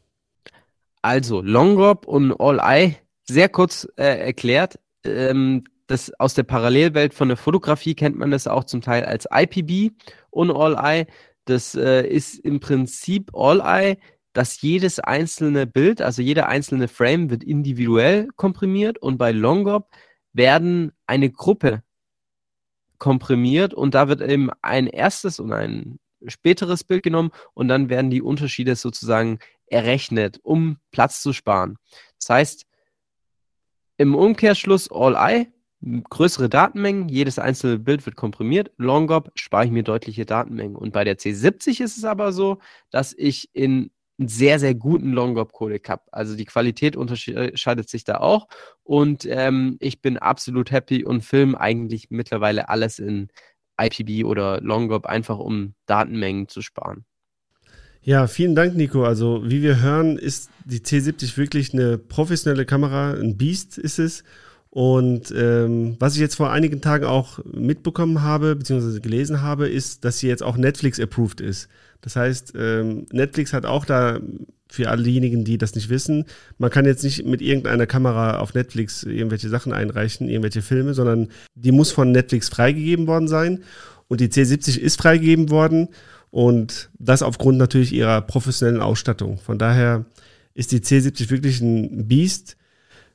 Also, 1.01 1.41
Longrop 1.41 2.07
und 2.07 2.33
All-Eye, 2.39 2.97
sehr 3.23 3.49
kurz 3.49 3.87
äh, 3.97 4.25
erklärt. 4.25 4.79
Ähm, 5.03 5.63
das 5.87 6.11
aus 6.19 6.33
der 6.33 6.43
Parallelwelt 6.43 7.13
von 7.13 7.29
der 7.29 7.37
Fotografie 7.37 7.95
kennt 7.95 8.17
man 8.17 8.31
das 8.31 8.47
auch 8.47 8.65
zum 8.65 8.81
Teil 8.81 9.05
als 9.05 9.25
IPB 9.31 9.93
und 10.29 10.51
All-Eye. 10.51 11.07
Das 11.45 11.75
äh, 11.75 12.05
ist 12.05 12.39
im 12.39 12.59
Prinzip 12.59 13.31
All-Eye, 13.33 13.97
dass 14.33 14.61
jedes 14.61 14.99
einzelne 14.99 15.65
Bild, 15.65 16.01
also 16.01 16.21
jeder 16.21 16.47
einzelne 16.47 16.87
Frame 16.87 17.29
wird 17.29 17.43
individuell 17.43 18.27
komprimiert 18.35 18.97
und 18.99 19.17
bei 19.17 19.31
Longop 19.31 19.89
werden 20.33 20.91
eine 21.07 21.31
Gruppe 21.31 21.83
komprimiert 22.99 23.73
und 23.73 23.95
da 23.95 24.07
wird 24.09 24.21
eben 24.21 24.49
ein 24.61 24.87
erstes 24.87 25.39
und 25.39 25.53
ein 25.53 25.99
späteres 26.27 26.83
Bild 26.83 27.03
genommen 27.03 27.31
und 27.53 27.67
dann 27.67 27.89
werden 27.89 28.11
die 28.11 28.21
Unterschiede 28.21 28.75
sozusagen 28.75 29.39
errechnet, 29.67 30.39
um 30.43 30.77
Platz 30.91 31.21
zu 31.21 31.33
sparen. 31.33 31.77
Das 32.19 32.29
heißt, 32.29 32.65
im 33.97 34.15
Umkehrschluss 34.15 34.91
All-Eye, 34.91 35.47
größere 36.09 36.49
Datenmengen, 36.49 37.09
jedes 37.09 37.39
einzelne 37.39 37.79
Bild 37.79 38.05
wird 38.05 38.15
komprimiert. 38.15 38.71
Longop 38.77 39.31
spare 39.35 39.65
ich 39.65 39.71
mir 39.71 39.83
deutliche 39.83 40.25
Datenmengen. 40.25 40.75
Und 40.75 40.93
bei 40.93 41.03
der 41.03 41.17
C70 41.17 41.81
ist 41.83 41.97
es 41.97 42.03
aber 42.03 42.31
so, 42.31 42.59
dass 42.89 43.13
ich 43.13 43.49
in 43.53 43.91
einen 44.19 44.29
sehr, 44.29 44.59
sehr 44.59 44.73
guten 44.73 45.11
Longop-Codec 45.11 45.89
habe. 45.89 46.03
Also 46.11 46.35
die 46.35 46.45
Qualität 46.45 46.95
unterscheidet 46.95 47.89
sich 47.89 48.03
da 48.03 48.17
auch. 48.17 48.47
Und 48.83 49.25
ähm, 49.25 49.77
ich 49.79 50.01
bin 50.01 50.17
absolut 50.17 50.71
happy 50.71 51.03
und 51.05 51.23
filme 51.23 51.59
eigentlich 51.59 52.07
mittlerweile 52.09 52.69
alles 52.69 52.99
in 52.99 53.29
IPB 53.79 54.25
oder 54.25 54.61
Longop, 54.61 55.05
einfach 55.05 55.39
um 55.39 55.73
Datenmengen 55.85 56.47
zu 56.47 56.61
sparen. 56.61 57.05
Ja, 58.01 58.27
vielen 58.27 58.55
Dank, 58.55 58.75
Nico. 58.75 59.03
Also, 59.03 59.41
wie 59.45 59.61
wir 59.61 59.81
hören, 59.81 60.17
ist 60.17 60.49
die 60.63 60.79
C70 60.79 61.35
wirklich 61.37 61.73
eine 61.73 61.97
professionelle 61.97 62.65
Kamera, 62.65 63.11
ein 63.11 63.37
Biest 63.37 63.77
ist 63.77 63.99
es. 63.99 64.23
Und 64.69 65.33
ähm, 65.35 65.95
was 65.99 66.15
ich 66.15 66.21
jetzt 66.21 66.35
vor 66.35 66.51
einigen 66.51 66.81
Tagen 66.81 67.05
auch 67.05 67.39
mitbekommen 67.45 68.21
habe, 68.21 68.55
beziehungsweise 68.55 69.01
gelesen 69.01 69.41
habe, 69.41 69.67
ist, 69.67 70.05
dass 70.05 70.19
sie 70.19 70.27
jetzt 70.27 70.43
auch 70.43 70.57
Netflix-approved 70.57 71.41
ist. 71.41 71.67
Das 72.01 72.15
heißt, 72.15 72.53
ähm, 72.57 73.05
Netflix 73.11 73.53
hat 73.53 73.65
auch 73.65 73.85
da 73.85 74.19
für 74.69 74.89
all 74.89 75.01
diejenigen, 75.01 75.45
die 75.45 75.57
das 75.57 75.75
nicht 75.75 75.89
wissen, 75.89 76.25
man 76.57 76.69
kann 76.69 76.85
jetzt 76.85 77.03
nicht 77.03 77.25
mit 77.25 77.41
irgendeiner 77.41 77.87
Kamera 77.87 78.39
auf 78.39 78.53
Netflix 78.53 79.03
irgendwelche 79.03 79.49
Sachen 79.49 79.71
einreichen, 79.73 80.27
irgendwelche 80.27 80.61
Filme, 80.61 80.93
sondern 80.93 81.29
die 81.55 81.71
muss 81.71 81.91
von 81.91 82.11
Netflix 82.11 82.49
freigegeben 82.49 83.07
worden 83.07 83.27
sein. 83.27 83.63
Und 84.09 84.21
die 84.21 84.27
C70 84.27 84.77
ist 84.77 84.99
freigegeben 84.99 85.49
worden 85.49 85.89
und 86.31 86.89
das 86.99 87.23
aufgrund 87.23 87.57
natürlich 87.57 87.93
ihrer 87.93 88.21
professionellen 88.21 88.81
Ausstattung. 88.81 89.37
Von 89.37 89.57
daher 89.57 90.05
ist 90.53 90.71
die 90.71 90.79
C70 90.79 91.29
wirklich 91.29 91.61
ein 91.61 92.07
Biest. 92.07 92.57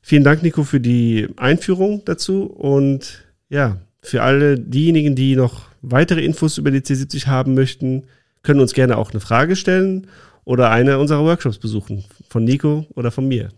Vielen 0.04 0.24
Dank, 0.24 0.42
Nico, 0.42 0.64
für 0.64 0.80
die 0.80 1.28
Einführung 1.36 2.04
dazu 2.04 2.44
und 2.44 3.24
ja, 3.48 3.78
für 4.02 4.22
alle 4.22 4.58
diejenigen, 4.58 5.14
die 5.14 5.36
noch 5.36 5.66
weitere 5.80 6.24
Infos 6.24 6.58
über 6.58 6.72
die 6.72 6.80
C70 6.80 7.28
haben 7.28 7.54
möchten, 7.54 8.04
können 8.42 8.60
uns 8.60 8.74
gerne 8.74 8.98
auch 8.98 9.12
eine 9.12 9.20
Frage 9.20 9.54
stellen 9.54 10.08
oder 10.44 10.70
eine 10.70 10.98
unserer 10.98 11.24
Workshops 11.24 11.58
besuchen, 11.58 12.04
von 12.28 12.42
Nico 12.42 12.84
oder 12.96 13.12
von 13.12 13.28
mir. 13.28 13.50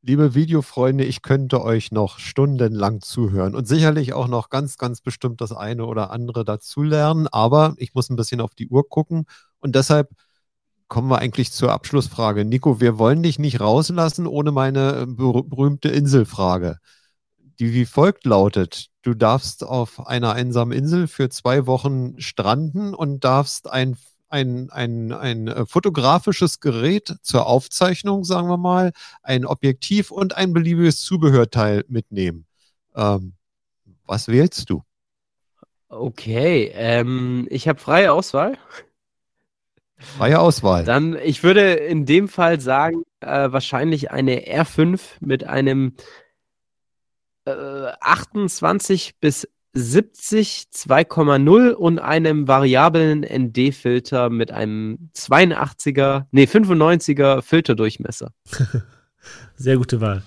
Liebe 0.00 0.34
Videofreunde, 0.34 1.04
ich 1.04 1.20
könnte 1.20 1.62
euch 1.62 1.92
noch 1.92 2.18
stundenlang 2.18 3.02
zuhören 3.02 3.54
und 3.54 3.68
sicherlich 3.68 4.14
auch 4.14 4.28
noch 4.28 4.48
ganz, 4.48 4.78
ganz 4.78 5.02
bestimmt 5.02 5.42
das 5.42 5.52
eine 5.52 5.84
oder 5.84 6.10
andere 6.10 6.46
dazulernen, 6.46 7.28
aber 7.28 7.74
ich 7.76 7.92
muss 7.92 8.08
ein 8.08 8.16
bisschen 8.16 8.40
auf 8.40 8.54
die 8.54 8.68
Uhr 8.68 8.88
gucken 8.88 9.26
und 9.58 9.74
deshalb 9.74 10.08
kommen 10.90 11.08
wir 11.08 11.20
eigentlich 11.20 11.52
zur 11.52 11.72
Abschlussfrage. 11.72 12.44
Nico, 12.44 12.80
wir 12.80 12.98
wollen 12.98 13.22
dich 13.22 13.38
nicht 13.38 13.60
rauslassen 13.60 14.26
ohne 14.26 14.50
meine 14.50 15.06
berühmte 15.06 15.88
Inselfrage, 15.88 16.78
die 17.58 17.72
wie 17.72 17.86
folgt 17.86 18.26
lautet. 18.26 18.88
Du 19.02 19.14
darfst 19.14 19.64
auf 19.64 20.06
einer 20.06 20.32
einsamen 20.32 20.76
Insel 20.76 21.06
für 21.06 21.30
zwei 21.30 21.66
Wochen 21.66 22.20
stranden 22.20 22.92
und 22.92 23.24
darfst 23.24 23.70
ein 23.70 23.96
ein, 24.32 24.70
ein, 24.70 25.12
ein 25.12 25.48
äh, 25.48 25.66
fotografisches 25.66 26.60
Gerät 26.60 27.16
zur 27.22 27.46
Aufzeichnung, 27.46 28.22
sagen 28.22 28.48
wir 28.48 28.58
mal, 28.58 28.92
ein 29.24 29.44
Objektiv 29.44 30.12
und 30.12 30.36
ein 30.36 30.52
beliebiges 30.52 31.00
Zubehörteil 31.02 31.84
mitnehmen. 31.88 32.46
Ähm, 32.94 33.32
was 34.06 34.28
wählst 34.28 34.70
du? 34.70 34.84
Okay, 35.88 36.70
ähm, 36.74 37.48
ich 37.50 37.66
habe 37.66 37.80
freie 37.80 38.12
Auswahl. 38.12 38.56
Freie 40.00 40.40
Auswahl. 40.40 40.84
Dann, 40.84 41.16
ich 41.22 41.42
würde 41.42 41.72
in 41.74 42.06
dem 42.06 42.28
Fall 42.28 42.60
sagen, 42.60 43.02
äh, 43.20 43.52
wahrscheinlich 43.52 44.10
eine 44.10 44.40
R5 44.46 45.00
mit 45.20 45.44
einem 45.44 45.94
äh, 47.44 47.52
28 48.00 49.18
bis 49.20 49.46
70 49.72 50.68
2,0 50.74 51.70
und 51.70 51.98
einem 52.00 52.48
variablen 52.48 53.20
ND-Filter 53.20 54.30
mit 54.30 54.50
einem 54.50 55.10
82er, 55.14 56.24
nee, 56.32 56.44
95er 56.44 57.42
Filterdurchmesser. 57.42 58.32
Sehr 59.54 59.76
gute 59.76 60.00
Wahl. 60.00 60.22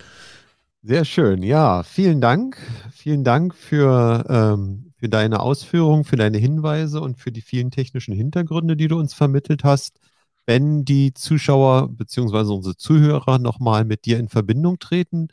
Sehr 0.82 1.06
schön. 1.06 1.44
Ja, 1.44 1.84
vielen 1.84 2.22
Dank. 2.22 2.58
Vielen 2.94 3.24
Dank 3.24 3.56
für, 3.56 4.26
ähm, 4.30 4.83
für 5.04 5.10
deine 5.10 5.42
Ausführungen, 5.42 6.06
für 6.06 6.16
deine 6.16 6.38
Hinweise 6.38 7.02
und 7.02 7.20
für 7.20 7.34
die 7.34 7.42
vielen 7.42 7.72
technischen 7.72 8.14
Hintergründe, 8.14 8.78
die 8.78 8.88
du 8.88 8.98
uns 8.98 9.14
vermittelt 9.14 9.66
hast. 9.66 10.00
Wenn 10.46 10.86
die 10.86 11.14
Zuschauer 11.14 11.90
bzw. 11.90 12.54
unsere 12.54 12.78
Zuhörer 12.78 13.38
nochmal 13.38 13.84
mit 13.84 14.06
dir 14.06 14.18
in 14.18 14.30
Verbindung 14.30 14.80
treten 14.80 15.28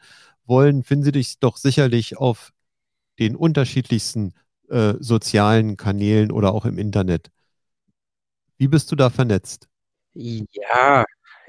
wollen, 0.44 0.82
finden 0.82 1.04
sie 1.04 1.12
dich 1.12 1.38
doch 1.38 1.56
sicherlich 1.56 2.18
auf 2.18 2.50
den 3.20 3.36
unterschiedlichsten 3.36 4.34
äh, 4.70 4.94
sozialen 4.98 5.76
Kanälen 5.76 6.32
oder 6.32 6.52
auch 6.52 6.64
im 6.64 6.76
Internet. 6.76 7.30
Wie 8.58 8.66
bist 8.66 8.90
du 8.90 8.96
da 8.96 9.08
vernetzt? 9.08 9.68
Ja, 10.14 11.04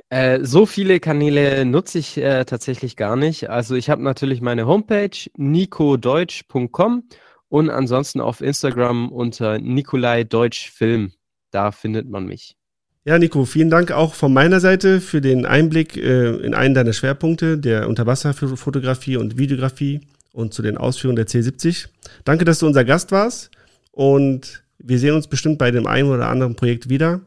äh, 0.09 0.41
so 0.43 0.67
viele 0.67 0.99
Kanäle 0.99 1.65
nutze 1.65 1.97
ich 1.97 2.17
äh, 2.17 2.45
tatsächlich 2.45 2.97
gar 2.97 3.15
nicht. 3.15 3.49
Also 3.49 3.73
ich 3.73 3.89
habe 3.89 4.03
natürlich 4.03 4.41
meine 4.41 4.67
Homepage 4.67 5.17
nicodeutsch.com 5.37 7.05
und 7.51 7.69
ansonsten 7.69 8.21
auf 8.21 8.39
Instagram 8.39 9.11
unter 9.11 9.59
Nikolai 9.59 10.23
Deutsch 10.23 10.71
Film. 10.71 11.11
Da 11.51 11.73
findet 11.73 12.09
man 12.09 12.25
mich. 12.25 12.55
Ja, 13.03 13.19
Nico, 13.19 13.43
vielen 13.43 13.69
Dank 13.69 13.91
auch 13.91 14.13
von 14.13 14.31
meiner 14.31 14.61
Seite 14.61 15.01
für 15.01 15.19
den 15.19 15.45
Einblick 15.45 15.97
äh, 15.97 16.29
in 16.37 16.53
einen 16.53 16.73
deiner 16.73 16.93
Schwerpunkte 16.93 17.57
der 17.57 17.89
Unterwasserfotografie 17.89 19.17
und 19.17 19.37
Videografie 19.37 19.99
und 20.31 20.53
zu 20.53 20.61
den 20.61 20.77
Ausführungen 20.77 21.17
der 21.17 21.27
C70. 21.27 21.89
Danke, 22.23 22.45
dass 22.45 22.59
du 22.59 22.67
unser 22.67 22.85
Gast 22.85 23.11
warst 23.11 23.51
und 23.91 24.63
wir 24.77 24.97
sehen 24.97 25.15
uns 25.15 25.27
bestimmt 25.27 25.57
bei 25.57 25.71
dem 25.71 25.87
einen 25.87 26.09
oder 26.09 26.29
anderen 26.29 26.55
Projekt 26.55 26.87
wieder. 26.87 27.19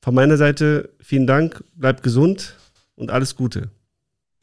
Von 0.00 0.14
meiner 0.14 0.36
Seite 0.36 0.90
vielen 1.00 1.26
Dank, 1.26 1.64
bleib 1.74 2.04
gesund 2.04 2.54
und 2.94 3.10
alles 3.10 3.34
Gute. 3.34 3.70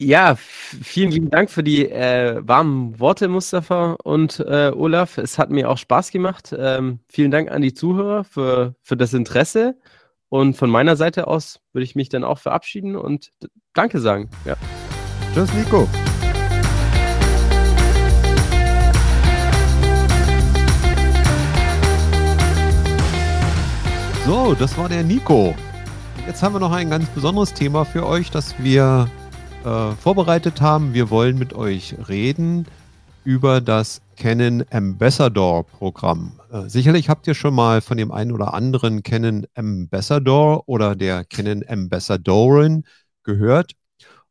Ja, 0.02 0.34
vielen 0.34 1.10
lieben 1.10 1.28
Dank 1.28 1.50
für 1.50 1.62
die 1.62 1.86
äh, 1.86 2.40
warmen 2.40 2.98
Worte, 2.98 3.28
Mustafa 3.28 3.98
und 4.02 4.40
äh, 4.40 4.72
Olaf. 4.74 5.18
Es 5.18 5.38
hat 5.38 5.50
mir 5.50 5.68
auch 5.68 5.76
Spaß 5.76 6.10
gemacht. 6.10 6.54
Ähm, 6.58 7.00
vielen 7.06 7.30
Dank 7.30 7.50
an 7.50 7.60
die 7.60 7.74
Zuhörer 7.74 8.24
für, 8.24 8.74
für 8.80 8.96
das 8.96 9.12
Interesse. 9.12 9.76
Und 10.30 10.56
von 10.56 10.70
meiner 10.70 10.96
Seite 10.96 11.26
aus 11.26 11.60
würde 11.74 11.84
ich 11.84 11.96
mich 11.96 12.08
dann 12.08 12.24
auch 12.24 12.38
verabschieden 12.38 12.96
und 12.96 13.30
Danke 13.74 14.00
sagen. 14.00 14.30
Ja. 14.46 14.56
Tschüss, 15.34 15.52
Nico. 15.52 15.86
So, 24.24 24.54
das 24.54 24.78
war 24.78 24.88
der 24.88 25.02
Nico. 25.02 25.54
Jetzt 26.26 26.42
haben 26.42 26.54
wir 26.54 26.60
noch 26.60 26.72
ein 26.72 26.88
ganz 26.88 27.06
besonderes 27.10 27.52
Thema 27.52 27.84
für 27.84 28.06
euch, 28.06 28.30
das 28.30 28.54
wir 28.62 29.10
äh, 29.64 29.92
vorbereitet 29.92 30.60
haben. 30.60 30.94
Wir 30.94 31.10
wollen 31.10 31.38
mit 31.38 31.52
euch 31.52 31.94
reden 32.08 32.66
über 33.24 33.60
das 33.60 34.00
Canon 34.16 34.64
Ambassador 34.70 35.64
Programm. 35.64 36.40
Äh, 36.50 36.68
sicherlich 36.68 37.08
habt 37.08 37.26
ihr 37.26 37.34
schon 37.34 37.54
mal 37.54 37.80
von 37.80 37.96
dem 37.96 38.10
einen 38.10 38.32
oder 38.32 38.54
anderen 38.54 39.02
Canon 39.02 39.46
Ambassador 39.54 40.68
oder 40.68 40.96
der 40.96 41.24
Canon 41.24 41.62
Ambassadorin 41.68 42.84
gehört 43.22 43.72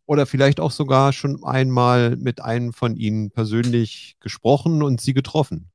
oder 0.05 0.25
vielleicht 0.25 0.59
auch 0.59 0.71
sogar 0.71 1.13
schon 1.13 1.43
einmal 1.43 2.15
mit 2.15 2.41
einem 2.41 2.73
von 2.73 2.95
ihnen 2.95 3.29
persönlich 3.29 4.15
gesprochen 4.19 4.81
und 4.81 4.99
sie 5.01 5.13
getroffen. 5.13 5.69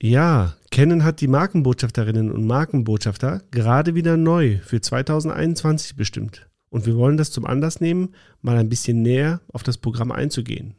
Ja, 0.00 0.54
Canon 0.70 1.04
hat 1.04 1.20
die 1.20 1.28
Markenbotschafterinnen 1.28 2.30
und 2.30 2.46
Markenbotschafter 2.46 3.42
gerade 3.50 3.94
wieder 3.94 4.16
neu 4.16 4.58
für 4.58 4.80
2021 4.80 5.96
bestimmt. 5.96 6.47
Und 6.70 6.86
wir 6.86 6.96
wollen 6.96 7.16
das 7.16 7.30
zum 7.30 7.46
Anlass 7.46 7.80
nehmen, 7.80 8.14
mal 8.42 8.56
ein 8.56 8.68
bisschen 8.68 9.02
näher 9.02 9.40
auf 9.52 9.62
das 9.62 9.78
Programm 9.78 10.12
einzugehen. 10.12 10.74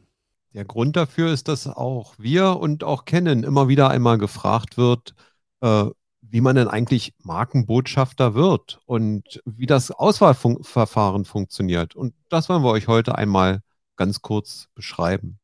Der 0.52 0.64
Grund 0.64 0.96
dafür 0.96 1.32
ist, 1.32 1.48
dass 1.48 1.66
auch 1.66 2.14
wir 2.18 2.58
und 2.58 2.82
auch 2.82 3.04
Canon 3.04 3.44
immer 3.44 3.68
wieder 3.68 3.90
einmal 3.90 4.18
gefragt 4.18 4.76
wird, 4.76 5.14
äh, 5.60 5.86
wie 6.22 6.40
man 6.40 6.56
denn 6.56 6.68
eigentlich 6.68 7.14
Markenbotschafter 7.22 8.34
wird 8.34 8.80
und 8.86 9.40
wie 9.44 9.66
das 9.66 9.90
Auswahlverfahren 9.90 11.24
funktioniert. 11.24 11.96
Und 11.96 12.14
das 12.28 12.48
wollen 12.48 12.62
wir 12.62 12.70
euch 12.70 12.88
heute 12.88 13.16
einmal 13.16 13.62
ganz 13.96 14.22
kurz 14.22 14.68
beschreiben. 14.74 15.38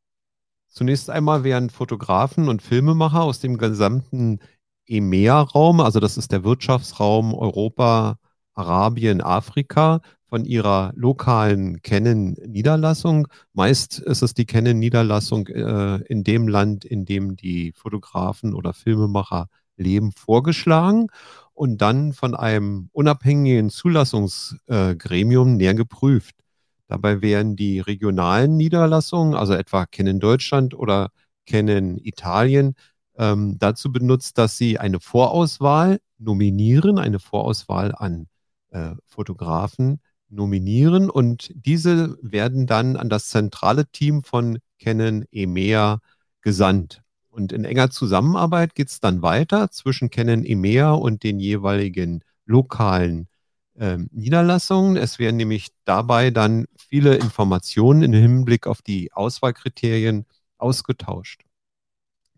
Zunächst 0.68 1.10
einmal 1.10 1.42
werden 1.44 1.70
Fotografen 1.70 2.48
und 2.48 2.62
Filmemacher 2.62 3.22
aus 3.22 3.40
dem 3.40 3.58
gesamten 3.58 4.40
EMEA-Raum, 4.86 5.80
also 5.80 6.00
das 6.00 6.16
ist 6.16 6.32
der 6.32 6.44
Wirtschaftsraum 6.44 7.34
Europa, 7.34 8.18
Arabien, 8.54 9.20
Afrika, 9.20 10.00
von 10.28 10.44
ihrer 10.44 10.92
lokalen 10.96 11.80
Canon-Niederlassung. 11.82 13.28
Meist 13.52 13.98
ist 13.98 14.22
es 14.22 14.34
die 14.34 14.46
Canon-Niederlassung 14.46 15.46
äh, 15.48 15.96
in 16.08 16.24
dem 16.24 16.48
Land, 16.48 16.84
in 16.84 17.04
dem 17.04 17.36
die 17.36 17.72
Fotografen 17.72 18.54
oder 18.54 18.72
Filmemacher 18.72 19.48
leben, 19.76 20.12
vorgeschlagen 20.12 21.08
und 21.54 21.80
dann 21.80 22.12
von 22.12 22.34
einem 22.34 22.88
unabhängigen 22.92 23.70
Zulassungsgremium 23.70 25.48
äh, 25.48 25.56
näher 25.56 25.74
geprüft. 25.74 26.34
Dabei 26.88 27.20
werden 27.22 27.56
die 27.56 27.80
regionalen 27.80 28.56
Niederlassungen, 28.56 29.34
also 29.34 29.54
etwa 29.54 29.86
Canon 29.86 30.20
Deutschland 30.20 30.74
oder 30.74 31.10
Canon 31.46 31.98
Italien, 31.98 32.74
ähm, 33.18 33.56
dazu 33.58 33.92
benutzt, 33.92 34.38
dass 34.38 34.58
sie 34.58 34.78
eine 34.78 35.00
Vorauswahl 35.00 36.00
nominieren, 36.18 36.98
eine 36.98 37.18
Vorauswahl 37.18 37.94
an 37.94 38.28
äh, 38.70 38.94
Fotografen 39.06 40.00
nominieren 40.36 41.10
und 41.10 41.50
diese 41.54 42.16
werden 42.22 42.66
dann 42.66 42.96
an 42.96 43.08
das 43.08 43.28
zentrale 43.28 43.86
Team 43.90 44.22
von 44.22 44.58
Canon 44.78 45.24
EMEA 45.32 46.00
gesandt. 46.42 47.02
Und 47.28 47.52
in 47.52 47.64
enger 47.64 47.90
Zusammenarbeit 47.90 48.74
geht 48.74 48.88
es 48.88 49.00
dann 49.00 49.22
weiter 49.22 49.70
zwischen 49.70 50.10
Canon 50.10 50.44
EMEA 50.44 50.92
und 50.92 51.22
den 51.22 51.40
jeweiligen 51.40 52.22
lokalen 52.46 53.28
ähm, 53.78 54.08
Niederlassungen. 54.12 54.96
Es 54.96 55.18
werden 55.18 55.36
nämlich 55.36 55.68
dabei 55.84 56.30
dann 56.30 56.66
viele 56.76 57.16
Informationen 57.16 58.02
im 58.02 58.12
Hinblick 58.12 58.66
auf 58.66 58.80
die 58.80 59.12
Auswahlkriterien 59.12 60.24
ausgetauscht. 60.58 61.42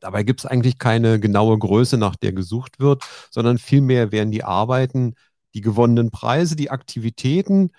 Dabei 0.00 0.22
gibt 0.22 0.40
es 0.40 0.46
eigentlich 0.46 0.78
keine 0.78 1.18
genaue 1.20 1.58
Größe, 1.58 1.98
nach 1.98 2.16
der 2.16 2.32
gesucht 2.32 2.78
wird, 2.78 3.02
sondern 3.30 3.58
vielmehr 3.58 4.12
werden 4.12 4.30
die 4.30 4.44
Arbeiten, 4.44 5.14
die 5.54 5.60
gewonnenen 5.60 6.10
Preise, 6.10 6.56
die 6.56 6.70
Aktivitäten 6.70 7.70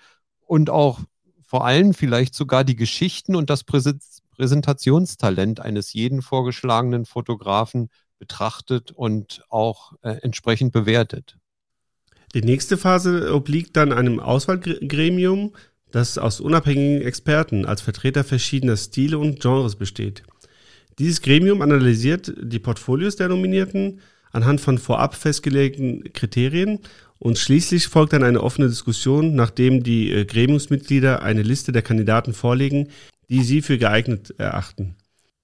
und 0.46 0.70
auch 0.70 1.00
vor 1.42 1.64
allem 1.64 1.94
vielleicht 1.94 2.34
sogar 2.34 2.64
die 2.64 2.76
Geschichten 2.76 3.34
und 3.34 3.50
das 3.50 3.64
Präsentationstalent 3.64 5.60
eines 5.60 5.92
jeden 5.92 6.22
vorgeschlagenen 6.22 7.06
Fotografen 7.06 7.88
betrachtet 8.18 8.92
und 8.92 9.42
auch 9.48 9.94
äh, 10.02 10.10
entsprechend 10.22 10.72
bewertet. 10.72 11.36
Die 12.34 12.42
nächste 12.42 12.76
Phase 12.76 13.34
obliegt 13.34 13.76
dann 13.76 13.92
einem 13.92 14.20
Auswahlgremium, 14.20 15.54
das 15.90 16.18
aus 16.18 16.38
unabhängigen 16.38 17.02
Experten 17.02 17.66
als 17.66 17.80
Vertreter 17.80 18.22
verschiedener 18.22 18.76
Stile 18.76 19.18
und 19.18 19.40
Genres 19.40 19.74
besteht. 19.74 20.22
Dieses 21.00 21.22
Gremium 21.22 21.62
analysiert 21.62 22.32
die 22.40 22.58
Portfolios 22.60 23.16
der 23.16 23.28
Nominierten 23.28 24.00
anhand 24.30 24.60
von 24.60 24.78
vorab 24.78 25.14
festgelegten 25.14 26.12
Kriterien 26.12 26.78
und 27.18 27.38
schließlich 27.38 27.88
folgt 27.88 28.12
dann 28.12 28.22
eine 28.22 28.42
offene 28.42 28.68
Diskussion, 28.68 29.34
nachdem 29.34 29.82
die 29.82 30.10
äh, 30.10 30.24
Gremiumsmitglieder 30.24 31.22
eine 31.22 31.42
Liste 31.42 31.72
der 31.72 31.82
Kandidaten 31.82 32.32
vorlegen, 32.32 32.88
die 33.28 33.42
sie 33.42 33.62
für 33.62 33.78
geeignet 33.78 34.34
erachten. 34.38 34.96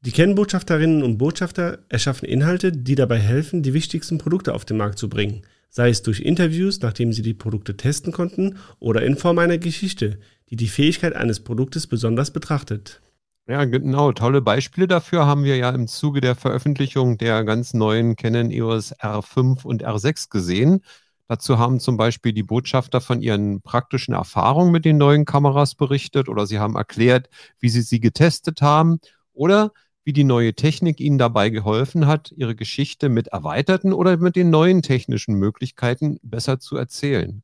Die 0.03 0.13
Kennbotschafterinnen 0.13 1.03
und 1.03 1.19
Botschafter 1.19 1.81
erschaffen 1.89 2.29
Inhalte, 2.29 2.73
die 2.73 2.95
dabei 2.95 3.19
helfen, 3.19 3.63
die 3.63 3.75
wichtigsten 3.75 4.19
Produkte 4.19 4.55
auf 4.55 4.65
den 4.65 4.77
Markt 4.77 4.99
zu 4.99 5.09
bringen 5.09 5.43
sei 5.77 5.91
es 5.91 6.03
durch 6.03 6.21
Interviews, 6.21 6.81
nachdem 6.81 7.13
sie 7.13 7.21
die 7.21 7.35
Produkte 7.35 7.77
testen 7.77 8.11
konnten, 8.11 8.57
oder 8.79 9.03
in 9.03 9.17
Form 9.17 9.39
einer 9.39 9.59
Geschichte, 9.59 10.19
die 10.49 10.57
die 10.57 10.69
Fähigkeit 10.69 11.15
eines 11.15 11.41
Produktes 11.41 11.87
besonders 11.87 12.31
betrachtet. 12.31 13.03
Ja, 13.49 13.65
genau. 13.65 14.11
Tolle 14.13 14.43
Beispiele 14.43 14.89
dafür 14.89 15.27
haben 15.27 15.45
wir 15.45 15.57
ja 15.57 15.71
im 15.71 15.87
Zuge 15.87 16.21
der 16.21 16.35
Veröffentlichung 16.35 17.17
der 17.17 17.45
ganz 17.45 17.75
neuen 17.75 18.17
Canon 18.17 18.51
EOS 18.51 18.93
R5 18.93 19.65
und 19.65 19.83
R6 19.85 20.31
gesehen. 20.31 20.83
Dazu 21.29 21.59
haben 21.59 21.79
zum 21.79 21.97
Beispiel 21.97 22.33
die 22.33 22.43
Botschafter 22.43 23.01
von 23.01 23.21
ihren 23.23 23.61
praktischen 23.63 24.15
Erfahrungen 24.15 24.73
mit 24.73 24.85
den 24.85 24.97
neuen 24.99 25.25
Kameras 25.25 25.75
berichtet 25.77 26.29
oder 26.29 26.47
sie 26.47 26.59
haben 26.59 26.75
erklärt, 26.77 27.29
wie 27.61 27.69
sie 27.69 27.83
sie 27.83 28.01
getestet 28.01 28.63
haben 28.63 28.99
oder 29.33 29.73
wie 30.05 30.13
die 30.13 30.25
neue 30.25 30.55
Technik 30.55 31.01
Ihnen 31.01 31.19
dabei 31.19 31.51
geholfen 31.51 32.07
hat, 32.07 32.33
Ihre 32.37 32.55
Geschichte 32.55 33.09
mit 33.09 33.29
erweiterten 33.29 33.93
oder 33.93 34.17
mit 34.17 34.37
den 34.37 34.51
neuen 34.51 34.83
technischen 34.83 35.35
Möglichkeiten 35.35 36.19
besser 36.23 36.59
zu 36.61 36.77
erzählen. 36.77 37.43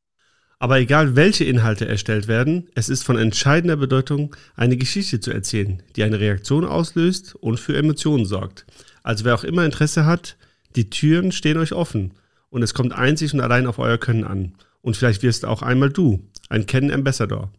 Aber 0.59 0.79
egal, 0.79 1.15
welche 1.15 1.43
Inhalte 1.43 1.87
erstellt 1.87 2.27
werden, 2.27 2.69
es 2.75 2.89
ist 2.89 3.03
von 3.03 3.17
entscheidender 3.17 3.75
Bedeutung, 3.75 4.35
eine 4.55 4.77
Geschichte 4.77 5.19
zu 5.19 5.31
erzählen, 5.31 5.83
die 5.95 6.03
eine 6.03 6.19
Reaktion 6.19 6.65
auslöst 6.65 7.35
und 7.35 7.59
für 7.59 7.75
Emotionen 7.75 8.25
sorgt. 8.25 8.65
Also 9.03 9.25
wer 9.25 9.35
auch 9.35 9.43
immer 9.43 9.65
Interesse 9.65 10.05
hat, 10.05 10.37
die 10.75 10.89
Türen 10.89 11.31
stehen 11.31 11.57
euch 11.57 11.73
offen 11.73 12.13
und 12.49 12.63
es 12.63 12.73
kommt 12.73 12.93
einzig 12.93 13.33
und 13.33 13.41
allein 13.41 13.67
auf 13.67 13.79
euer 13.79 13.97
Können 13.97 14.23
an. 14.23 14.55
Und 14.81 14.95
vielleicht 14.95 15.23
wirst 15.23 15.45
auch 15.45 15.61
einmal 15.61 15.89
du 15.89 16.29
ein 16.49 16.65
Kennen 16.65 16.91
Ambassador. 16.91 17.51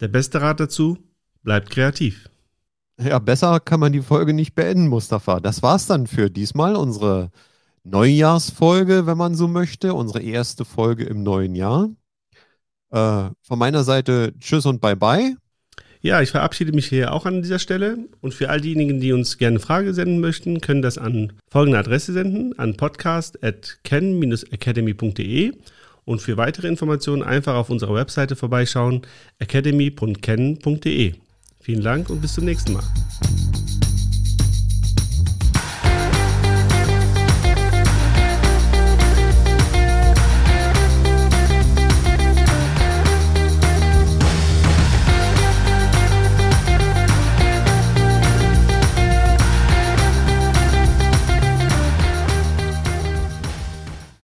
Der 0.00 0.08
beste 0.08 0.40
Rat 0.40 0.60
dazu, 0.60 0.98
bleibt 1.42 1.70
kreativ. 1.70 2.28
Ja, 3.00 3.18
besser 3.18 3.60
kann 3.60 3.80
man 3.80 3.92
die 3.92 4.02
Folge 4.02 4.34
nicht 4.34 4.54
beenden, 4.54 4.88
Mustafa. 4.88 5.40
Das 5.40 5.62
war's 5.62 5.86
dann 5.86 6.06
für 6.06 6.30
diesmal, 6.30 6.76
unsere 6.76 7.30
Neujahrsfolge, 7.84 9.06
wenn 9.06 9.16
man 9.16 9.34
so 9.34 9.48
möchte, 9.48 9.94
unsere 9.94 10.22
erste 10.22 10.64
Folge 10.64 11.04
im 11.04 11.22
neuen 11.22 11.54
Jahr. 11.54 11.88
Äh, 12.92 13.30
von 13.42 13.58
meiner 13.58 13.82
Seite 13.84 14.32
Tschüss 14.38 14.66
und 14.66 14.80
Bye-bye. 14.80 15.36
Ja, 16.02 16.20
ich 16.20 16.30
verabschiede 16.30 16.72
mich 16.72 16.86
hier 16.86 17.12
auch 17.12 17.26
an 17.26 17.42
dieser 17.42 17.60
Stelle 17.60 17.96
und 18.20 18.34
für 18.34 18.50
all 18.50 18.60
diejenigen, 18.60 19.00
die 19.00 19.12
uns 19.12 19.38
gerne 19.38 19.60
Frage 19.60 19.94
senden 19.94 20.18
möchten, 20.20 20.60
können 20.60 20.82
das 20.82 20.98
an 20.98 21.32
folgende 21.48 21.78
Adresse 21.78 22.12
senden, 22.12 22.58
an 22.58 22.76
podcast.ken-academy.de 22.76 25.52
und 26.04 26.20
für 26.20 26.36
weitere 26.36 26.66
Informationen 26.66 27.22
einfach 27.22 27.54
auf 27.54 27.70
unserer 27.70 27.94
Webseite 27.94 28.34
vorbeischauen, 28.34 29.02
academy.ken.de. 29.38 31.14
Vielen 31.60 31.82
Dank 31.82 32.10
und 32.10 32.20
bis 32.20 32.34
zum 32.34 32.44
nächsten 32.44 32.72
Mal. 32.72 32.82